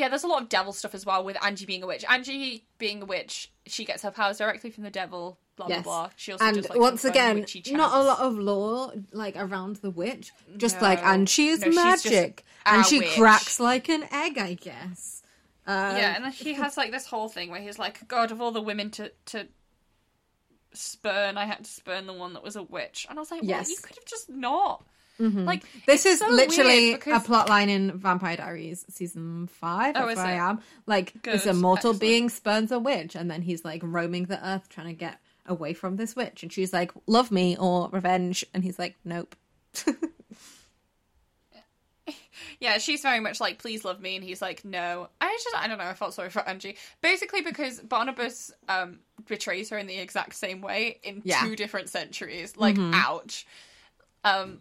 Yeah, 0.00 0.08
there's 0.08 0.24
a 0.24 0.28
lot 0.28 0.42
of 0.42 0.48
devil 0.48 0.72
stuff 0.72 0.94
as 0.94 1.04
well 1.04 1.22
with 1.22 1.36
Angie 1.44 1.66
being 1.66 1.82
a 1.82 1.86
witch. 1.86 2.04
Angie 2.08 2.64
being 2.78 3.02
a 3.02 3.04
witch, 3.04 3.52
she 3.66 3.84
gets 3.84 4.02
her 4.02 4.10
powers 4.10 4.38
directly 4.38 4.70
from 4.70 4.84
the 4.84 4.90
devil. 4.90 5.38
Blah 5.56 5.66
Yes. 5.68 5.84
blah 5.84 6.04
blah. 6.06 6.10
She 6.16 6.32
also 6.32 6.44
And 6.44 6.56
does, 6.56 6.70
like, 6.70 6.78
once 6.78 7.04
again, 7.04 7.44
not 7.72 7.92
a 8.00 8.02
lot 8.02 8.20
of 8.20 8.38
lore 8.38 8.92
like 9.12 9.36
around 9.36 9.76
the 9.76 9.90
witch. 9.90 10.32
Just 10.56 10.76
No. 10.76 10.82
like, 10.88 11.04
and 11.04 11.28
she 11.28 11.48
is 11.48 11.60
No, 11.60 11.70
magic, 11.72 12.44
and 12.64 12.84
she 12.86 13.00
witch. 13.00 13.10
cracks 13.12 13.60
like 13.60 13.88
an 13.90 14.04
egg, 14.10 14.38
I 14.38 14.54
guess. 14.54 15.22
Um, 15.66 15.96
Yeah, 15.96 16.14
and 16.16 16.24
then 16.24 16.32
he 16.32 16.54
has 16.54 16.78
like 16.78 16.90
this 16.92 17.04
whole 17.06 17.28
thing 17.28 17.50
where 17.50 17.60
he's 17.60 17.78
like, 17.78 18.08
God, 18.08 18.32
of 18.32 18.40
all 18.40 18.52
the 18.52 18.62
women 18.62 18.90
to 18.92 19.12
to 19.26 19.48
spurn, 20.72 21.36
I 21.36 21.44
had 21.44 21.64
to 21.64 21.70
spurn 21.70 22.06
the 22.06 22.12
one 22.14 22.32
that 22.34 22.42
was 22.42 22.56
a 22.56 22.62
witch, 22.62 23.06
and 23.08 23.18
I 23.18 23.20
was 23.20 23.30
like, 23.30 23.42
well, 23.42 23.50
Yes. 23.50 23.70
you 23.70 23.76
could 23.76 23.96
have 23.96 24.04
just 24.06 24.28
not. 24.30 24.84
Mhm. 25.20 25.44
Like 25.44 25.64
This 25.86 26.06
is 26.06 26.18
so 26.20 26.28
literally 26.28 26.94
because- 26.94 27.22
a 27.22 27.26
plot 27.26 27.48
line 27.48 27.68
in 27.68 27.98
Vampire 27.98 28.36
Diaries 28.36 28.84
season 28.88 29.46
five. 29.46 29.94
Oh, 29.96 30.06
That's 30.06 30.16
where 30.16 30.26
I 30.26 30.32
am. 30.50 30.60
Like 30.86 31.22
this 31.22 31.46
immortal 31.46 31.90
excellent. 31.90 32.00
being 32.00 32.28
spurns 32.30 32.72
a 32.72 32.78
witch, 32.78 33.14
and 33.14 33.30
then 33.30 33.42
he's 33.42 33.64
like 33.64 33.82
roaming 33.84 34.24
the 34.26 34.44
earth 34.46 34.68
trying 34.68 34.86
to 34.88 34.92
get 34.94 35.18
away 35.46 35.72
from 35.74 35.96
this 35.96 36.16
witch, 36.16 36.42
and 36.42 36.52
she's 36.52 36.72
like, 36.72 36.92
"Love 37.06 37.30
me 37.30 37.56
or 37.58 37.88
revenge," 37.90 38.44
and 38.54 38.64
he's 38.64 38.78
like, 38.78 38.96
"Nope." 39.04 39.36
Yeah, 42.58 42.78
she's 42.78 43.00
very 43.02 43.20
much 43.20 43.40
like, 43.40 43.58
please 43.58 43.84
love 43.84 44.00
me, 44.00 44.16
and 44.16 44.24
he's 44.24 44.42
like, 44.42 44.64
no. 44.64 45.08
I 45.20 45.38
just 45.42 45.56
I 45.56 45.66
don't 45.68 45.78
know. 45.78 45.84
I 45.84 45.94
felt 45.94 46.12
sorry 46.14 46.30
for 46.30 46.46
Angie 46.46 46.76
basically 47.00 47.40
because 47.42 47.80
Barnabas 47.80 48.52
um 48.68 48.98
betrays 49.26 49.70
her 49.70 49.78
in 49.78 49.86
the 49.86 49.96
exact 49.98 50.34
same 50.34 50.60
way 50.60 50.98
in 51.02 51.22
Yeah. 51.24 51.40
two 51.42 51.56
different 51.56 51.88
centuries. 51.88 52.56
Like, 52.56 52.76
Mhm. 52.76 52.92
ouch. 52.94 53.46
Um, 54.24 54.60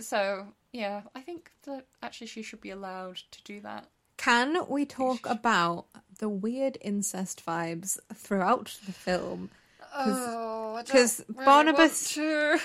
so 0.00 0.48
yeah, 0.72 1.02
I 1.14 1.20
think 1.20 1.50
that 1.64 1.86
actually 2.02 2.28
she 2.28 2.42
should 2.42 2.60
be 2.60 2.70
allowed 2.70 3.16
to 3.30 3.42
do 3.44 3.60
that. 3.60 3.86
Can 4.16 4.68
we 4.68 4.84
talk 4.84 5.26
about 5.28 5.86
the 6.18 6.28
weird 6.28 6.76
incest 6.82 7.44
vibes 7.44 7.98
throughout 8.14 8.78
the 8.84 8.92
film? 8.92 9.50
Oh, 9.94 10.74
I 10.76 10.82
really 11.28 11.44
Barnabas- 11.46 12.18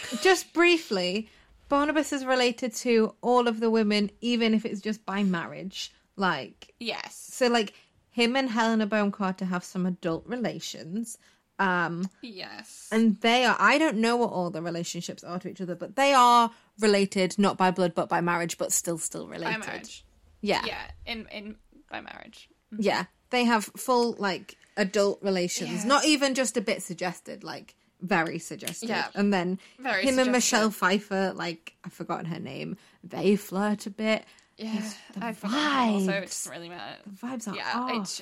Just 0.22 0.54
briefly, 0.54 1.30
Barnabas 1.70 2.14
is 2.14 2.26
related 2.26 2.74
to 2.76 3.16
all 3.22 3.48
of 3.48 3.60
the 3.60 3.70
women, 3.70 4.12
even 4.22 4.54
if 4.54 4.66
it's 4.66 4.82
just 4.82 5.06
by 5.06 5.24
marriage. 5.24 5.92
Like, 6.18 6.74
yes, 6.80 7.16
so 7.32 7.48
like 7.48 7.74
him 8.12 8.36
and 8.36 8.50
Helena 8.50 8.86
Bonham 8.86 9.12
Carter 9.12 9.46
have 9.46 9.64
some 9.64 9.86
adult 9.86 10.26
relations. 10.28 11.18
Um, 11.58 12.10
yes, 12.22 12.90
and 12.92 13.16
they 13.22 13.46
are 13.46 13.56
i 13.60 13.78
don't 13.78 13.96
know 13.98 14.18
what 14.18 14.32
all 14.32 14.50
the 14.50 14.62
relationships 14.62 15.24
are 15.24 15.40
to 15.40 15.48
each 15.50 15.62
other 15.62 15.74
but 15.76 15.96
they 15.96 16.12
are 16.14 16.52
related 16.82 17.36
not 17.40 17.58
by 17.58 17.72
blood 17.72 17.94
but 17.96 18.10
by 18.10 18.20
marriage 18.20 18.58
but 18.58 18.74
still 18.74 18.98
still 18.98 19.26
by 19.26 19.32
related 19.38 19.60
marriage. 19.66 20.04
yeah 20.42 20.64
Yeah, 20.66 20.82
in 21.06 21.28
in 21.32 21.56
by 21.90 22.02
marriage. 22.02 22.50
yeah 22.78 23.06
they 23.30 23.46
have 23.46 23.64
full 23.78 24.16
like 24.20 24.58
adult 24.76 25.20
relations 25.24 25.84
Yeah. 25.84 25.88
not 25.88 26.04
even 26.06 26.34
just 26.36 26.58
a 26.58 26.62
bit 26.62 26.82
suggested 26.84 27.44
like 27.46 27.76
very 28.02 28.38
suggested 28.38 28.90
Yeah. 28.90 29.08
and 29.16 29.34
then 29.34 29.58
Very 29.80 30.04
him 30.06 30.20
and 30.20 30.34
michelle 30.34 30.72
pfeiffer 30.72 31.32
like 31.34 31.74
i've 31.86 31.94
forgotten 31.94 32.26
her 32.26 32.40
name 32.40 32.76
they 33.02 33.38
flirt 33.38 33.86
a 33.86 33.90
bit 33.92 34.26
Yeah, 34.58 34.90
I 35.22 35.32
forgot. 35.32 35.90
Also, 35.90 36.12
it 36.12 36.22
doesn't 36.28 36.52
really 36.52 36.70
matter. 36.70 36.98
the 37.06 37.12
vibes 37.28 37.48
are 37.48 37.56
yeah, 37.56 37.72
off. 37.76 37.92
it's 38.02 38.22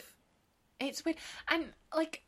it's 0.80 1.06
weird, 1.06 1.18
and 1.48 1.66
like 1.96 2.22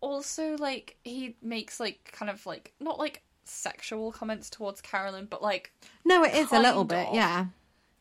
also 0.00 0.56
like 0.56 0.96
he 1.04 1.36
makes 1.42 1.80
like 1.80 2.10
kind 2.12 2.30
of 2.30 2.44
like 2.46 2.72
not 2.80 2.98
like 2.98 3.22
sexual 3.44 4.12
comments 4.12 4.50
towards 4.50 4.80
Carolyn, 4.80 5.26
but 5.28 5.42
like 5.42 5.72
no 6.04 6.24
it 6.24 6.34
is 6.34 6.52
a 6.52 6.58
little 6.58 6.84
kind 6.84 6.84
bit 6.84 7.08
yeah 7.12 7.46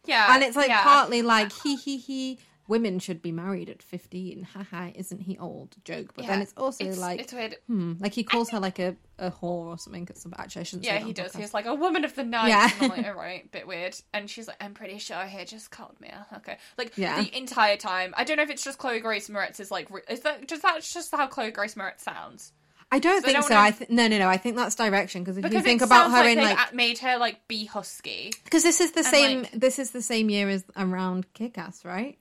yeah, 0.07 0.33
and 0.33 0.43
it's 0.43 0.55
like 0.55 0.69
yeah. 0.69 0.83
partly 0.83 1.21
like 1.21 1.51
he 1.63 1.75
he 1.75 1.97
he 1.97 2.39
women 2.67 2.97
should 2.99 3.21
be 3.21 3.31
married 3.31 3.69
at 3.69 3.83
15 3.83 4.43
haha 4.53 4.89
isn't 4.95 5.21
he 5.21 5.37
old 5.37 5.75
joke 5.83 6.13
but 6.15 6.25
then 6.25 6.41
it's 6.41 6.53
also 6.57 6.83
it's, 6.85 6.97
like 6.97 7.19
it's 7.19 7.31
weird. 7.33 7.55
hmm, 7.67 7.93
like 7.99 8.13
he 8.13 8.23
calls 8.23 8.49
her 8.49 8.59
like 8.59 8.79
a, 8.79 8.95
a 9.19 9.29
whore 9.29 9.67
or 9.67 9.77
something 9.77 10.07
at 10.09 10.17
some 10.17 10.33
actually 10.37 10.61
I 10.61 10.63
shouldn't 10.63 10.85
Yeah, 10.85 10.99
that 10.99 11.03
he 11.05 11.13
does. 11.13 11.31
podcast. 11.33 11.39
He's 11.39 11.53
like 11.53 11.65
a 11.65 11.75
woman 11.75 12.03
of 12.05 12.15
the 12.15 12.23
night. 12.23 12.47
Yeah. 12.49 12.69
And 12.81 12.91
I'm 12.91 12.97
like, 12.97 13.07
all 13.13 13.13
right, 13.13 13.51
bit 13.51 13.67
weird. 13.67 13.95
And 14.13 14.29
she's 14.29 14.47
like, 14.47 14.57
I'm 14.61 14.73
pretty 14.73 14.97
sure 14.97 15.23
he 15.25 15.45
just 15.45 15.69
called 15.71 15.99
me. 16.01 16.11
Okay, 16.37 16.57
like 16.77 16.97
Yeah. 16.97 17.21
the 17.21 17.37
entire 17.37 17.77
time. 17.77 18.13
I 18.17 18.23
don't 18.23 18.37
know 18.37 18.43
if 18.43 18.49
it's 18.49 18.63
just 18.63 18.77
Chloe 18.79 18.99
Grace 18.99 19.29
Moretz's 19.29 19.69
like. 19.71 19.87
Is 20.09 20.21
that 20.21 20.47
just 20.47 20.61
that's 20.63 20.93
just 20.93 21.11
how 21.15 21.27
Chloe 21.27 21.51
Grace 21.51 21.75
Moretz 21.75 21.99
sounds? 22.01 22.51
I 22.91 22.99
don't 22.99 23.21
So 23.21 23.25
think 23.25 23.33
don't 23.39 23.47
so 23.47 23.57
I 23.57 23.71
th- 23.71 23.89
no 23.89 24.07
no 24.07 24.19
no 24.19 24.27
I 24.29 24.37
think 24.37 24.55
that's 24.55 24.75
direction 24.75 25.23
because 25.23 25.37
if 25.37 25.43
Because 25.43 25.55
you 25.57 25.61
think 25.63 25.81
about 25.81 26.11
her 26.11 26.17
like 26.19 26.37
in 26.37 26.43
like 26.43 26.73
made 26.73 26.99
her 26.99 27.17
like 27.17 27.47
be 27.47 27.65
husky. 27.65 28.31
because 28.43 28.61
this 28.63 28.79
is 28.79 28.91
the 28.91 28.99
and, 28.99 29.07
same 29.07 29.41
like- 29.41 29.51
this 29.53 29.79
is 29.79 29.89
the 29.91 30.01
same 30.03 30.29
year 30.29 30.47
as 30.49 30.63
around 30.77 31.31
Kick-Ass 31.33 31.83
right 31.83 32.17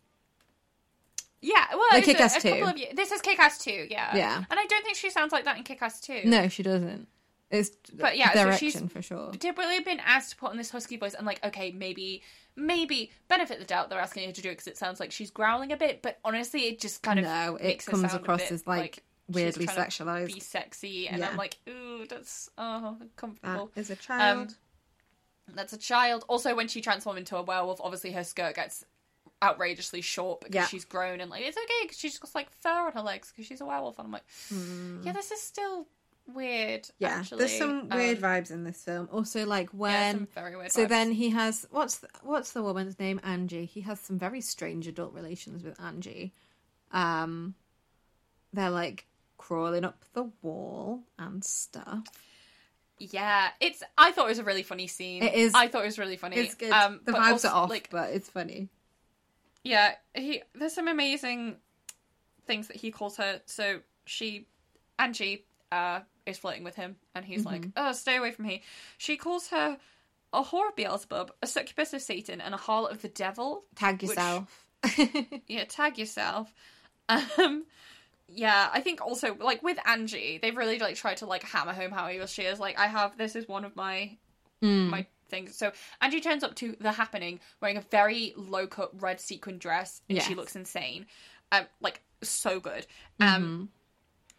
Yeah, 1.47 1.67
well, 1.73 1.83
Like 1.93 1.99
it's 2.01 2.09
a- 2.09 2.13
Kick-Ass 2.13 2.43
2. 2.43 2.49
couple 2.51 2.69
of 2.69 2.97
This 2.97 3.13
is 3.13 3.21
Kick-Ass 3.21 3.59
2, 3.65 3.89
yeah. 3.91 4.17
Yeah. 4.17 4.37
And 4.51 4.59
I 4.59 4.65
don't 4.67 4.83
think 4.85 4.97
she 4.97 5.11
sounds 5.11 5.33
like 5.33 5.45
that 5.45 5.57
in 5.59 5.63
Kick-Ass 5.63 6.01
2. 6.01 6.23
no 6.25 6.49
she 6.49 6.63
doesn't 6.63 7.07
it's 7.51 7.71
But 7.93 8.17
yeah, 8.17 8.33
so 8.33 8.45
direction 8.45 8.71
she's- 8.71 8.93
for 8.93 9.03
sure 9.03 9.31
Deliberately 9.33 9.81
been 9.81 10.01
asked 10.01 10.31
to 10.31 10.37
put 10.37 10.51
on 10.51 10.57
this 10.57 10.71
husky 10.71 10.97
voice, 10.97 11.15
and 11.15 11.27
like, 11.27 11.45
okay, 11.45 11.71
maybe, 11.71 12.23
maybe 12.57 13.11
benefit 13.29 13.59
the 13.59 13.65
doubt 13.67 13.91
they're 13.91 14.01
asking 14.01 14.27
her 14.27 14.33
to 14.33 14.41
do 14.43 14.49
it 14.49 14.53
because 14.53 14.67
it 14.67 14.79
sounds 14.79 14.99
like 15.01 15.13
she's 15.13 15.31
growling 15.31 15.71
a 15.71 15.77
bit, 15.77 16.01
but 16.03 16.19
honestly, 16.25 16.63
it 16.63 16.81
just 16.81 17.03
kind 17.03 17.19
of 17.19 17.25
no 17.27 17.57
it 17.61 17.85
comes 17.85 18.15
across 18.15 18.51
as 18.51 18.67
like, 18.67 19.03
she's 19.29 19.35
weirdly 19.35 19.67
sexualized 19.67 20.33
be 20.35 20.41
sexy, 20.41 21.07
and 21.09 21.19
Yeah. 21.19 21.29
I'm 21.29 21.37
like, 21.37 21.59
ooh, 21.69 22.07
that's 22.09 22.49
oh 22.57 22.97
that 22.99 23.03
uncomfortable. 23.03 23.71
is 23.77 23.91
a 23.91 23.97
child 23.97 24.49
Um, 25.49 25.55
That's 25.55 25.75
a 25.75 25.79
child. 25.79 26.25
Also, 26.27 26.55
when 26.55 26.69
she 26.69 26.81
transforms 26.81 27.19
into 27.19 27.37
a 27.37 27.43
werewolf, 27.43 27.79
obviously 27.83 28.13
her 28.13 28.25
skirt 28.25 28.55
gets 28.57 28.83
outrageously 29.43 30.01
short 30.01 30.41
because 30.41 30.55
Yeah. 30.55 30.67
she's 30.67 30.85
grown 30.85 31.21
and 31.21 31.31
like 31.31 31.43
it's 31.43 31.57
okay 31.57 31.67
because 31.83 31.99
she's 31.99 32.19
got 32.19 32.35
like 32.35 32.51
fur 32.61 32.87
on 32.87 32.93
her 32.93 33.03
legs 33.03 33.31
because 33.31 33.47
she's 33.47 33.61
a 33.61 33.65
werewolf. 33.67 33.99
And 33.99 34.07
I'm 34.07 34.13
like, 34.13 34.25
yeah, 35.05 35.13
this 35.13 35.31
is 35.31 35.41
still 35.43 35.87
weird. 36.33 36.89
Yeah 36.99 37.09
actually. 37.19 37.39
there's 37.41 37.59
some 37.59 37.89
weird 37.91 38.17
Um, 38.19 38.23
vibes 38.23 38.51
in 38.51 38.65
this 38.65 38.83
film 38.83 39.09
also 39.13 39.45
like 39.45 39.69
when 39.71 39.93
yeah, 39.93 40.13
some 40.13 40.29
very 40.35 40.57
weird. 40.57 40.73
So 40.73 40.87
vibes. 40.87 40.89
then 40.89 41.13
he 41.13 41.31
has 41.31 41.67
what's 41.71 41.99
the, 41.99 42.09
what's 42.23 42.53
the 42.53 42.63
woman's 42.63 42.99
name? 42.99 43.21
Angie. 43.23 43.67
He 43.67 43.83
has 43.83 44.01
some 44.01 44.19
very 44.19 44.41
strange 44.41 44.87
adult 44.87 45.13
relations 45.13 45.63
with 45.63 45.79
Angie. 45.81 46.33
Um, 46.93 47.55
they're 48.55 48.71
like 48.71 49.07
crawling 49.37 49.85
up 49.85 50.05
the 50.15 50.31
wall 50.41 51.03
and 51.19 51.45
stuff. 51.45 52.05
yeah, 52.99 53.49
it's. 53.61 53.83
I 53.99 54.13
thought 54.13 54.27
it 54.27 54.29
was 54.29 54.39
a 54.39 54.45
really 54.45 54.63
funny 54.63 54.87
scene. 54.87 55.23
It 55.23 55.35
is- 55.35 55.53
I 55.55 55.69
thought 55.69 55.83
it 55.83 55.87
was 55.87 55.99
really 55.99 56.17
funny. 56.17 56.37
It's 56.37 56.55
good. 56.55 56.71
Um, 56.71 57.01
the 57.05 57.13
vibes 57.13 57.33
also, 57.33 57.49
are 57.49 57.55
off, 57.65 57.71
Like, 57.71 57.91
but 57.91 58.11
it's 58.11 58.31
funny. 58.31 58.69
Yeah, 59.65 59.95
he. 60.15 60.43
There's 60.55 60.75
some 60.75 60.87
amazing 60.89 61.57
things 62.47 62.69
that 62.69 62.77
he 62.77 62.91
calls 62.91 63.17
her. 63.17 63.41
So 63.47 63.81
she, 64.05 64.47
Angie, 64.99 65.47
uh, 65.73 66.01
is 66.27 66.39
flirting 66.39 66.63
with 66.65 66.77
him, 66.77 66.97
and 67.15 67.25
he's 67.25 67.45
like, 67.45 67.63
Mm-hmm. 67.63 67.71
"Oh, 67.77 67.93
stay 67.93 68.17
away 68.17 68.31
from 68.31 68.47
me." 68.47 68.63
She 68.99 69.17
calls 69.17 69.49
her 69.49 69.79
a 70.33 70.43
whore 70.43 70.69
of 70.69 70.77
Beelzebub, 70.77 71.33
a 71.43 71.47
succubus 71.47 71.93
of 71.95 72.03
Satan, 72.03 72.41
and 72.41 72.55
a 72.55 72.59
harlot 72.59 72.91
of 72.93 73.03
the 73.03 73.09
devil. 73.09 73.65
Tag 73.75 74.01
Which- 74.03 74.11
yourself. 74.11 74.61
Yeah, 75.49 75.65
tag 75.65 75.99
yourself. 75.99 76.53
Um, 77.09 77.65
yeah, 78.29 78.69
I 78.73 78.81
think 78.81 79.01
also 79.01 79.35
like 79.41 79.63
with 79.63 79.79
Angie, 79.87 80.39
they've 80.43 80.57
really 80.57 80.79
like 80.79 80.97
tried 80.97 81.19
to 81.19 81.27
like 81.27 81.43
hammer 81.43 81.73
home 81.73 81.91
how 81.91 82.09
evil 82.11 82.27
she 82.27 82.43
is. 82.43 82.59
Like, 82.61 82.79
I 82.79 82.87
have 82.87 83.17
this 83.17 83.35
is 83.37 83.49
one 83.49 83.65
of 83.65 83.75
my 83.77 84.17
Mm. 84.63 84.89
my 84.89 85.07
things. 85.29 85.57
So 85.57 85.73
Angie 86.01 86.21
turns 86.21 86.45
up 86.45 86.55
to 86.57 86.77
the 86.81 86.93
happening 86.93 87.41
wearing 87.61 87.77
a 87.77 87.83
very 87.91 88.33
low 88.37 88.67
cut 88.67 88.91
red 89.01 89.21
sequin 89.21 89.59
dress, 89.59 90.03
and 90.09 90.21
she 90.23 90.35
looks 90.35 90.57
insane. 90.57 91.07
Um, 91.53 91.67
like 91.81 92.03
so 92.23 92.61
good. 92.61 92.87
Mm-hmm. 93.21 93.35
Um, 93.35 93.69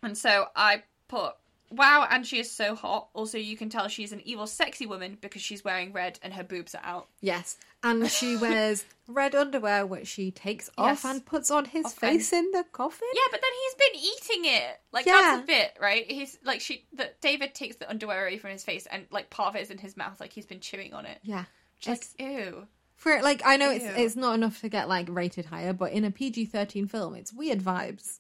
and 0.04 0.18
so 0.18 0.48
I 0.56 0.84
put. 1.08 1.34
Wow, 1.72 2.08
and 2.10 2.26
she 2.26 2.40
is 2.40 2.50
so 2.52 2.76
hot. 2.76 3.10
Also, 3.14 3.38
you 3.38 3.58
can 3.58 3.70
tell 3.70 3.88
she's 3.88 4.12
an 4.12 4.22
evil, 4.24 4.48
sexy 4.48 4.86
woman 4.86 5.18
because 5.20 5.42
she's 5.42 5.64
wearing 5.64 5.92
red 5.94 6.20
and 6.22 6.34
her 6.34 6.44
boobs 6.44 6.76
are 6.76 6.82
out. 6.84 7.08
yes, 7.22 7.58
and 7.84 8.10
she 8.10 8.38
wears 8.42 8.86
red 9.08 9.36
underwear, 9.36 9.86
which 9.86 10.08
she 10.08 10.32
takes 10.32 10.70
off 10.78 11.04
Yes. 11.04 11.06
and 11.06 11.26
puts 11.26 11.52
on 11.52 11.66
his 11.66 11.86
Off 11.86 11.94
face 11.94 12.32
in 12.34 12.50
the 12.52 12.64
coffin. 12.72 13.08
Yeah, 13.14 13.22
but 13.32 13.42
then 13.42 13.52
he's 13.64 13.76
been 13.76 14.42
eating 14.42 14.52
it. 14.54 14.80
Like 14.92 15.06
Yeah. 15.06 15.14
that's 15.22 15.44
a 15.44 15.46
bit, 15.48 15.78
right? 15.82 16.10
He's 16.10 16.38
like 16.44 16.62
she 16.62 16.86
that 16.94 17.20
David 17.22 17.54
takes 17.54 17.76
the 17.76 17.90
underwear 17.90 18.26
away 18.26 18.38
from 18.38 18.52
his 18.52 18.64
face 18.64 18.88
and 18.88 19.06
like 19.12 19.30
part 19.30 19.50
of 19.50 19.56
it 19.56 19.62
is 19.64 19.70
in 19.72 19.78
his 19.78 19.96
mouth, 19.98 20.20
like 20.20 20.34
he's 20.34 20.46
been 20.46 20.60
chewing 20.60 20.94
on 20.94 21.06
it. 21.06 21.20
Yeah. 21.24 21.46
Just 21.80 22.16
like, 22.20 22.30
ew. 22.30 22.68
For 22.96 23.22
like, 23.22 23.42
I 23.46 23.58
know 23.58 23.70
it's 23.72 23.84
Ew. 23.84 23.92
it's 23.96 24.16
not 24.16 24.34
enough 24.36 24.62
to 24.62 24.70
get 24.70 24.88
like 24.88 25.08
rated 25.10 25.46
higher, 25.46 25.74
but 25.74 25.92
in 25.92 26.06
a 26.06 26.12
PG 26.12 26.46
thirteen 26.46 26.88
film, 26.88 27.14
it's 27.16 27.34
weird 27.34 27.60
vibes. 27.60 28.20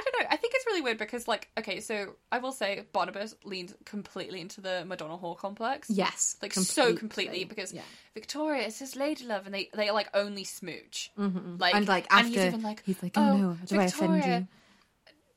I 0.00 0.02
don't 0.02 0.22
know. 0.22 0.28
I 0.30 0.36
think 0.36 0.54
it's 0.56 0.66
really 0.66 0.80
weird 0.80 0.98
because 0.98 1.28
like 1.28 1.48
okay, 1.58 1.80
so 1.80 2.14
I 2.32 2.38
will 2.38 2.52
say 2.52 2.86
Barnabas 2.92 3.34
leans 3.44 3.74
completely 3.84 4.40
into 4.40 4.60
the 4.60 4.84
Madonna 4.86 5.18
whore 5.18 5.36
complex. 5.36 5.90
Yes, 5.90 6.36
Like 6.40 6.54
so 6.54 6.94
completely 6.94 7.44
because 7.44 7.72
yeah. 7.72 7.82
Victoria 8.14 8.66
is 8.66 8.78
his 8.78 8.96
lady 8.96 9.24
love 9.26 9.46
and 9.46 9.54
they 9.54 9.68
they 9.74 9.90
like 9.90 10.08
only 10.14 10.44
smooch. 10.44 11.10
Mm-hmm. 11.18 11.56
Like 11.58 11.74
and 11.74 11.86
like 11.86 12.06
after 12.10 12.26
and 12.26 12.28
he's 12.28 12.44
even 12.44 12.62
like 12.62 12.82
he's 12.84 13.02
like, 13.02 13.16
oh, 13.16 13.36
no, 13.36 13.58
do 13.66 13.78
I 13.78 13.84
offend 13.84 14.14
Victoria, 14.14 14.38
you? 14.38 14.46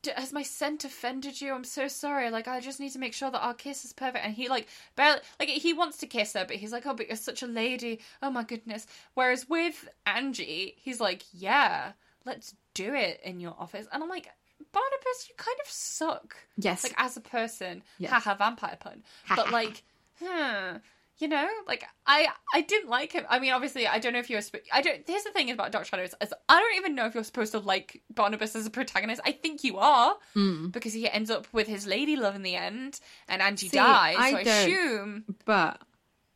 D- 0.03 0.11
has 0.15 0.33
my 0.33 0.43
scent 0.43 0.83
offended 0.85 1.39
you? 1.41 1.53
I'm 1.53 1.63
so 1.63 1.87
sorry. 1.87 2.29
Like, 2.29 2.47
I 2.47 2.59
just 2.59 2.79
need 2.79 2.91
to 2.91 2.99
make 2.99 3.13
sure 3.13 3.31
that 3.31 3.39
our 3.39 3.53
kiss 3.53 3.85
is 3.85 3.93
perfect. 3.93 4.25
And 4.25 4.33
he 4.33 4.49
like 4.49 4.67
barely 4.95 5.21
like 5.39 5.49
he 5.49 5.73
wants 5.73 5.97
to 5.99 6.07
kiss 6.07 6.33
her, 6.33 6.45
but 6.45 6.57
he's 6.57 6.71
like, 6.71 6.85
oh, 6.85 6.93
but 6.93 7.07
you're 7.07 7.15
such 7.15 7.41
a 7.41 7.47
lady. 7.47 7.99
Oh 8.21 8.29
my 8.29 8.43
goodness. 8.43 8.85
Whereas 9.13 9.47
with 9.49 9.87
Angie, 10.05 10.75
he's 10.77 10.99
like, 10.99 11.23
yeah, 11.31 11.93
let's 12.25 12.53
do 12.73 12.93
it 12.93 13.21
in 13.23 13.39
your 13.39 13.55
office. 13.57 13.87
And 13.91 14.03
I'm 14.03 14.09
like, 14.09 14.29
Barnabas, 14.73 15.27
you 15.29 15.35
kind 15.37 15.57
of 15.63 15.71
suck. 15.71 16.35
Yes, 16.57 16.83
Like 16.83 16.95
as 16.97 17.15
a 17.15 17.21
person, 17.21 17.83
Yes. 17.99 18.11
haha, 18.11 18.35
vampire 18.35 18.77
pun. 18.79 19.03
but 19.35 19.51
like, 19.51 19.83
hmm. 20.21 20.77
You 21.19 21.27
know, 21.27 21.47
like 21.67 21.85
I, 22.07 22.27
I 22.55 22.61
didn't 22.61 22.89
like 22.89 23.11
him. 23.13 23.23
I 23.29 23.37
mean, 23.39 23.53
obviously, 23.53 23.87
I 23.87 23.99
don't 23.99 24.13
know 24.13 24.19
if 24.19 24.31
you're. 24.31 24.41
Sp- 24.41 24.65
I 24.73 24.81
don't. 24.81 25.03
Here's 25.07 25.23
the 25.23 25.29
thing 25.31 25.51
about 25.51 25.71
Dark 25.71 25.85
Shadows: 25.85 26.15
is 26.19 26.33
I 26.49 26.59
don't 26.59 26.75
even 26.75 26.95
know 26.95 27.05
if 27.05 27.13
you're 27.13 27.23
supposed 27.23 27.51
to 27.51 27.59
like 27.59 28.01
Barnabas 28.09 28.55
as 28.55 28.65
a 28.65 28.71
protagonist. 28.71 29.21
I 29.23 29.31
think 29.31 29.63
you 29.63 29.77
are 29.77 30.17
Mm. 30.35 30.71
because 30.71 30.91
he 30.91 31.07
ends 31.07 31.29
up 31.29 31.47
with 31.53 31.67
his 31.67 31.85
lady 31.85 32.15
love 32.15 32.35
in 32.35 32.41
the 32.41 32.55
end, 32.55 32.99
and 33.29 33.43
Angie 33.43 33.69
See, 33.69 33.77
dies. 33.77 34.15
I 34.17 34.31
so 34.31 34.37
I 34.37 34.43
don't- 34.43 34.57
assume. 34.69 35.35
but 35.45 35.81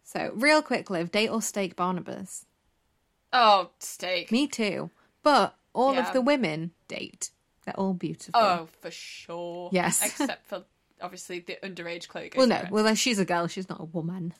so 0.04 0.32
real 0.36 0.62
quick, 0.62 0.92
Liv 0.92 1.12
date 1.12 1.30
or 1.30 1.42
stake 1.42 1.76
Barnabas. 1.76 2.46
Oh, 3.34 3.72
stake. 3.80 4.32
Me 4.32 4.46
too. 4.48 4.92
But 5.24 5.56
all 5.74 5.96
Yeah. 5.96 6.08
of 6.08 6.14
the 6.14 6.22
women 6.22 6.72
date. 6.88 7.32
They're 7.68 7.78
all 7.78 7.94
beautiful. 7.94 8.32
Oh, 8.42 8.70
for 8.80 8.90
sure. 8.90 9.70
Yes. 9.74 10.02
Except 10.06 10.48
for 10.48 10.64
obviously 11.02 11.40
the 11.40 11.58
underage 11.62 12.08
Chloe. 12.08 12.32
well, 12.34 12.48
no. 12.48 12.64
Well, 12.72 12.96
she's 12.96 13.20
a 13.20 13.26
girl. 13.26 13.48
She's 13.48 13.68
not 13.68 13.82
a 13.82 13.84
woman. 13.84 14.34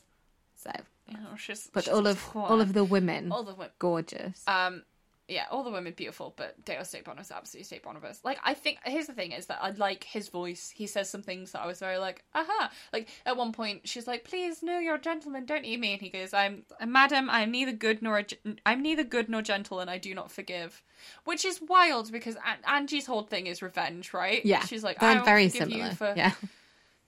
So, 0.56 0.70
You 1.06 1.18
know, 1.18 1.36
she's, 1.36 1.68
but 1.70 1.84
she's 1.84 1.92
all 1.92 2.06
of 2.06 2.26
all 2.34 2.62
of 2.62 2.72
the 2.72 2.84
women, 2.84 3.30
all 3.30 3.42
the 3.42 3.52
women. 3.52 3.70
gorgeous. 3.78 4.42
Um, 4.48 4.82
yeah, 5.28 5.44
all 5.50 5.62
the 5.62 5.70
women 5.70 5.92
beautiful, 5.94 6.32
but 6.36 6.64
Dale 6.64 6.84
State 6.86 7.04
Barnabas 7.04 7.30
absolutely 7.30 7.64
State 7.64 7.82
Barnabas. 7.82 8.20
Like, 8.24 8.38
I 8.42 8.54
think 8.54 8.78
here's 8.84 9.08
the 9.08 9.12
thing 9.12 9.32
is 9.32 9.46
that 9.46 9.58
I 9.60 9.70
like 9.72 10.04
his 10.04 10.28
voice. 10.28 10.72
He 10.74 10.86
says 10.86 11.10
some 11.10 11.22
things 11.22 11.52
that 11.52 11.60
I 11.60 11.66
was 11.66 11.80
very 11.80 11.98
like, 11.98 12.24
aha. 12.34 12.70
Like 12.94 13.08
at 13.26 13.36
one 13.36 13.52
point, 13.52 13.86
she's 13.86 14.06
like, 14.06 14.24
"Please, 14.24 14.62
no, 14.62 14.78
you're 14.78 14.94
a 14.94 15.00
gentleman. 15.00 15.44
Don't 15.44 15.66
eat 15.66 15.80
me." 15.80 15.92
And 15.92 16.00
he 16.00 16.08
goes, 16.08 16.32
"I'm, 16.32 16.64
madam. 16.86 17.28
I'm 17.28 17.50
neither 17.50 17.72
good 17.72 18.00
nor 18.00 18.20
a, 18.20 18.24
I'm 18.64 18.80
neither 18.80 19.04
good 19.04 19.28
nor 19.28 19.42
gentle, 19.42 19.80
and 19.80 19.90
I 19.90 19.98
do 19.98 20.14
not 20.14 20.32
forgive." 20.32 20.82
Which 21.24 21.44
is 21.44 21.60
wild 21.60 22.10
because 22.10 22.36
An- 22.36 22.64
Angie's 22.66 23.06
whole 23.06 23.22
thing 23.22 23.46
is 23.46 23.60
revenge, 23.60 24.14
right? 24.14 24.44
Yeah, 24.46 24.64
she's 24.64 24.82
like, 24.82 24.98
they're 24.98 25.20
"I 25.20 25.24
very 25.24 25.48
forgive 25.50 25.68
similar. 25.68 25.90
You 25.90 25.94
for... 25.94 26.14
Yeah, 26.16 26.32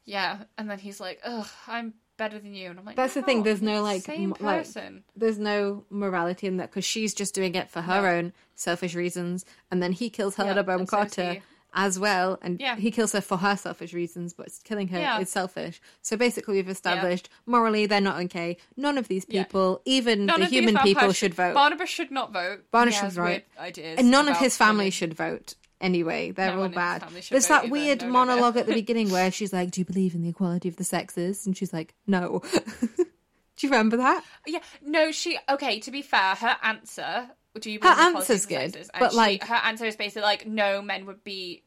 yeah, 0.04 0.38
and 0.58 0.68
then 0.70 0.78
he's 0.78 1.00
like, 1.00 1.20
"Ugh, 1.24 1.48
I'm." 1.66 1.94
Better 2.20 2.38
than 2.38 2.52
you, 2.54 2.68
and 2.68 2.78
I'm 2.78 2.84
like, 2.84 2.96
That's 2.96 3.14
the 3.14 3.22
thing, 3.22 3.44
there's 3.44 3.62
no, 3.62 3.82
like, 3.82 4.02
same 4.02 4.34
m- 4.38 4.46
like- 4.46 4.58
person. 4.64 5.04
there's 5.16 5.38
no 5.38 5.84
morality 5.88 6.46
in 6.46 6.58
that 6.58 6.70
because 6.70 6.84
she's 6.84 7.14
just 7.14 7.34
doing 7.34 7.54
it 7.54 7.70
for 7.70 7.80
her 7.80 8.02
No. 8.02 8.08
own 8.08 8.32
selfish 8.54 8.94
reasons, 8.94 9.46
and 9.70 9.82
then 9.82 9.92
he 9.92 10.10
kills 10.10 10.34
Helena 10.34 10.56
Yeah, 10.56 10.62
Bonham 10.62 10.80
and 10.80 10.88
so 10.90 11.00
is 11.00 11.14
Carter 11.14 11.40
as 11.72 11.98
well, 11.98 12.38
and 12.42 12.60
Yeah. 12.60 12.76
he 12.76 12.90
kills 12.90 13.12
her 13.12 13.20
for 13.22 13.38
her 13.38 13.56
selfish 13.56 13.94
reasons, 13.94 14.34
but 14.34 14.48
killing 14.64 14.88
her 14.88 14.98
Yeah. 14.98 15.18
is 15.20 15.30
selfish. 15.30 15.80
So 16.02 16.16
basically, 16.18 16.56
we've 16.56 16.68
established 16.68 17.30
morally 17.46 17.86
they're 17.86 18.00
not 18.02 18.20
okay. 18.24 18.58
None 18.76 18.98
of 18.98 19.08
these 19.08 19.24
people, 19.24 19.80
even 19.86 20.26
None 20.26 20.40
the 20.40 20.46
human 20.46 20.76
people, 20.78 21.12
should 21.12 21.32
vote. 21.32 21.54
Barnabas 21.54 21.88
should 21.88 22.10
not 22.10 22.32
vote. 22.34 22.70
Barnabas 22.70 23.00
should 23.00 23.12
vote. 23.12 23.42
Ideas 23.58 23.98
and 23.98 24.10
none 24.10 24.28
of 24.28 24.36
his 24.36 24.56
family 24.58 24.86
women. 24.86 24.90
should 24.90 25.14
vote 25.14 25.54
anyway. 25.80 26.30
They're 26.30 26.48
No 26.48 26.52
all 26.54 26.58
one 26.60 26.66
in 26.66 26.72
his 26.72 26.76
bad. 26.76 27.04
There's 27.30 27.46
that 27.48 27.64
either. 27.64 27.72
weird 27.72 28.00
No, 28.02 28.06
no, 28.06 28.12
no. 28.12 28.18
monologue 28.26 28.56
at 28.56 28.66
the 28.66 28.74
beginning 28.82 29.10
where 29.10 29.30
she's 29.30 29.52
like, 29.52 29.70
"Do 29.70 29.80
you 29.80 29.84
believe 29.84 30.14
in 30.14 30.22
the 30.22 30.28
equality 30.30 30.68
of 30.68 30.76
the 30.76 30.84
sexes?" 30.84 31.46
And 31.46 31.56
she's 31.56 31.72
like, 31.72 31.94
"No." 32.06 32.42
Do 33.56 33.66
you 33.66 33.72
remember 33.72 33.98
that? 33.98 34.24
Yeah, 34.46 34.60
no, 34.82 35.12
she. 35.12 35.38
Okay, 35.48 35.80
to 35.80 35.90
be 35.90 36.00
fair, 36.02 36.34
her 36.34 36.56
answer. 36.62 37.28
Do 37.60 37.70
you 37.70 37.78
Her 37.78 37.94
believe 37.94 37.98
in 37.98 38.06
equality 38.08 38.16
answer's 38.32 38.46
good, 38.46 38.72
sexes? 38.72 38.90
but, 38.98 39.10
she- 39.10 39.16
like- 39.16 39.44
her 39.44 39.54
answer 39.56 39.84
is 39.84 39.96
basically 39.96 40.22
like, 40.22 40.46
no, 40.46 40.80
men 40.80 41.04
would 41.06 41.22
be. 41.24 41.62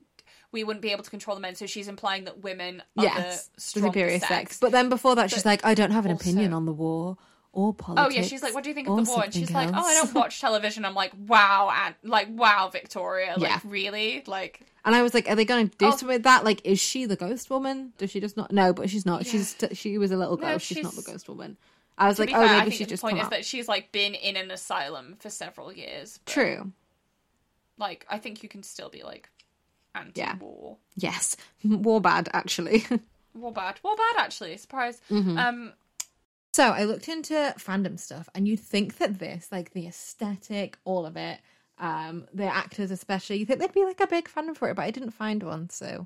We 0.51 0.63
wouldn't 0.63 0.81
be 0.83 0.91
able 0.91 1.03
to 1.03 1.09
control 1.09 1.35
the 1.35 1.41
men, 1.41 1.55
so 1.55 1.65
she's 1.65 1.87
implying 1.87 2.25
that 2.25 2.43
women 2.43 2.83
are 2.97 3.03
yes, 3.03 3.47
the 3.47 3.79
the 3.81 3.87
superior 3.87 4.19
sex. 4.19 4.27
sex. 4.27 4.59
But 4.59 4.71
then 4.71 4.87
before 4.89 5.15
that, 5.15 5.31
she's 5.31 5.45
like, 5.45 5.65
"I 5.65 5.73
don't 5.73 5.89
have 5.91 6.05
an 6.05 6.11
opinion 6.11 6.53
on 6.53 6.65
the 6.65 6.71
war 6.73 7.17
or 7.53 7.75
Oh 7.87 8.09
yeah, 8.09 8.23
she's 8.23 8.41
like, 8.43 8.53
"What 8.53 8.63
do 8.63 8.69
you 8.69 8.73
think 8.75 8.89
of 8.89 8.97
the 9.05 9.11
war?" 9.11 9.23
And 9.23 9.33
she's 9.33 9.49
something 9.49 9.71
like, 9.71 9.81
"Oh, 9.81 9.87
I 9.87 9.93
don't 9.93 10.13
watch 10.13 10.41
television." 10.41 10.83
I'm 10.85 10.95
like, 10.95 11.13
"Wow, 11.27 11.71
and 11.73 11.95
like, 12.03 12.27
wow, 12.31 12.69
Victoria, 12.71 13.35
like, 13.37 13.49
Yeah. 13.49 13.59
really, 13.63 14.23
like." 14.27 14.61
And 14.85 14.93
I 14.95 15.01
was 15.03 15.13
like, 15.13 15.29
"Are 15.29 15.35
they 15.35 15.45
going 15.45 15.69
to 15.69 15.77
do 15.77 15.85
Oh. 15.85 15.89
something 15.91 16.07
with 16.09 16.23
that? 16.23 16.43
Like, 16.43 16.61
is 16.65 16.79
she 16.79 17.05
the 17.05 17.15
ghost 17.15 17.49
woman? 17.49 17.93
Does 17.97 18.09
she 18.11 18.19
just 18.19 18.35
not? 18.35 18.51
No, 18.51 18.73
but 18.73 18.89
she's 18.89 19.05
not. 19.05 19.23
Yeah. 19.25 19.31
She's 19.31 19.55
she 19.73 19.97
was 19.97 20.11
a 20.11 20.17
little 20.17 20.35
girl. 20.35 20.49
No, 20.49 20.57
she's, 20.57 20.83
not 20.83 20.93
the 20.95 21.03
ghost 21.03 21.29
woman." 21.29 21.55
I 21.97 22.07
was 22.07 22.17
To 22.17 22.23
like, 22.23 22.31
"Oh, 22.31 22.39
fair, 22.39 22.47
maybe 22.57 22.61
think 22.71 22.73
she 22.73 22.83
the 22.85 22.89
just 22.89 23.01
point 23.03 23.17
is 23.19 23.25
up." 23.25 23.29
that 23.29 23.45
she's 23.45 23.67
like 23.67 23.91
been 23.91 24.15
in 24.15 24.35
an 24.35 24.49
asylum 24.51 25.15
for 25.19 25.29
several 25.29 25.71
years. 25.71 26.19
but, 26.25 26.33
True. 26.33 26.71
Like, 27.77 28.05
I 28.09 28.17
think 28.17 28.41
you 28.43 28.49
can 28.49 28.63
still 28.63 28.89
be 28.89 29.03
like 29.03 29.29
anti-war. 29.95 30.77
Yes, 30.95 31.37
war 31.63 32.01
bad 32.01 32.29
actually. 32.33 32.85
War 33.35 33.51
bad. 33.51 33.79
War 33.81 33.95
bad, 33.95 34.23
actually. 34.25 34.57
Surprise. 34.57 35.01
Mm-hmm. 35.09 35.37
Um, 35.39 35.73
So 36.53 36.69
I 36.69 36.83
looked 36.83 37.07
into 37.09 37.33
fandom 37.57 37.99
stuff, 37.99 38.29
and 38.35 38.47
you'd 38.47 38.59
think 38.59 38.97
that 38.99 39.17
this, 39.17 39.47
like 39.51 39.73
the 39.73 39.87
aesthetic, 39.87 40.77
all 40.85 41.05
of 41.07 41.17
it, 41.17 41.39
um, 41.79 42.27
the 42.31 42.45
actors 42.45 42.91
especially, 42.91 43.37
you 43.37 43.45
think 43.47 43.59
they'd 43.59 43.73
be 43.73 43.83
like 43.83 43.99
a 43.99 44.05
big 44.07 44.29
fandom 44.29 44.55
for 44.55 44.69
it, 44.69 44.75
but 44.75 44.83
I 44.83 44.91
didn't 44.91 45.11
find 45.11 45.41
one. 45.41 45.71
So 45.71 46.05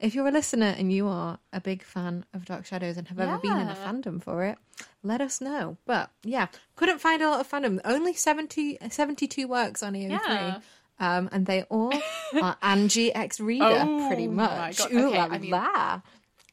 if 0.00 0.14
you're 0.14 0.26
a 0.26 0.32
listener 0.32 0.74
and 0.78 0.90
you 0.90 1.06
are 1.08 1.38
a 1.52 1.60
big 1.60 1.82
fan 1.82 2.24
of 2.32 2.46
Dark 2.46 2.64
Shadows 2.64 2.96
and 2.96 3.06
have 3.08 3.20
ever 3.20 3.36
been 3.38 3.58
in 3.58 3.68
a 3.68 3.74
fandom 3.74 4.22
for 4.22 4.44
it, 4.44 4.56
let 5.02 5.20
us 5.20 5.42
know. 5.42 5.76
But 5.84 6.08
yeah, 6.24 6.46
couldn't 6.74 6.98
find 7.00 7.20
a 7.20 7.28
lot 7.28 7.40
of 7.40 7.50
fandom. 7.50 7.78
Only 7.84 8.14
70, 8.14 8.78
72 8.88 9.46
works 9.46 9.82
on 9.82 9.92
AO3. 9.92 10.08
Yeah. 10.10 10.60
Um, 11.00 11.28
and 11.32 11.44
they 11.44 11.64
all 11.64 11.92
are 12.42 12.56
Angie 12.62 13.14
X 13.14 13.40
Reader, 13.40 13.84
Oh 13.86 14.06
pretty 14.08 14.26
much. 14.28 14.80
Ooh 14.90 15.08
okay, 15.08 15.18
la 15.18 15.24
I 15.26 15.38
mean- 15.38 15.50
la. 15.50 16.00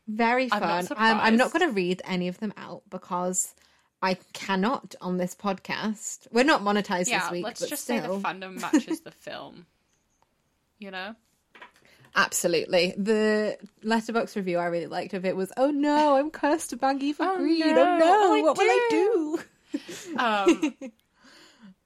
Very 0.10 0.50
I'm 0.52 0.60
fun. 0.60 0.86
not 0.90 0.92
I'm, 0.98 1.20
I'm 1.20 1.38
not 1.38 1.54
going 1.54 1.68
to 1.68 1.74
read 1.74 2.02
any 2.04 2.28
of 2.28 2.40
them 2.40 2.52
out 2.58 2.82
because 2.90 3.54
I 4.02 4.16
cannot 4.34 4.96
on 5.02 5.18
this 5.18 5.36
podcast. 5.36 6.26
We're 6.32 6.44
not 6.44 6.62
monetized 6.62 7.10
yeah, 7.10 7.22
this 7.22 7.32
week, 7.32 7.44
let's 7.44 7.60
but 7.60 7.70
just 7.70 7.84
still, 7.84 8.02
say 8.02 8.08
the 8.08 8.28
fandom 8.28 8.60
matches 8.60 9.02
the 9.02 9.12
film. 9.12 9.66
You 10.82 10.92
know? 10.92 11.14
absolutely. 12.16 12.94
The 12.98 13.58
Letterboxd 13.84 14.38
review 14.38 14.58
I 14.58 14.68
really 14.68 14.88
liked 14.88 15.14
of 15.14 15.26
it 15.26 15.36
was, 15.36 15.52
"Oh 15.58 15.72
no, 15.72 16.16
I'm 16.16 16.32
cursed 16.32 16.70
to 16.70 16.80
Maggie 16.82 17.12
for 17.12 17.24
Oh 17.26 17.38
greed. 17.38 17.60
no, 17.60 17.82
oh 17.82 17.98
no, 17.98 18.06
what 18.08 18.30
will 18.30 18.38
I 18.38 18.42
what 18.42 18.58
will 18.58 18.64
I 18.70 18.88
do?" 18.90 20.18
Um, 20.18 20.92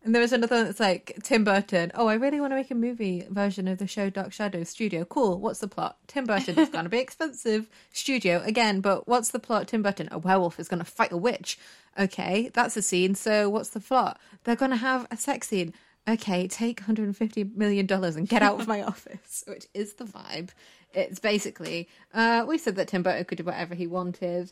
And 0.03 0.13
there 0.13 0.21
was 0.21 0.33
another 0.33 0.57
one 0.57 0.65
that's 0.65 0.81
like 0.81 1.17
Tim 1.23 1.45
Burton. 1.45 1.91
Oh, 1.95 2.07
I 2.07 2.15
really 2.15 2.41
want 2.41 2.51
to 2.51 2.57
make 2.57 2.71
a 2.71 2.75
movie 2.75 3.25
version 3.29 3.69
of 3.69 3.77
the 3.77 3.87
show 3.87 4.09
Dark 4.09 4.33
Shadows 4.33 4.67
Studio. 4.67 5.05
Cool. 5.05 5.39
What's 5.39 5.59
the 5.59 5.67
plot? 5.69 5.97
Tim 6.07 6.25
Burton 6.25 6.59
is 6.59 6.67
going 6.69 6.83
to 6.83 6.89
be 6.89 6.97
expensive. 6.99 7.69
Studio 7.93 8.41
again, 8.43 8.81
but 8.81 9.07
what's 9.07 9.31
the 9.31 9.39
plot? 9.39 9.69
Tim 9.69 9.81
Burton, 9.81 10.09
a 10.11 10.17
werewolf 10.17 10.59
is 10.59 10.67
going 10.67 10.79
to 10.79 10.85
fight 10.85 11.13
a 11.13 11.17
witch. 11.17 11.57
Okay, 11.97 12.51
that's 12.53 12.75
a 12.75 12.81
scene. 12.81 13.15
So 13.15 13.49
what's 13.49 13.69
the 13.69 13.79
plot? 13.79 14.19
They're 14.43 14.57
going 14.57 14.71
to 14.71 14.77
have 14.77 15.07
a 15.09 15.15
sex 15.15 15.47
scene. 15.47 15.73
Okay, 16.05 16.49
take 16.49 16.81
150 16.81 17.45
million 17.55 17.85
dollars 17.85 18.17
and 18.17 18.27
get 18.27 18.41
out 18.43 18.59
of 18.59 18.67
my 18.67 18.81
office, 18.83 19.45
which 19.47 19.67
is 19.73 19.93
the 19.93 20.03
vibe. 20.03 20.49
It's 20.93 21.19
basically 21.19 21.87
uh, 22.13 22.43
we 22.45 22.57
said 22.57 22.75
that 22.75 22.89
Tim 22.89 23.03
Burton 23.03 23.23
could 23.23 23.37
do 23.37 23.45
whatever 23.45 23.73
he 23.73 23.87
wanted. 23.87 24.51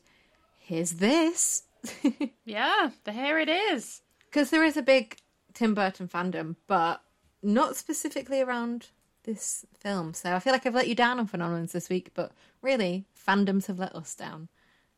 Here's 0.60 0.92
this. 0.92 1.64
yeah, 2.46 2.92
the 3.04 3.12
here 3.12 3.38
it 3.38 3.50
is. 3.50 4.02
because 4.30 4.50
there 4.50 4.64
is 4.64 4.78
a 4.78 4.82
big 4.82 5.18
Tim 5.54 5.74
Burton 5.74 6.08
fandom, 6.08 6.56
but 6.68 7.02
not 7.44 7.76
specifically 7.76 8.42
around 8.42 8.88
this 9.24 9.66
film. 9.80 10.14
So 10.14 10.34
I 10.34 10.40
feel 10.40 10.54
like 10.54 10.66
I've 10.66 10.76
let 10.76 10.88
you 10.88 10.96
down 10.96 11.20
on 11.20 11.28
Phenomenons 11.28 11.72
this 11.72 11.90
week, 11.90 12.12
but 12.14 12.32
really, 12.62 13.06
fandoms 13.28 13.68
have 13.68 13.80
let 13.80 13.96
us 13.96 14.16
down. 14.16 14.48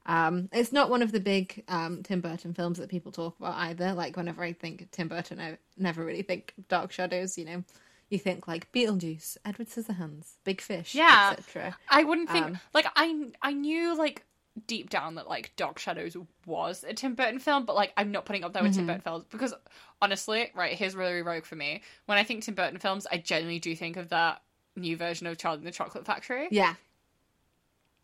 Um, 0.05 0.49
it's 0.51 0.73
not 0.73 0.89
one 0.89 1.01
of 1.01 1.11
the 1.13 1.19
big 1.19 1.63
um, 1.69 2.03
Tim 2.03 2.19
Burton 2.19 2.53
films 2.53 2.77
that 2.77 2.89
people 2.89 3.11
talk 3.11 3.39
about 3.39 3.55
either. 3.55 3.93
Like 3.93 4.17
whenever 4.17 4.43
I 4.43 4.51
think 4.53 4.89
Tim 4.91 5.07
Burton, 5.07 5.39
I 5.39 5.57
never 5.77 6.03
really 6.03 6.23
think 6.23 6.53
Dark 6.67 6.91
Shadows. 6.91 7.37
You 7.37 7.45
know, 7.45 7.63
you 8.09 8.19
think 8.19 8.47
like 8.47 8.69
Beetlejuice, 8.73 9.37
Edward 9.45 9.69
Scissorhands, 9.69 10.33
Big 10.43 10.59
Fish, 10.59 10.93
Yeah. 10.93 11.31
etc. 11.37 11.77
I 11.89 12.03
wouldn't 12.03 12.29
think 12.29 12.45
Um, 12.47 12.59
like 12.73 12.85
I 12.97 13.27
I 13.41 13.53
knew 13.53 13.97
like 13.97 14.25
deep 14.67 14.89
down 14.89 15.15
that 15.15 15.27
like 15.27 15.51
Dark 15.55 15.79
Shadows 15.79 16.15
was 16.45 16.83
a 16.87 16.93
Tim 16.93 17.15
Burton 17.15 17.39
film, 17.39 17.65
but 17.65 17.75
like 17.75 17.91
I'm 17.97 18.11
not 18.11 18.25
putting 18.25 18.43
up 18.43 18.53
there 18.53 18.63
with 18.63 18.73
Tim 18.73 18.81
Mm-hmm. 18.81 18.87
Burton 18.87 19.01
films 19.01 19.25
because 19.31 19.53
honestly, 20.01 20.51
right, 20.55 20.73
here's 20.73 20.95
really 20.95 21.21
rogue 21.21 21.45
for 21.45 21.55
me. 21.55 21.81
When 22.05 22.17
I 22.17 22.23
think 22.23 22.43
Tim 22.43 22.53
Burton 22.53 22.79
films, 22.79 23.07
I 23.11 23.17
genuinely 23.17 23.59
do 23.59 23.75
think 23.75 23.97
of 23.97 24.09
that 24.09 24.41
new 24.75 24.95
version 24.97 25.27
of 25.27 25.37
Charlie 25.37 25.57
and 25.57 25.67
the 25.67 25.71
Chocolate 25.71 26.05
Factory. 26.05 26.47
Yeah, 26.51 26.75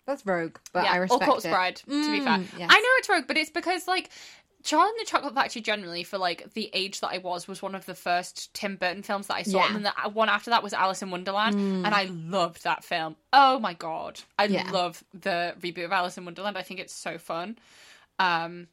that's 0.05 0.25
rogue, 0.25 0.57
but 0.73 0.85
yeah, 0.85 0.93
I 0.93 0.95
respect 0.97 1.21
or 1.21 1.25
Corpse 1.25 1.45
it. 1.45 1.51
Bride, 1.51 1.75
to 1.77 1.85
be 1.85 2.19
fair. 2.21 2.37
Mm, 2.39 2.47
yes. 2.57 2.69
I 2.71 2.79
know 2.79 2.89
it's 2.97 3.09
rogue, 3.09 3.25
but 3.27 3.37
it's 3.37 3.51
because 3.51 3.87
like 3.87 4.09
Charlie 4.63 4.89
and 4.89 4.99
the 4.99 5.09
Chocolate 5.09 5.33
Factory 5.33 5.61
generally 5.61 6.03
for 6.03 6.17
like 6.17 6.53
the 6.53 6.69
age 6.73 6.99
that 6.99 7.07
I 7.09 7.19
was 7.19 7.47
was 7.47 7.61
one 7.61 7.75
of 7.75 7.85
the 7.85 7.95
first 7.95 8.53
Tim 8.53 8.75
Burton 8.75 9.03
films 9.03 9.27
that 9.27 9.35
I 9.35 9.43
saw, 9.43 9.59
Yeah. 9.59 9.67
and 9.67 9.75
then 9.85 9.93
the 10.03 10.09
one 10.09 10.27
after 10.29 10.49
that 10.51 10.61
was 10.63 10.73
Alice 10.73 11.01
in 11.01 11.11
Wonderland, 11.11 11.55
and 11.55 11.87
I 11.95 12.05
loved 12.11 12.63
that 12.65 12.83
film. 12.83 13.15
Oh 13.31 13.59
my 13.59 13.73
god, 13.73 14.19
I 14.37 14.45
Yeah. 14.45 14.69
love 14.71 15.03
the 15.13 15.55
reboot 15.61 15.85
of 15.85 15.91
Alice 15.91 16.17
in 16.17 16.25
Wonderland. 16.25 16.57
I 16.57 16.61
think 16.63 16.79
it's 16.81 16.93
so 16.93 17.17
fun. 17.17 17.57
Um, 18.19 18.67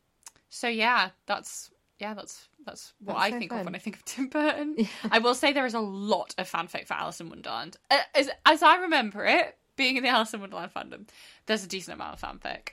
so 0.50 0.68
yeah, 0.68 1.10
that's 1.26 1.70
yeah, 1.98 2.14
that's 2.14 2.48
that's 2.64 2.92
what 2.98 3.14
That's 3.14 3.24
I 3.26 3.30
so 3.30 3.38
think 3.38 3.50
fun. 3.52 3.60
of 3.60 3.64
when 3.66 3.74
I 3.74 3.78
think 3.78 3.96
of 3.96 4.04
Tim 4.04 4.26
Burton. 4.28 4.76
I 5.10 5.18
will 5.20 5.34
say 5.34 5.52
there 5.52 5.66
is 5.66 5.74
a 5.74 5.80
lot 5.80 6.34
of 6.36 6.50
fanfic 6.50 6.86
for 6.88 6.94
Alice 6.94 7.20
in 7.20 7.28
Wonderland, 7.28 7.76
Uh, 7.90 7.98
as 8.14 8.28
as 8.44 8.62
I 8.62 8.76
remember 8.76 9.24
it. 9.24 9.56
Being 9.76 9.96
in 9.96 10.02
the 10.02 10.08
Alice 10.08 10.32
in 10.34 10.40
Wonderland 10.40 10.72
fandom, 10.74 11.06
there's 11.46 11.62
a 11.64 11.68
decent 11.68 11.94
amount 11.94 12.14
of 12.14 12.20
fanfic. 12.20 12.70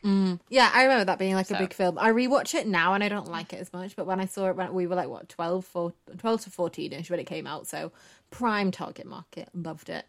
Yeah, 0.49 0.71
I 0.73 0.83
remember 0.83 1.05
that 1.05 1.19
being 1.19 1.35
like 1.35 1.51
a 1.51 1.57
big 1.57 1.73
film. 1.73 1.97
I 1.99 2.11
rewatch 2.11 2.53
it 2.53 2.65
now 2.65 2.93
and 2.93 3.03
I 3.03 3.09
don't 3.09 3.29
like 3.29 3.51
it 3.53 3.59
as 3.59 3.71
much, 3.73 3.95
but 3.95 4.05
when 4.05 4.19
I 4.19 4.25
saw 4.25 4.47
it 4.49 4.55
when 4.55 4.73
we 4.73 4.87
were 4.87 4.95
like 4.95 5.09
what 5.09 5.27
12, 5.29 5.65
4, 5.65 5.93
12 6.17 6.41
to 6.45 6.49
14ish 6.49 7.09
when 7.09 7.19
it 7.19 7.25
came 7.25 7.45
out, 7.45 7.67
so 7.67 7.91
prime 8.31 8.71
target 8.71 9.05
market, 9.05 9.49
loved 9.53 9.89
it. 9.89 10.05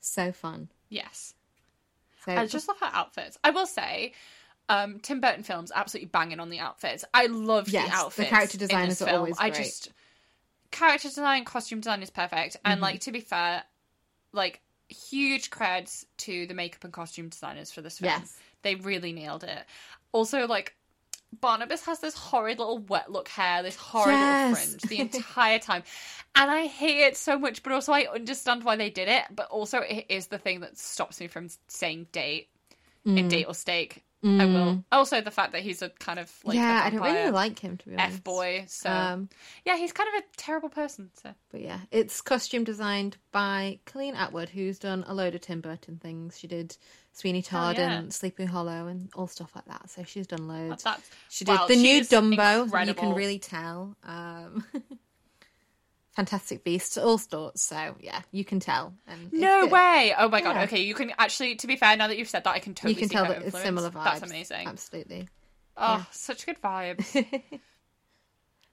So 0.00 0.32
fun. 0.32 0.68
Yes. 0.88 1.34
So 2.24 2.32
I 2.32 2.46
just 2.46 2.68
love 2.68 2.78
her 2.80 2.90
outfits. 2.92 3.38
I 3.42 3.50
will 3.50 3.66
say, 3.66 4.12
um, 4.68 5.00
Tim 5.00 5.20
Burton 5.20 5.42
films 5.42 5.72
absolutely 5.74 6.08
banging 6.08 6.38
on 6.38 6.48
the 6.48 6.60
outfits. 6.60 7.04
I 7.12 7.26
love 7.26 7.68
Yes, 7.68 7.88
the 7.88 7.94
outfits. 7.96 8.16
the 8.16 8.24
character 8.26 8.54
in 8.56 8.58
design 8.60 8.88
this 8.88 9.00
is 9.00 9.06
film. 9.06 9.18
always 9.18 9.36
I 9.38 9.50
great. 9.50 9.58
just 9.64 9.90
character 10.70 11.08
design, 11.08 11.44
costume 11.44 11.80
design 11.80 12.02
is 12.02 12.10
perfect, 12.10 12.56
and 12.64 12.74
Mm-hmm. 12.74 12.82
like 12.82 13.00
to 13.00 13.12
be 13.12 13.20
fair, 13.20 13.64
like 14.32 14.60
huge 14.90 15.50
creds 15.50 16.04
to 16.18 16.46
the 16.46 16.54
makeup 16.54 16.84
and 16.84 16.92
costume 16.92 17.28
designers 17.28 17.72
for 17.72 17.80
this 17.80 17.98
film. 17.98 18.12
Yes. 18.12 18.36
They 18.62 18.74
really 18.74 19.12
nailed 19.12 19.44
it. 19.44 19.64
Also, 20.12 20.46
like. 20.46 20.74
Barnabas 21.40 21.84
has 21.84 22.00
this 22.00 22.16
horrid 22.16 22.58
little 22.58 22.78
wet 22.78 23.12
look 23.12 23.28
hair, 23.28 23.62
this 23.62 23.76
horrid 23.76 24.18
Yes. 24.18 24.50
little 24.50 24.66
fringe 24.66 24.82
the 24.82 24.98
entire 24.98 25.60
time. 25.60 25.84
And 26.34 26.50
I 26.50 26.66
hate 26.66 27.02
it 27.02 27.16
so 27.16 27.38
much, 27.38 27.62
but 27.62 27.72
also 27.72 27.92
I 27.92 28.08
understand 28.12 28.64
why 28.64 28.74
they 28.74 28.90
did 28.90 29.06
it. 29.06 29.26
But 29.30 29.48
also, 29.48 29.78
it 29.78 30.06
is 30.08 30.26
the 30.26 30.38
thing 30.38 30.58
that 30.62 30.76
stops 30.76 31.20
me 31.20 31.28
from 31.28 31.48
saying 31.68 32.08
date 32.10 32.48
in 33.04 33.26
Mm. 33.26 33.28
date 33.30 33.44
or 33.44 33.54
stake 33.54 34.02
I 34.22 34.44
will. 34.44 34.84
Also, 34.92 35.20
the 35.20 35.30
fact 35.30 35.52
that 35.52 35.62
he's 35.62 35.80
a 35.80 35.88
kind 35.88 36.18
of 36.18 36.30
like 36.44 36.54
Mm. 36.56 36.60
yeah, 36.60 36.82
I 36.84 36.90
don't 36.90 37.00
really 37.00 37.30
like 37.30 37.58
him 37.58 37.78
to 37.78 37.88
be 37.88 37.94
honest. 37.96 38.16
f 38.16 38.24
boy. 38.24 38.64
So 38.68 38.90
Um, 38.90 39.28
yeah, 39.64 39.76
he's 39.76 39.92
kind 39.92 40.08
of 40.14 40.22
a 40.22 40.26
terrible 40.36 40.68
person. 40.68 41.10
So 41.22 41.34
but 41.50 41.62
yeah, 41.62 41.80
it's 41.90 42.20
costume 42.20 42.64
designed 42.64 43.16
by 43.32 43.80
Colleen 43.86 44.14
Atwood, 44.14 44.50
who's 44.50 44.78
done 44.78 45.04
a 45.06 45.14
load 45.14 45.34
of 45.34 45.40
Tim 45.40 45.60
Burton 45.60 45.98
things. 45.98 46.38
She 46.38 46.46
did 46.46 46.76
Sweeney 47.12 47.42
Todd 47.42 47.76
yeah. 47.78 47.92
and 47.92 48.12
Sleepy 48.12 48.44
Hollow 48.44 48.86
and 48.88 49.10
all 49.14 49.26
stuff 49.26 49.52
like 49.54 49.64
that. 49.66 49.88
So 49.90 50.04
she's 50.04 50.26
done 50.26 50.46
loads. 50.46 50.82
that's 50.82 51.10
She 51.30 51.44
did 51.44 51.58
wow, 51.58 51.66
the 51.66 51.76
new 51.76 52.00
Dumbo. 52.02 52.86
You 52.86 52.94
can 52.94 53.14
really 53.14 53.38
tell. 53.38 53.96
Um, 54.04 54.64
Fantastic 56.20 56.64
Beasts, 56.64 56.98
all 56.98 57.16
sorts. 57.16 57.62
So 57.62 57.96
yeah, 57.98 58.20
you 58.30 58.44
can 58.44 58.60
tell. 58.60 58.92
No 59.32 59.66
way! 59.66 60.14
Oh 60.18 60.28
my 60.28 60.42
god. 60.42 60.56
Yeah. 60.56 60.62
Okay, 60.64 60.82
you 60.82 60.94
can 60.94 61.12
actually. 61.18 61.54
To 61.56 61.66
be 61.66 61.76
fair, 61.76 61.96
now 61.96 62.08
that 62.08 62.18
you've 62.18 62.28
said 62.28 62.44
that, 62.44 62.54
I 62.54 62.58
can 62.58 62.74
totally 62.74 62.92
You 62.92 62.98
can 62.98 63.08
see 63.08 63.14
tell 63.14 63.24
that 63.24 63.40
it's 63.40 63.58
similar 63.58 63.88
vibes. 63.88 64.04
That's 64.04 64.22
amazing. 64.22 64.68
Absolutely. 64.68 65.28
Oh, 65.78 66.06
such 66.10 66.44
good 66.44 66.60
vibes. 66.60 67.26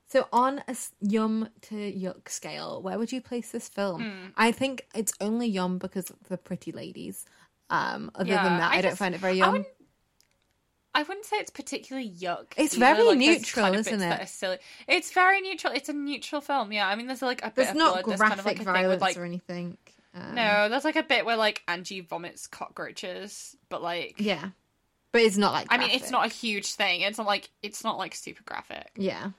So 0.10 0.26
on 0.32 0.64
a 0.70 0.76
yum 1.02 1.50
to 1.64 1.76
yuck 1.76 2.30
scale, 2.30 2.82
where 2.82 2.98
would 2.98 3.12
you 3.12 3.20
place 3.20 3.52
this 3.52 3.68
film? 3.68 4.04
Hmm. 4.04 4.28
I 4.38 4.54
think 4.54 4.88
it's 4.96 5.12
only 5.20 5.48
yum 5.48 5.80
because 5.80 6.10
of 6.10 6.16
the 6.30 6.38
pretty 6.38 6.72
ladies. 6.72 7.26
Um, 7.70 8.10
other 8.16 8.30
Yeah, 8.30 8.42
than 8.42 8.58
that, 8.60 8.72
I, 8.72 8.78
I 8.78 8.82
don't 8.82 8.98
find 8.98 9.14
it 9.14 9.20
very 9.20 9.38
yum. 9.38 9.66
I 10.98 11.04
wouldn't 11.04 11.28
say 11.28 11.38
it's 11.38 11.52
particularly 11.52 12.10
yuck. 12.10 12.54
It's 12.58 12.74
either. 12.76 12.96
very 12.96 13.08
Like, 13.10 13.18
neutral, 13.20 13.66
kind 13.66 13.76
of 13.76 13.82
isn't 13.88 14.02
it? 14.02 14.62
It's 14.88 15.12
very 15.12 15.42
neutral. 15.42 15.72
It's 15.74 15.90
a 15.90 15.94
neutral 15.94 16.42
film. 16.42 16.72
Yeah, 16.72 16.88
I 16.88 16.96
mean, 16.96 17.06
there's 17.06 17.22
like 17.22 17.44
a 17.44 17.52
bit 17.52 17.56
There's 17.56 17.70
of 17.70 17.76
not 17.76 18.04
blood. 18.04 18.18
Graphic 18.18 18.28
kind 18.30 18.40
of 18.40 18.46
like 18.48 18.64
violence 18.64 18.90
with 18.94 19.02
like 19.02 19.18
or 19.18 19.24
anything. 19.24 19.78
Um, 20.16 20.34
no. 20.34 20.70
There's 20.70 20.84
like 20.84 20.96
a 20.96 21.04
bit 21.04 21.24
where 21.24 21.36
like 21.38 21.62
Angie 21.68 22.00
vomits 22.02 22.48
cockroaches, 22.48 23.56
but 23.70 23.84
like 23.84 24.16
Yeah, 24.18 24.50
but 25.12 25.22
it's 25.22 25.38
not 25.38 25.54
like. 25.54 25.68
I 25.70 25.78
mean, 25.78 25.92
it's 25.92 26.10
not 26.10 26.26
a 26.26 26.30
huge 26.34 26.72
thing. 26.74 27.02
It's 27.02 27.20
not 27.20 27.28
like 27.28 27.52
it's 27.62 27.84
not 27.84 28.00
like 28.00 28.16
super 28.16 28.42
graphic. 28.44 28.90
Yeah, 28.96 29.30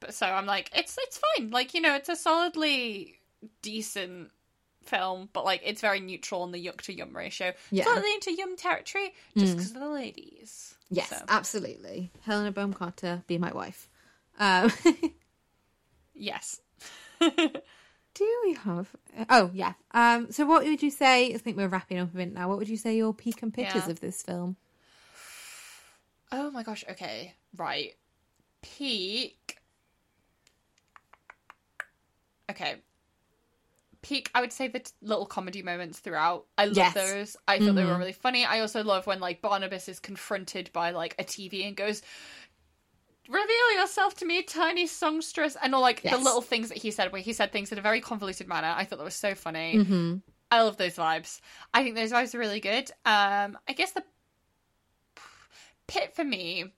But 0.00 0.12
so 0.12 0.26
I'm 0.26 0.44
like, 0.44 0.70
it's 0.76 0.98
it's 1.00 1.18
fine. 1.38 1.50
Like 1.50 1.72
you 1.72 1.80
know, 1.80 1.94
it's 1.94 2.10
a 2.10 2.16
solidly 2.16 3.20
decent 3.62 4.32
film, 4.82 5.30
but 5.32 5.46
like 5.46 5.62
it's 5.64 5.80
very 5.80 6.00
neutral 6.00 6.42
on 6.42 6.52
the 6.52 6.62
yuck 6.62 6.82
to 6.82 6.92
yum 6.92 7.16
ratio. 7.16 7.54
Yeah. 7.70 7.84
Slightly 7.84 8.12
into 8.12 8.32
yum 8.34 8.54
territory 8.56 9.14
just 9.34 9.56
because 9.56 9.70
of 9.74 9.80
the 9.80 9.88
ladies. 9.88 10.73
Yes, 10.96 11.08
So, 11.10 11.16
absolutely. 11.28 12.10
Helena 12.22 12.52
Bonham 12.52 12.72
Carter, 12.72 13.22
be 13.26 13.38
my 13.38 13.52
wife. 13.52 13.88
Um, 14.38 14.70
yes. 16.14 16.60
do 17.20 18.40
we 18.44 18.54
have? 18.54 18.88
Oh 19.30 19.50
yeah. 19.54 19.74
Um, 19.92 20.30
so 20.30 20.46
what 20.46 20.64
would 20.64 20.82
you 20.82 20.90
say? 20.90 21.32
I 21.34 21.38
think 21.38 21.56
we're 21.56 21.68
wrapping 21.68 21.98
up 21.98 22.12
a 22.12 22.16
bit 22.16 22.32
now. 22.32 22.48
What 22.48 22.58
would 22.58 22.68
you 22.68 22.76
say 22.76 22.96
your 22.96 23.14
peak 23.14 23.42
and 23.42 23.52
pitches 23.52 23.86
Yeah. 23.86 23.90
of 23.90 24.00
this 24.00 24.22
film? 24.22 24.56
Oh 26.32 26.50
my 26.50 26.62
gosh. 26.62 26.84
Okay. 26.90 27.34
Right. 27.56 27.94
Peak. 28.62 29.58
Okay. 32.50 32.76
Peak. 34.04 34.30
I 34.34 34.40
would 34.40 34.52
say 34.52 34.68
the 34.68 34.80
t- 34.80 34.92
little 35.02 35.26
comedy 35.26 35.62
moments 35.62 35.98
throughout. 35.98 36.46
I 36.58 36.66
love 36.66 36.76
Yes. 36.76 36.94
those. 36.94 37.36
I 37.48 37.58
thought 37.58 37.74
they 37.74 37.84
were 37.84 37.92
Mhm. 37.94 37.98
really 37.98 38.12
funny. 38.12 38.44
I 38.44 38.60
also 38.60 38.84
love 38.84 39.06
when 39.06 39.18
like 39.18 39.40
Barnabas 39.40 39.88
is 39.88 39.98
confronted 39.98 40.70
by 40.72 40.90
like 40.90 41.14
a 41.18 41.24
TV 41.24 41.66
and 41.66 41.74
goes, 41.76 42.02
"Reveal 43.28 43.72
yourself 43.76 44.14
to 44.16 44.26
me, 44.26 44.42
tiny 44.42 44.86
songstress," 44.86 45.56
and 45.62 45.74
all 45.74 45.80
like 45.80 46.02
the 46.02 46.18
little 46.18 46.42
things 46.42 46.68
that 46.68 46.78
he 46.78 46.90
said, 46.90 47.10
where 47.12 47.22
he 47.22 47.32
said 47.32 47.50
things 47.52 47.72
in 47.72 47.78
a 47.78 47.82
very 47.82 48.00
convoluted 48.02 48.46
manner. 48.46 48.74
I 48.76 48.84
thought 48.84 48.98
that 48.98 49.04
was 49.04 49.14
so 49.16 49.34
funny. 49.34 49.76
Mm-hmm. 49.78 50.16
I 50.50 50.60
love 50.62 50.76
those 50.76 50.96
vibes. 50.96 51.40
I 51.72 51.82
think 51.82 51.96
those 51.96 52.12
vibes 52.12 52.34
are 52.34 52.38
really 52.38 52.60
good. 52.60 52.90
Um, 53.06 53.58
I 53.66 53.72
guess 53.74 53.92
the 53.92 54.04
pit 55.86 56.14
for 56.14 56.24
me 56.24 56.72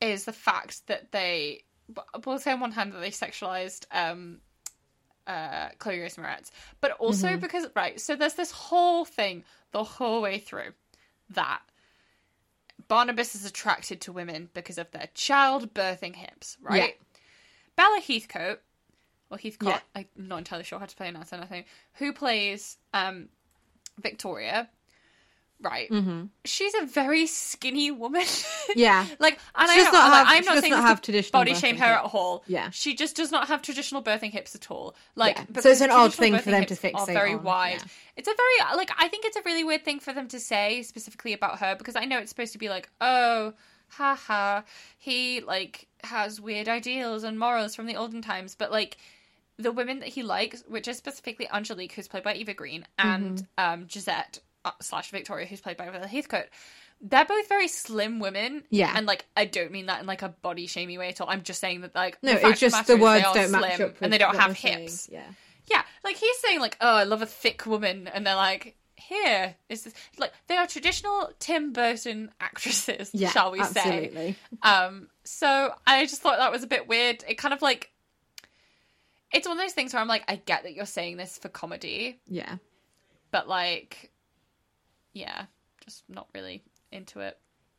is 0.00 0.24
the 0.24 0.32
fact 0.32 0.86
that 0.86 1.12
they, 1.12 1.64
we'll 2.24 2.38
say 2.38 2.52
on 2.52 2.60
one 2.60 2.72
hand 2.72 2.92
that 2.92 3.00
they 3.00 3.10
sexualized 3.10 3.84
um, 3.90 4.40
uh, 5.26 5.68
Chloe 5.78 5.98
Grace 5.98 6.16
Moretz, 6.16 6.50
but 6.80 6.92
also 6.92 7.28
Mhm. 7.36 7.40
because 7.40 7.66
right. 7.74 8.00
So 8.00 8.16
there's 8.16 8.34
this 8.34 8.50
whole 8.50 9.04
thing 9.04 9.44
the 9.70 9.84
whole 9.84 10.20
way 10.22 10.38
through 10.38 10.74
that 11.30 11.62
Barnabas 12.88 13.34
is 13.34 13.44
attracted 13.44 14.00
to 14.02 14.12
women 14.12 14.50
because 14.54 14.78
of 14.78 14.90
their 14.90 15.08
childbirthing 15.14 16.16
hips, 16.16 16.56
right? 16.60 16.98
Bella 17.76 18.00
Heathcote, 18.00 18.60
or 19.30 19.38
Heathcote, 19.38 19.80
I'm 19.94 20.06
not 20.16 20.38
entirely 20.38 20.64
sure 20.64 20.78
how 20.78 20.86
to 20.86 20.96
pronounce 20.96 21.32
anything, 21.32 21.64
who 21.94 22.12
plays 22.12 22.76
um, 22.92 23.28
Victoria, 23.98 24.68
right? 25.62 25.88
Mm-hmm. 25.90 26.24
She's 26.44 26.74
a 26.74 26.86
very 26.86 27.26
skinny 27.26 27.90
woman. 27.90 28.24
Yeah. 28.76 29.06
like, 29.18 29.38
and 29.54 29.68
She 29.70 29.80
I, 29.80 29.84
does 29.84 29.92
not 29.92 30.10
like, 30.10 30.26
have- 30.26 30.26
I'm 30.38 30.44
not 30.44 30.58
saying 30.60 30.70
not 30.72 30.84
have 30.84 31.02
traditional 31.02 31.40
body 31.40 31.54
shame 31.54 31.76
her 31.76 31.94
hips. 31.94 32.06
at 32.06 32.14
all. 32.14 32.42
Yeah. 32.46 32.70
She 32.70 32.94
just 32.94 33.16
does 33.16 33.30
not 33.30 33.48
have 33.48 33.60
traditional 33.62 34.02
birthing 34.02 34.30
hips 34.30 34.54
at 34.54 34.70
all. 34.70 34.94
Like, 35.14 35.36
Yeah. 35.38 35.60
So 35.60 35.70
it's 35.70 35.80
an 35.80 35.90
odd 35.90 36.14
thing 36.14 36.38
for 36.38 36.50
them 36.50 36.64
to 36.64 36.74
hips 36.74 37.00
are 37.00 37.06
very 37.06 37.34
on, 37.34 37.42
wide. 37.42 37.78
yeah. 37.80 37.84
It's 38.16 38.28
a 38.28 38.34
very 38.34 38.76
like 38.76 38.90
I 38.98 39.08
think 39.08 39.24
it's 39.24 39.36
a 39.36 39.42
really 39.44 39.64
weird 39.64 39.84
thing 39.84 40.00
for 40.00 40.12
them 40.12 40.28
to 40.28 40.40
say 40.40 40.82
specifically 40.82 41.32
about 41.32 41.58
her 41.60 41.74
because 41.76 41.96
I 41.96 42.04
know 42.04 42.18
it's 42.18 42.30
supposed 42.30 42.52
to 42.52 42.58
be 42.58 42.68
like, 42.68 42.88
oh, 43.00 43.52
haha, 43.88 44.62
he 44.98 45.40
like 45.40 45.86
has 46.04 46.40
weird 46.40 46.68
ideals 46.68 47.24
and 47.24 47.38
morals 47.38 47.74
from 47.74 47.86
the 47.86 47.96
olden 47.96 48.22
times, 48.22 48.54
but 48.54 48.70
like 48.72 48.96
the 49.58 49.72
women 49.72 50.00
that 50.00 50.08
he 50.08 50.22
likes, 50.22 50.64
which 50.66 50.88
is 50.88 50.96
specifically 50.96 51.46
Angelique, 51.52 51.92
who's 51.92 52.08
played 52.08 52.22
by 52.24 52.34
Eva 52.34 52.54
Green, 52.54 52.86
and 52.98 53.38
Mm-hmm. 53.58 53.64
um, 53.82 53.86
Josette 53.88 54.38
slash 54.80 55.10
Victoria, 55.10 55.46
who's 55.46 55.60
played 55.60 55.76
by 55.76 55.88
Bella 55.90 56.06
Heathcote. 56.06 56.46
They're 57.00 57.24
both 57.24 57.48
very 57.48 57.66
slim 57.68 58.20
women, 58.20 58.62
Yeah. 58.70 58.92
and 58.94 59.06
like 59.06 59.24
I 59.36 59.44
don't 59.44 59.72
mean 59.72 59.86
that 59.86 60.00
in 60.00 60.06
like 60.06 60.22
a 60.22 60.28
body 60.28 60.66
shamey 60.66 60.98
way 60.98 61.08
at 61.08 61.20
all. 61.20 61.28
I'm 61.28 61.42
just 61.42 61.60
saying 61.60 61.80
that 61.80 61.94
like 61.94 62.16
No, 62.22 62.32
it's 62.32 62.60
just 62.60 62.86
the 62.86 62.96
words 62.96 63.24
don't 63.34 63.50
match 63.50 63.80
up 63.80 63.96
and 64.00 64.12
they 64.12 64.18
don't 64.18 64.36
have 64.36 64.48
they're 64.50 64.56
saying. 64.56 64.78
hips. 64.82 65.08
Yeah. 65.10 65.24
Yeah, 65.68 65.82
like 66.04 66.16
he's 66.16 66.36
saying, 66.38 66.58
like, 66.60 66.76
oh, 66.80 66.96
I 66.96 67.04
love 67.04 67.22
a 67.22 67.26
thick 67.26 67.66
woman, 67.66 68.08
and 68.12 68.26
they're 68.26 68.34
like, 68.36 68.76
here 68.96 69.54
is 69.68 69.84
this. 69.84 69.94
Like, 70.18 70.32
they 70.48 70.56
are 70.56 70.66
traditional 70.66 71.30
Tim 71.38 71.72
Burton 71.72 72.30
actresses, 72.40 73.10
Yeah. 73.12 73.30
shall 73.30 73.52
we 73.52 73.62
say? 73.64 74.34
Um, 74.62 75.08
so 75.24 75.72
I 75.86 76.04
just 76.06 76.20
thought 76.20 76.38
that 76.38 76.50
was 76.52 76.62
a 76.64 76.66
bit 76.66 76.88
weird. 76.88 77.24
It 77.28 77.38
kind 77.38 77.54
of 77.54 77.62
like, 77.62 77.90
it's 79.32 79.46
one 79.48 79.56
of 79.58 79.62
those 79.64 79.72
things 79.72 79.92
where 79.94 80.00
I'm 80.02 80.08
like, 80.08 80.24
I 80.28 80.36
get 80.36 80.64
that 80.64 80.74
you're 80.74 80.84
saying 80.86 81.16
this 81.16 81.38
for 81.38 81.48
comedy, 81.48 82.20
Yeah. 82.28 82.56
but 83.30 83.48
like, 83.48 84.10
yeah, 85.12 85.46
just 85.84 86.04
not 86.08 86.28
really 86.34 86.62
into 86.90 87.20
it. 87.20 87.38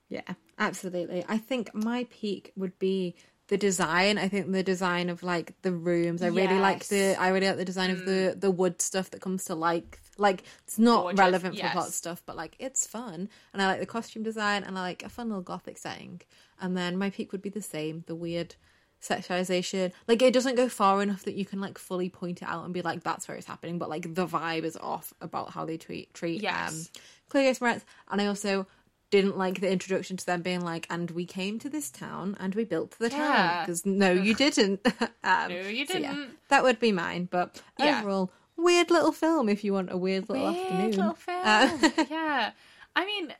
Yeah, 0.10 0.34
absolutely. 0.60 1.26
I 1.28 1.38
think 1.38 1.74
my 1.74 2.08
peak 2.10 2.52
would 2.56 2.78
be 2.78 3.16
the 3.48 3.58
design. 3.58 4.18
I 4.18 4.28
think 4.28 4.52
the 4.52 4.64
design 4.64 5.10
of 5.10 5.24
like 5.24 5.54
the 5.62 5.72
rooms. 5.72 6.22
I 6.22 6.28
really 6.28 6.60
like 6.60 6.88
the. 6.88 7.16
Mm. 7.16 7.20
I 7.20 7.30
really 7.30 7.48
like 7.48 7.58
the 7.58 7.66
design 7.66 7.92
of 7.92 8.06
the 8.06 8.36
the 8.38 8.52
wood 8.52 8.82
stuff 8.82 9.10
that 9.12 9.22
comes 9.22 9.46
to 9.46 9.56
like 9.56 10.00
like 10.18 10.44
it's 10.64 10.80
not 10.80 11.04
Gorgeous, 11.04 11.20
relevant 11.20 11.56
for 11.56 11.62
yes. 11.62 11.74
plot 11.74 11.92
stuff, 11.92 12.24
but 12.26 12.36
like 12.36 12.56
it's 12.60 12.86
fun. 12.86 13.30
And 13.52 13.62
I 13.62 13.68
like 13.68 13.80
the 13.80 13.86
costume 13.86 14.24
design 14.24 14.64
and 14.64 14.78
I 14.78 14.82
like 14.82 15.04
a 15.04 15.10
fun 15.10 15.30
little 15.30 15.44
gothic 15.44 15.78
setting. 15.78 16.22
And 16.60 16.78
then 16.78 16.98
my 16.98 17.10
peak 17.10 17.32
would 17.32 17.42
be 17.42 17.50
the 17.50 17.62
same. 17.62 18.04
The 18.08 18.16
weird 18.16 18.56
sexualization 19.04 19.92
like 20.08 20.22
it 20.22 20.34
doesn't 20.34 20.56
go 20.56 20.70
far 20.70 21.02
enough 21.02 21.24
that 21.24 21.36
you 21.36 21.46
can 21.46 21.60
like 21.60 21.78
fully 21.78 22.10
point 22.10 22.42
it 22.42 22.46
out 22.48 22.64
and 22.66 22.74
be 22.74 22.82
like 22.82 23.04
that's 23.04 23.28
where 23.28 23.36
it's 23.38 23.48
happening 23.48 23.78
but 23.78 23.90
like 23.90 24.14
the 24.16 24.26
vibe 24.26 24.64
is 24.64 24.78
off 24.78 25.14
about 25.22 25.52
how 25.52 25.66
they 25.66 25.78
treat 25.78 26.14
treat 26.14 26.42
Yes. 26.42 26.72
um 26.96 27.02
Chloe 27.30 27.44
Grace 27.44 27.60
Moretz 27.60 27.82
and 28.10 28.22
I 28.22 28.28
also 28.28 28.66
didn't 29.12 29.38
like 29.38 29.60
the 29.62 29.70
introduction 29.72 30.18
to 30.18 30.26
them 30.26 30.42
being 30.42 30.62
like, 30.62 30.88
and 30.90 31.12
we 31.12 31.24
came 31.24 31.60
to 31.60 31.70
this 31.70 31.92
town 31.92 32.36
and 32.40 32.56
we 32.56 32.64
built 32.64 32.98
the 32.98 33.12
town. 33.12 33.60
Because 33.64 33.86
no, 33.86 34.12
you 34.12 34.34
didn't. 34.46 34.80
um, 35.24 35.50
No, 35.50 35.60
you 35.70 35.86
so, 35.86 36.00
yeah, 36.00 36.14
didn't. 36.14 36.32
that 36.50 36.64
would 36.64 36.80
be 36.80 36.92
mine. 36.92 37.28
But 37.30 37.62
Yeah. 37.78 38.00
overall, 38.00 38.32
weird 38.58 38.90
little 38.90 39.12
film 39.12 39.50
if 39.50 39.64
you 39.64 39.72
want 39.72 39.92
a 39.92 39.98
weird 39.98 40.30
little 40.30 40.46
Weird 40.52 40.58
afternoon. 40.64 40.92
little 40.94 41.14
film. 41.14 41.42
Uh, 41.46 41.90
yeah. 42.10 42.52
I 42.96 43.06
mean, 43.06 43.32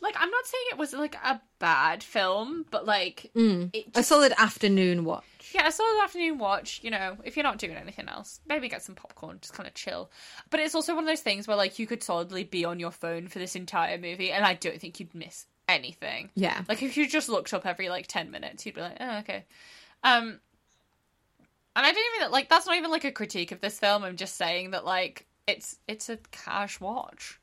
like, 0.00 0.14
I'm 0.18 0.30
not 0.30 0.46
saying 0.46 0.64
it 0.72 0.78
was 0.78 0.92
like 0.92 1.14
a 1.16 1.40
bad 1.58 2.02
film, 2.02 2.66
but 2.70 2.84
like, 2.86 3.30
Mm. 3.34 3.70
it 3.74 3.86
a 3.94 4.02
solid 4.02 4.32
afternoon 4.38 5.04
watch. 5.04 5.24
yeah, 5.54 5.68
a 5.68 5.72
solid 5.72 6.02
afternoon 6.04 6.38
watch. 6.38 6.80
You 6.82 6.90
know, 6.90 7.16
if 7.24 7.36
you're 7.36 7.42
not 7.44 7.58
doing 7.58 7.76
anything 7.76 8.08
else, 8.08 8.40
maybe 8.46 8.68
get 8.68 8.82
some 8.82 8.94
popcorn, 8.94 9.38
just 9.40 9.54
kind 9.54 9.66
of 9.66 9.74
chill. 9.74 10.10
But 10.50 10.60
it's 10.60 10.74
also 10.74 10.94
one 10.94 11.04
of 11.04 11.08
those 11.08 11.20
things 11.20 11.48
where 11.48 11.56
like 11.56 11.78
you 11.78 11.86
could 11.86 12.02
solidly 12.02 12.44
be 12.44 12.64
on 12.64 12.78
your 12.80 12.90
phone 12.90 13.28
for 13.28 13.38
this 13.38 13.56
entire 13.56 13.98
movie, 13.98 14.30
and 14.32 14.44
I 14.44 14.54
don't 14.54 14.80
think 14.80 15.00
you'd 15.00 15.14
miss 15.14 15.46
anything. 15.68 16.30
Yeah. 16.34 16.62
Like 16.68 16.82
if 16.82 16.96
you 16.96 17.08
just 17.08 17.28
looked 17.28 17.52
up 17.54 17.64
every 17.66 17.88
like 17.88 18.06
ten 18.06 18.30
minutes, 18.30 18.66
you'd 18.66 18.74
be 18.74 18.80
like, 18.82 18.96
oh 19.00 19.18
okay. 19.18 19.44
Um, 20.04 20.38
and 21.74 21.84
I 21.86 21.92
didn't 21.92 22.12
even 22.16 22.30
like 22.32 22.48
that's 22.48 22.66
not 22.66 22.76
even 22.76 22.90
like 22.90 23.04
a 23.04 23.12
critique 23.12 23.52
of 23.52 23.60
this 23.60 23.78
film. 23.78 24.02
I'm 24.04 24.16
just 24.16 24.36
saying 24.36 24.70
that 24.72 24.84
like 24.84 25.26
it's 25.46 25.78
it's 25.88 26.08
a 26.08 26.18
cash 26.32 26.80
watch. 26.80 27.38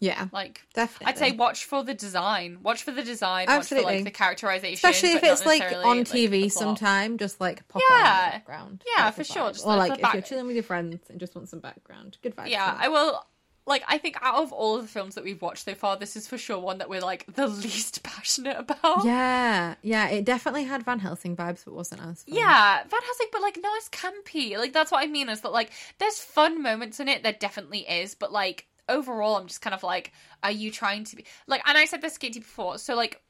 Yeah. 0.00 0.28
Like 0.32 0.62
Definitely. 0.74 1.06
I'd 1.06 1.18
say 1.18 1.32
watch 1.32 1.64
for 1.64 1.82
the 1.84 1.94
design. 1.94 2.58
Watch 2.62 2.82
for 2.82 2.92
the 2.92 3.02
design. 3.02 3.46
Watch 3.46 3.54
for 3.54 3.58
Absolutely. 3.74 3.94
like 3.96 4.04
the 4.04 4.10
characterization. 4.10 4.74
Especially 4.74 5.12
if 5.12 5.24
it's 5.24 5.44
like 5.46 5.62
on 5.62 6.04
TV 6.04 6.42
plot. 6.42 6.52
sometime, 6.52 7.18
just 7.18 7.40
like 7.40 7.66
pop 7.68 7.82
Yeah. 7.88 8.26
the 8.26 8.32
background. 8.36 8.84
Yeah, 8.96 9.10
for 9.10 9.24
sure, 9.24 9.52
just 9.52 9.66
Or 9.66 9.76
like 9.76 10.00
if 10.00 10.12
you're 10.12 10.22
chilling 10.22 10.46
with 10.46 10.56
your 10.56 10.62
friends 10.62 11.08
and 11.10 11.18
just 11.20 11.34
want 11.34 11.48
some 11.48 11.60
background. 11.60 12.18
Good 12.22 12.36
vibes. 12.36 12.50
Yeah. 12.50 12.76
I 12.78 12.88
will 12.88 13.24
like 13.66 13.82
I 13.86 13.98
think 13.98 14.16
out 14.22 14.42
of 14.42 14.50
all 14.50 14.76
of 14.76 14.82
the 14.82 14.88
films 14.88 15.14
that 15.16 15.24
we've 15.24 15.42
watched 15.42 15.66
so 15.66 15.74
far, 15.74 15.98
this 15.98 16.16
is 16.16 16.26
for 16.26 16.38
sure 16.38 16.58
one 16.58 16.78
that 16.78 16.88
we're 16.88 17.02
like 17.02 17.26
the 17.34 17.46
least 17.66 18.02
passionate 18.02 18.56
about. 18.58 19.04
Yeah, 19.04 19.74
yeah, 19.82 20.08
it 20.08 20.24
definitely 20.24 20.64
had 20.64 20.84
Van 20.84 20.98
Helsing 20.98 21.36
vibes, 21.36 21.64
but 21.66 21.74
wasn't 21.74 22.00
as 22.00 22.22
fun. 22.22 22.34
Yeah, 22.34 22.82
Van 22.84 23.00
Helsing, 23.04 23.26
but 23.30 23.42
like 23.42 23.58
no, 23.62 23.68
it's 23.74 23.90
campy. 23.90 24.56
Like 24.56 24.72
that's 24.72 24.90
what 24.90 25.02
I 25.04 25.06
mean 25.06 25.28
is 25.28 25.42
that 25.42 25.52
like 25.52 25.70
there's 25.98 26.18
fun 26.18 26.62
moments 26.62 26.98
in 26.98 27.08
it. 27.08 27.22
There 27.22 27.34
definitely 27.38 27.80
is, 27.80 28.14
but 28.14 28.32
like 28.32 28.66
overall, 28.88 29.36
I'm 29.36 29.46
just 29.46 29.60
kind 29.60 29.74
of 29.74 29.82
like, 29.82 30.12
are 30.42 30.50
you 30.50 30.70
trying 30.70 31.04
to 31.04 31.16
be 31.16 31.24
like? 31.46 31.62
And 31.66 31.76
I 31.78 31.84
said 31.84 32.00
this, 32.02 32.18
Katie, 32.18 32.40
before. 32.40 32.78
So 32.78 32.94
like, 32.94 33.20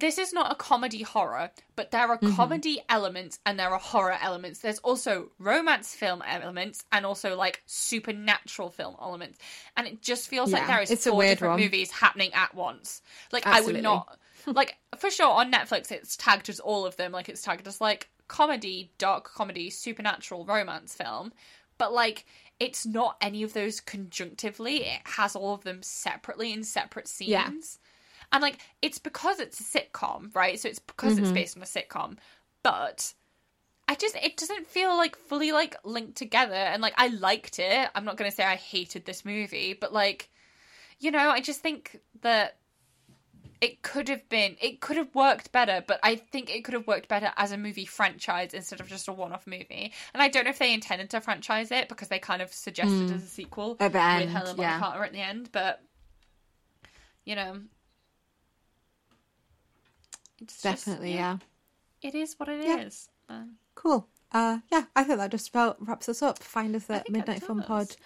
this 0.00 0.18
is 0.18 0.32
not 0.32 0.50
a 0.50 0.56
comedy 0.56 1.02
horror, 1.02 1.50
but 1.76 1.92
there 1.92 2.08
are 2.08 2.18
Mm-hmm. 2.18 2.34
comedy 2.36 2.80
elements 2.88 3.38
and 3.46 3.58
there 3.58 3.70
are 3.70 3.78
horror 3.78 4.16
elements. 4.20 4.58
There's 4.58 4.80
also 4.80 5.30
romance 5.38 5.94
film 5.94 6.20
elements 6.26 6.84
and 6.90 7.06
also 7.06 7.36
like 7.36 7.62
supernatural 7.66 8.70
film 8.70 8.96
elements. 9.00 9.38
And 9.76 9.86
it 9.86 10.02
just 10.02 10.28
feels 10.28 10.52
like 10.52 10.66
there 10.66 10.80
is 10.82 10.90
it's 10.90 11.06
a 11.06 11.10
four 11.10 11.18
weird 11.18 11.30
different 11.38 11.52
one. 11.52 11.60
movies 11.60 11.90
happening 11.92 12.32
at 12.34 12.54
once. 12.54 13.02
Like 13.32 13.46
I 13.46 13.60
would 13.60 13.82
not 13.82 14.18
like 14.46 14.76
for 14.98 15.10
sure 15.10 15.28
on 15.30 15.52
Netflix 15.52 15.90
it's 15.92 16.16
tagged 16.16 16.48
as 16.48 16.58
all 16.60 16.86
of 16.86 16.96
them. 16.96 17.12
Like 17.12 17.28
it's 17.28 17.42
tagged 17.42 17.66
as 17.68 17.80
like 17.80 18.08
comedy, 18.26 18.90
dark 18.98 19.32
comedy, 19.32 19.70
supernatural 19.70 20.44
romance 20.44 20.92
film. 20.94 21.32
But 21.84 21.92
like 21.92 22.24
it's 22.58 22.86
not 22.86 23.18
any 23.20 23.42
of 23.42 23.52
those 23.52 23.78
conjunctively. 23.78 24.76
It 24.84 25.02
has 25.04 25.36
all 25.36 25.52
of 25.52 25.64
them 25.64 25.82
separately 25.82 26.50
in 26.50 26.64
separate 26.64 27.08
scenes. 27.08 27.28
Yeah. 27.28 27.50
And 28.32 28.40
like 28.40 28.56
it's 28.80 28.98
because 28.98 29.38
it's 29.38 29.60
a 29.60 29.64
sitcom, 29.64 30.34
right? 30.34 30.58
So 30.58 30.70
it's 30.70 30.78
because 30.78 31.18
it's 31.18 31.30
Mhm. 31.30 31.34
based 31.34 31.58
on 31.58 31.62
a 31.62 31.66
sitcom. 31.66 32.16
But 32.62 33.12
I 33.86 33.96
just 33.96 34.16
it 34.16 34.38
doesn't 34.38 34.66
feel 34.66 34.96
like 34.96 35.14
fully 35.14 35.52
like 35.52 35.76
linked 35.84 36.16
together 36.16 36.54
and 36.54 36.80
like 36.80 36.94
I 36.96 37.08
liked 37.08 37.58
it. 37.58 37.90
I'm 37.94 38.06
not 38.06 38.16
going 38.16 38.30
to 38.30 38.34
say 38.34 38.44
I 38.44 38.56
hated 38.56 39.04
this 39.04 39.26
movie, 39.26 39.74
but 39.74 39.92
like 39.92 40.30
you 41.00 41.10
know, 41.10 41.28
I 41.28 41.40
just 41.42 41.60
think 41.60 42.00
that 42.22 42.56
it 43.60 43.82
could 43.82 44.08
have 44.08 44.28
been 44.28 44.56
it 44.60 44.80
could 44.80 44.96
have 44.96 45.14
worked 45.14 45.52
better, 45.52 45.82
but 45.86 45.98
I 46.02 46.16
think 46.16 46.50
it 46.54 46.64
could 46.64 46.74
have 46.74 46.86
worked 46.86 47.08
better 47.08 47.32
as 47.36 47.52
a 47.52 47.56
movie 47.56 47.86
franchise 47.86 48.52
instead 48.52 48.80
of 48.80 48.88
just 48.88 49.08
a 49.08 49.12
one-off 49.12 49.46
movie. 49.46 49.92
And 50.12 50.22
I 50.22 50.28
don't 50.28 50.44
know 50.44 50.50
if 50.50 50.58
they 50.58 50.74
intended 50.74 51.10
to 51.10 51.20
franchise 51.20 51.70
it 51.70 51.88
because 51.88 52.08
they 52.08 52.18
kind 52.18 52.42
of 52.42 52.52
suggested 52.52 53.08
Mm. 53.10 53.14
as 53.16 53.22
a 53.22 53.26
sequel 53.26 53.76
At 53.80 53.92
the 53.92 53.98
with 53.98 54.06
end, 54.22 54.30
Helen 54.30 54.56
yeah. 54.58 54.78
Carter 54.78 55.04
at 55.04 55.12
the 55.12 55.20
end, 55.20 55.48
but 55.52 55.82
you 57.24 57.34
know, 57.36 57.62
it's 60.40 60.54
just- 60.62 60.62
Definitely, 60.62 61.14
yeah. 61.14 61.38
It 62.02 62.14
is 62.14 62.34
what 62.38 62.48
it 62.48 62.60
is. 62.60 63.08
Yeah. 63.30 63.36
Um, 63.36 63.56
Cool. 63.74 64.08
Uh, 64.30 64.58
yeah, 64.70 64.84
I 64.94 65.04
think 65.04 65.18
that 65.18 65.30
just 65.30 65.48
about 65.48 65.76
wraps 65.86 66.08
us 66.08 66.20
up. 66.20 66.42
Find 66.42 66.74
us 66.76 66.90
at 66.90 67.08
Midnight 67.10 67.42
Fun 67.42 67.58
does. 67.58 67.66
Pod 67.66 67.96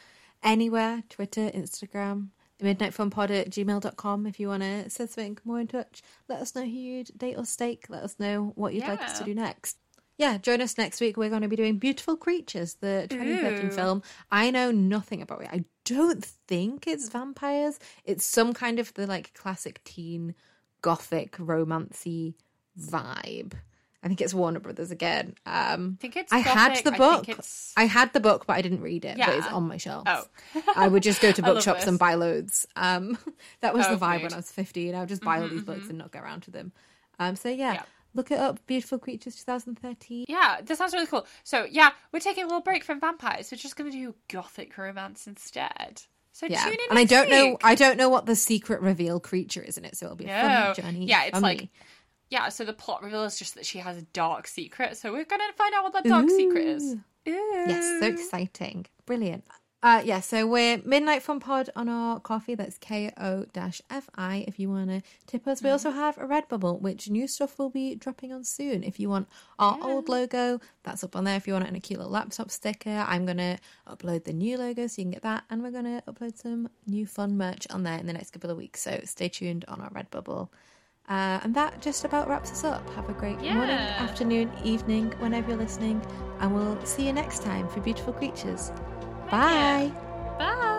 anywhere 0.43 1.03
Twitter, 1.09 1.51
Instagram, 1.51 2.29
midnightfunpod 2.61 3.31
at 3.31 3.51
gmail.com 3.51 4.27
if 4.27 4.41
you 4.41 4.49
want 4.49 4.63
to 4.63 4.91
say 4.91 5.07
something 5.07 5.39
more 5.45 5.61
in 5.61 5.67
touch. 5.67 6.03
Let 6.29 6.41
us 6.41 6.55
know 6.55 6.63
who 6.63 6.69
you'd 6.69 7.17
date 7.17 7.37
or 7.37 7.45
stake. 7.45 7.87
Let 7.89 8.03
us 8.03 8.17
know 8.19 8.53
what 8.55 8.75
you'd 8.75 8.85
like 8.85 9.03
us 9.03 9.19
to 9.19 9.25
do 9.25 9.35
next. 9.35 9.79
Yeah, 10.19 10.37
join 10.39 10.61
us 10.61 10.77
next 10.77 11.01
week. 11.01 11.17
We're 11.17 11.29
going 11.29 11.43
to 11.43 11.49
be 11.49 11.55
doing 11.55 11.79
Beautiful 11.79 12.17
Creatures, 12.17 12.75
the 12.81 13.07
2013 13.09 13.67
Ooh. 13.67 13.71
film. 13.71 14.03
I 14.33 14.51
know 14.51 14.73
nothing 14.73 15.23
about 15.23 15.43
it. 15.43 15.51
I 15.53 15.65
don't 15.85 16.25
think 16.25 16.89
it's 16.89 17.09
vampires. 17.09 17.79
It's 18.05 18.27
some 18.27 18.53
kind 18.53 18.81
of 18.81 18.93
the 18.95 19.07
like 19.07 19.33
classic 19.35 19.83
teen 19.85 20.35
gothic 20.83 21.37
romancy 21.37 22.35
vibe. 22.79 23.53
I 24.03 24.07
think 24.09 24.21
it's 24.21 24.33
Warner 24.33 24.61
Brothers 24.61 24.91
again. 24.93 25.35
Um, 25.45 25.97
I 25.99 26.01
think 26.03 26.17
it's. 26.17 26.33
I 26.33 26.39
had 26.39 26.69
gothic, 26.69 26.85
the 26.85 26.95
I 26.95 26.99
book. 26.99 27.27
think 27.27 27.39
it's... 27.41 27.73
I 27.77 27.85
had 27.85 28.13
the 28.13 28.21
book, 28.21 28.47
but 28.47 28.53
I 28.55 28.63
didn't 28.63 28.81
read 28.81 29.05
it. 29.05 29.19
But 29.19 29.31
it's 29.31 29.47
on 29.49 29.67
my 29.67 29.77
shelf. 29.77 30.05
Oh, 30.07 30.25
I 30.77 30.87
would 30.87 31.03
just 31.03 31.21
go 31.21 31.33
to 31.33 31.43
bookshops 31.51 31.87
and 31.87 31.99
buy 31.99 32.15
loads. 32.15 32.67
Um, 32.77 33.19
that 33.61 33.75
was 33.75 33.87
Oh, 33.89 33.97
the 33.97 34.05
vibe 34.05 34.23
when 34.23 34.33
I 34.33 34.37
was 34.37 34.53
15. 34.53 34.95
I 34.95 35.01
would 35.01 35.09
just 35.09 35.23
buy 35.23 35.41
all 35.41 35.49
Mhm, 35.49 35.51
these 35.51 35.63
books 35.65 35.87
mhm. 35.87 35.91
and 35.91 35.99
not 35.99 36.13
get 36.13 36.23
around 36.23 36.43
to 36.45 36.53
them. 36.53 36.71
Um, 37.19 37.35
so 37.35 37.49
yeah, 37.49 37.73
Yeah. 37.75 37.83
look 38.15 38.31
it 38.31 38.39
up. 38.39 38.65
Beautiful 38.69 38.99
Creatures 39.01 39.35
2013. 39.35 40.27
Yeah, 40.29 40.61
this 40.63 40.79
sounds 40.79 40.93
really 40.95 41.07
cool. 41.09 41.27
So 41.43 41.67
yeah, 41.69 41.91
we're 42.13 42.21
taking 42.21 42.45
a 42.45 42.47
little 42.47 42.63
break 42.63 42.85
from 42.85 43.01
vampires. 43.01 43.51
We're 43.51 43.59
just 43.59 43.75
gonna 43.75 43.91
do 43.91 44.15
gothic 44.29 44.79
romance 44.79 45.27
instead. 45.27 46.03
So 46.31 46.47
Yeah, 46.47 46.63
tune 46.63 46.75
in. 46.75 46.79
and 46.91 46.99
I 47.01 47.05
don't 47.05 47.29
know. 47.31 47.59
I 47.65 47.75
don't 47.75 47.97
know 47.97 48.09
what 48.11 48.27
the 48.27 48.37
secret 48.37 48.81
reveal 48.81 49.19
creature 49.19 49.61
is 49.63 49.77
in 49.77 49.85
it, 49.85 49.97
so 49.97 50.07
it'll 50.07 50.17
be 50.17 50.27
a 50.27 50.29
No. 50.29 50.73
fun 50.73 50.85
journey. 50.85 51.07
Yeah, 51.07 51.25
it's 51.25 51.41
like- 51.41 51.63
me. 51.63 51.71
Yeah, 52.31 52.49
so 52.51 52.65
the 52.65 52.73
plot 52.73 53.03
reveal 53.03 53.25
is 53.25 53.39
just 53.39 53.55
that 53.55 53.65
she 53.67 53.79
has 53.79 53.97
a 53.97 54.03
dark 54.03 54.47
secret. 54.47 54.97
So 54.97 55.13
we're 55.13 55.25
gonna 55.25 55.53
find 55.57 55.75
out 55.75 55.85
what 55.85 55.93
that 55.95 56.05
dark 56.05 56.29
secret 56.29 56.67
is. 56.67 56.83
Ooh. 56.83 57.01
Ooh. 57.29 57.65
Yes, 57.69 58.01
so 58.01 58.07
exciting. 58.07 58.87
Brilliant. 59.07 59.45
Uh, 59.81 60.03
yeah, 60.05 60.19
so 60.19 60.45
we're 60.45 60.83
Midnight 60.85 61.23
Fun 61.23 61.39
Pod 61.39 61.71
on 61.77 61.89
our 61.89 62.19
Ko-fi. 62.19 62.57
That's 62.57 62.79
ko-fi 62.79 64.45
if 64.49 64.59
you 64.59 64.69
want 64.69 64.91
to 64.91 65.03
tip 65.29 65.47
us. 65.47 65.63
We 65.63 65.71
also 65.71 65.93
have 65.93 66.19
a 66.19 66.27
Redbubble, 66.27 66.81
which 66.81 67.09
new 67.09 67.29
stuff 67.29 67.61
will 67.61 67.71
be 67.71 67.95
dropping 67.95 68.33
on 68.33 68.43
soon. 68.43 68.83
If 68.83 68.99
you 68.99 69.09
want 69.09 69.29
our 69.61 69.79
old 69.81 70.09
logo, 70.09 70.61
that's 70.83 71.05
up 71.05 71.15
on 71.15 71.23
there. 71.23 71.37
If 71.37 71.47
you 71.47 71.53
want 71.53 71.67
it 71.67 71.69
in 71.69 71.77
a 71.77 71.81
cute 71.81 72.01
little 72.01 72.13
laptop 72.13 72.51
sticker, 72.51 73.05
I'm 73.07 73.25
going 73.25 73.37
to 73.37 73.57
upload 73.87 74.25
the 74.25 74.33
new 74.33 74.59
logo 74.59 74.89
so 74.89 75.01
you 75.01 75.05
can 75.05 75.13
get 75.13 75.23
that. 75.23 75.45
And 75.49 75.63
we're 75.63 75.71
going 75.71 75.85
to 75.85 76.03
upload 76.09 76.37
some 76.37 76.69
new 76.89 77.07
fun 77.07 77.37
merch 77.37 77.69
on 77.71 77.85
there 77.85 77.99
in 77.99 78.07
the 78.07 78.13
next 78.13 78.33
couple 78.33 78.51
of 78.51 78.57
weeks. 78.57 78.83
So 78.83 79.01
stay 79.05 79.29
tuned 79.29 79.65
on 79.69 79.81
our 79.81 79.91
Redbubble. 79.91 80.49
Uh, 81.09 81.41
and 81.43 81.55
that 81.55 81.81
just 81.81 82.05
about 82.05 82.29
wraps 82.29 82.53
us 82.53 82.65
up. 82.65 82.89
Have 82.91 83.09
a 83.09 83.15
great 83.15 83.41
morning, 83.41 83.71
afternoon, 83.71 84.53
evening, 84.63 85.13
whenever 85.19 85.51
you're 85.51 85.59
listening. 85.59 86.05
And 86.41 86.55
we'll 86.55 86.85
see 86.85 87.07
you 87.07 87.13
next 87.13 87.43
time 87.43 87.67
for 87.69 87.81
Beautiful 87.81 88.13
Creatures. 88.13 88.71
Bye. 89.31 89.91
Bye. 90.39 90.79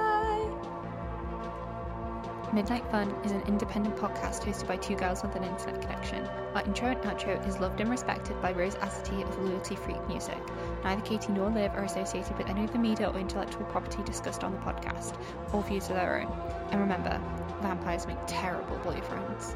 Midnight 2.53 2.83
Fun 2.89 3.11
is 3.23 3.31
an 3.31 3.41
independent 3.47 3.95
podcast 3.95 4.41
hosted 4.41 4.67
by 4.67 4.77
two 4.77 4.95
girls 4.95 5.21
with 5.21 5.35
an 5.35 5.43
internet 5.43 5.81
connection. 5.81 6.25
Our 6.55 6.63
intro 6.63 6.87
and 6.87 7.01
outro 7.01 7.47
is 7.47 7.59
loved 7.59 7.79
and 7.79 7.89
respected 7.89 8.41
by 8.41 8.53
Rose 8.53 8.73
Asity 8.75 9.21
of 9.27 9.37
Loyalty 9.39 9.75
Freak 9.75 10.07
Music. 10.07 10.39
Neither 10.83 11.01
Katie 11.01 11.31
nor 11.31 11.49
Liv 11.51 11.71
are 11.73 11.83
associated 11.83 12.35
with 12.39 12.49
any 12.49 12.63
of 12.63 12.71
the 12.71 12.79
media 12.79 13.09
or 13.09 13.19
intellectual 13.19 13.65
property 13.65 14.01
discussed 14.03 14.43
on 14.43 14.51
the 14.51 14.57
podcast. 14.59 15.15
All 15.53 15.61
views 15.61 15.91
are 15.91 15.93
their 15.93 16.21
own. 16.21 16.31
And 16.71 16.81
remember, 16.81 17.21
vampires 17.61 18.07
make 18.07 18.17
terrible 18.25 18.77
boyfriends. 18.77 19.53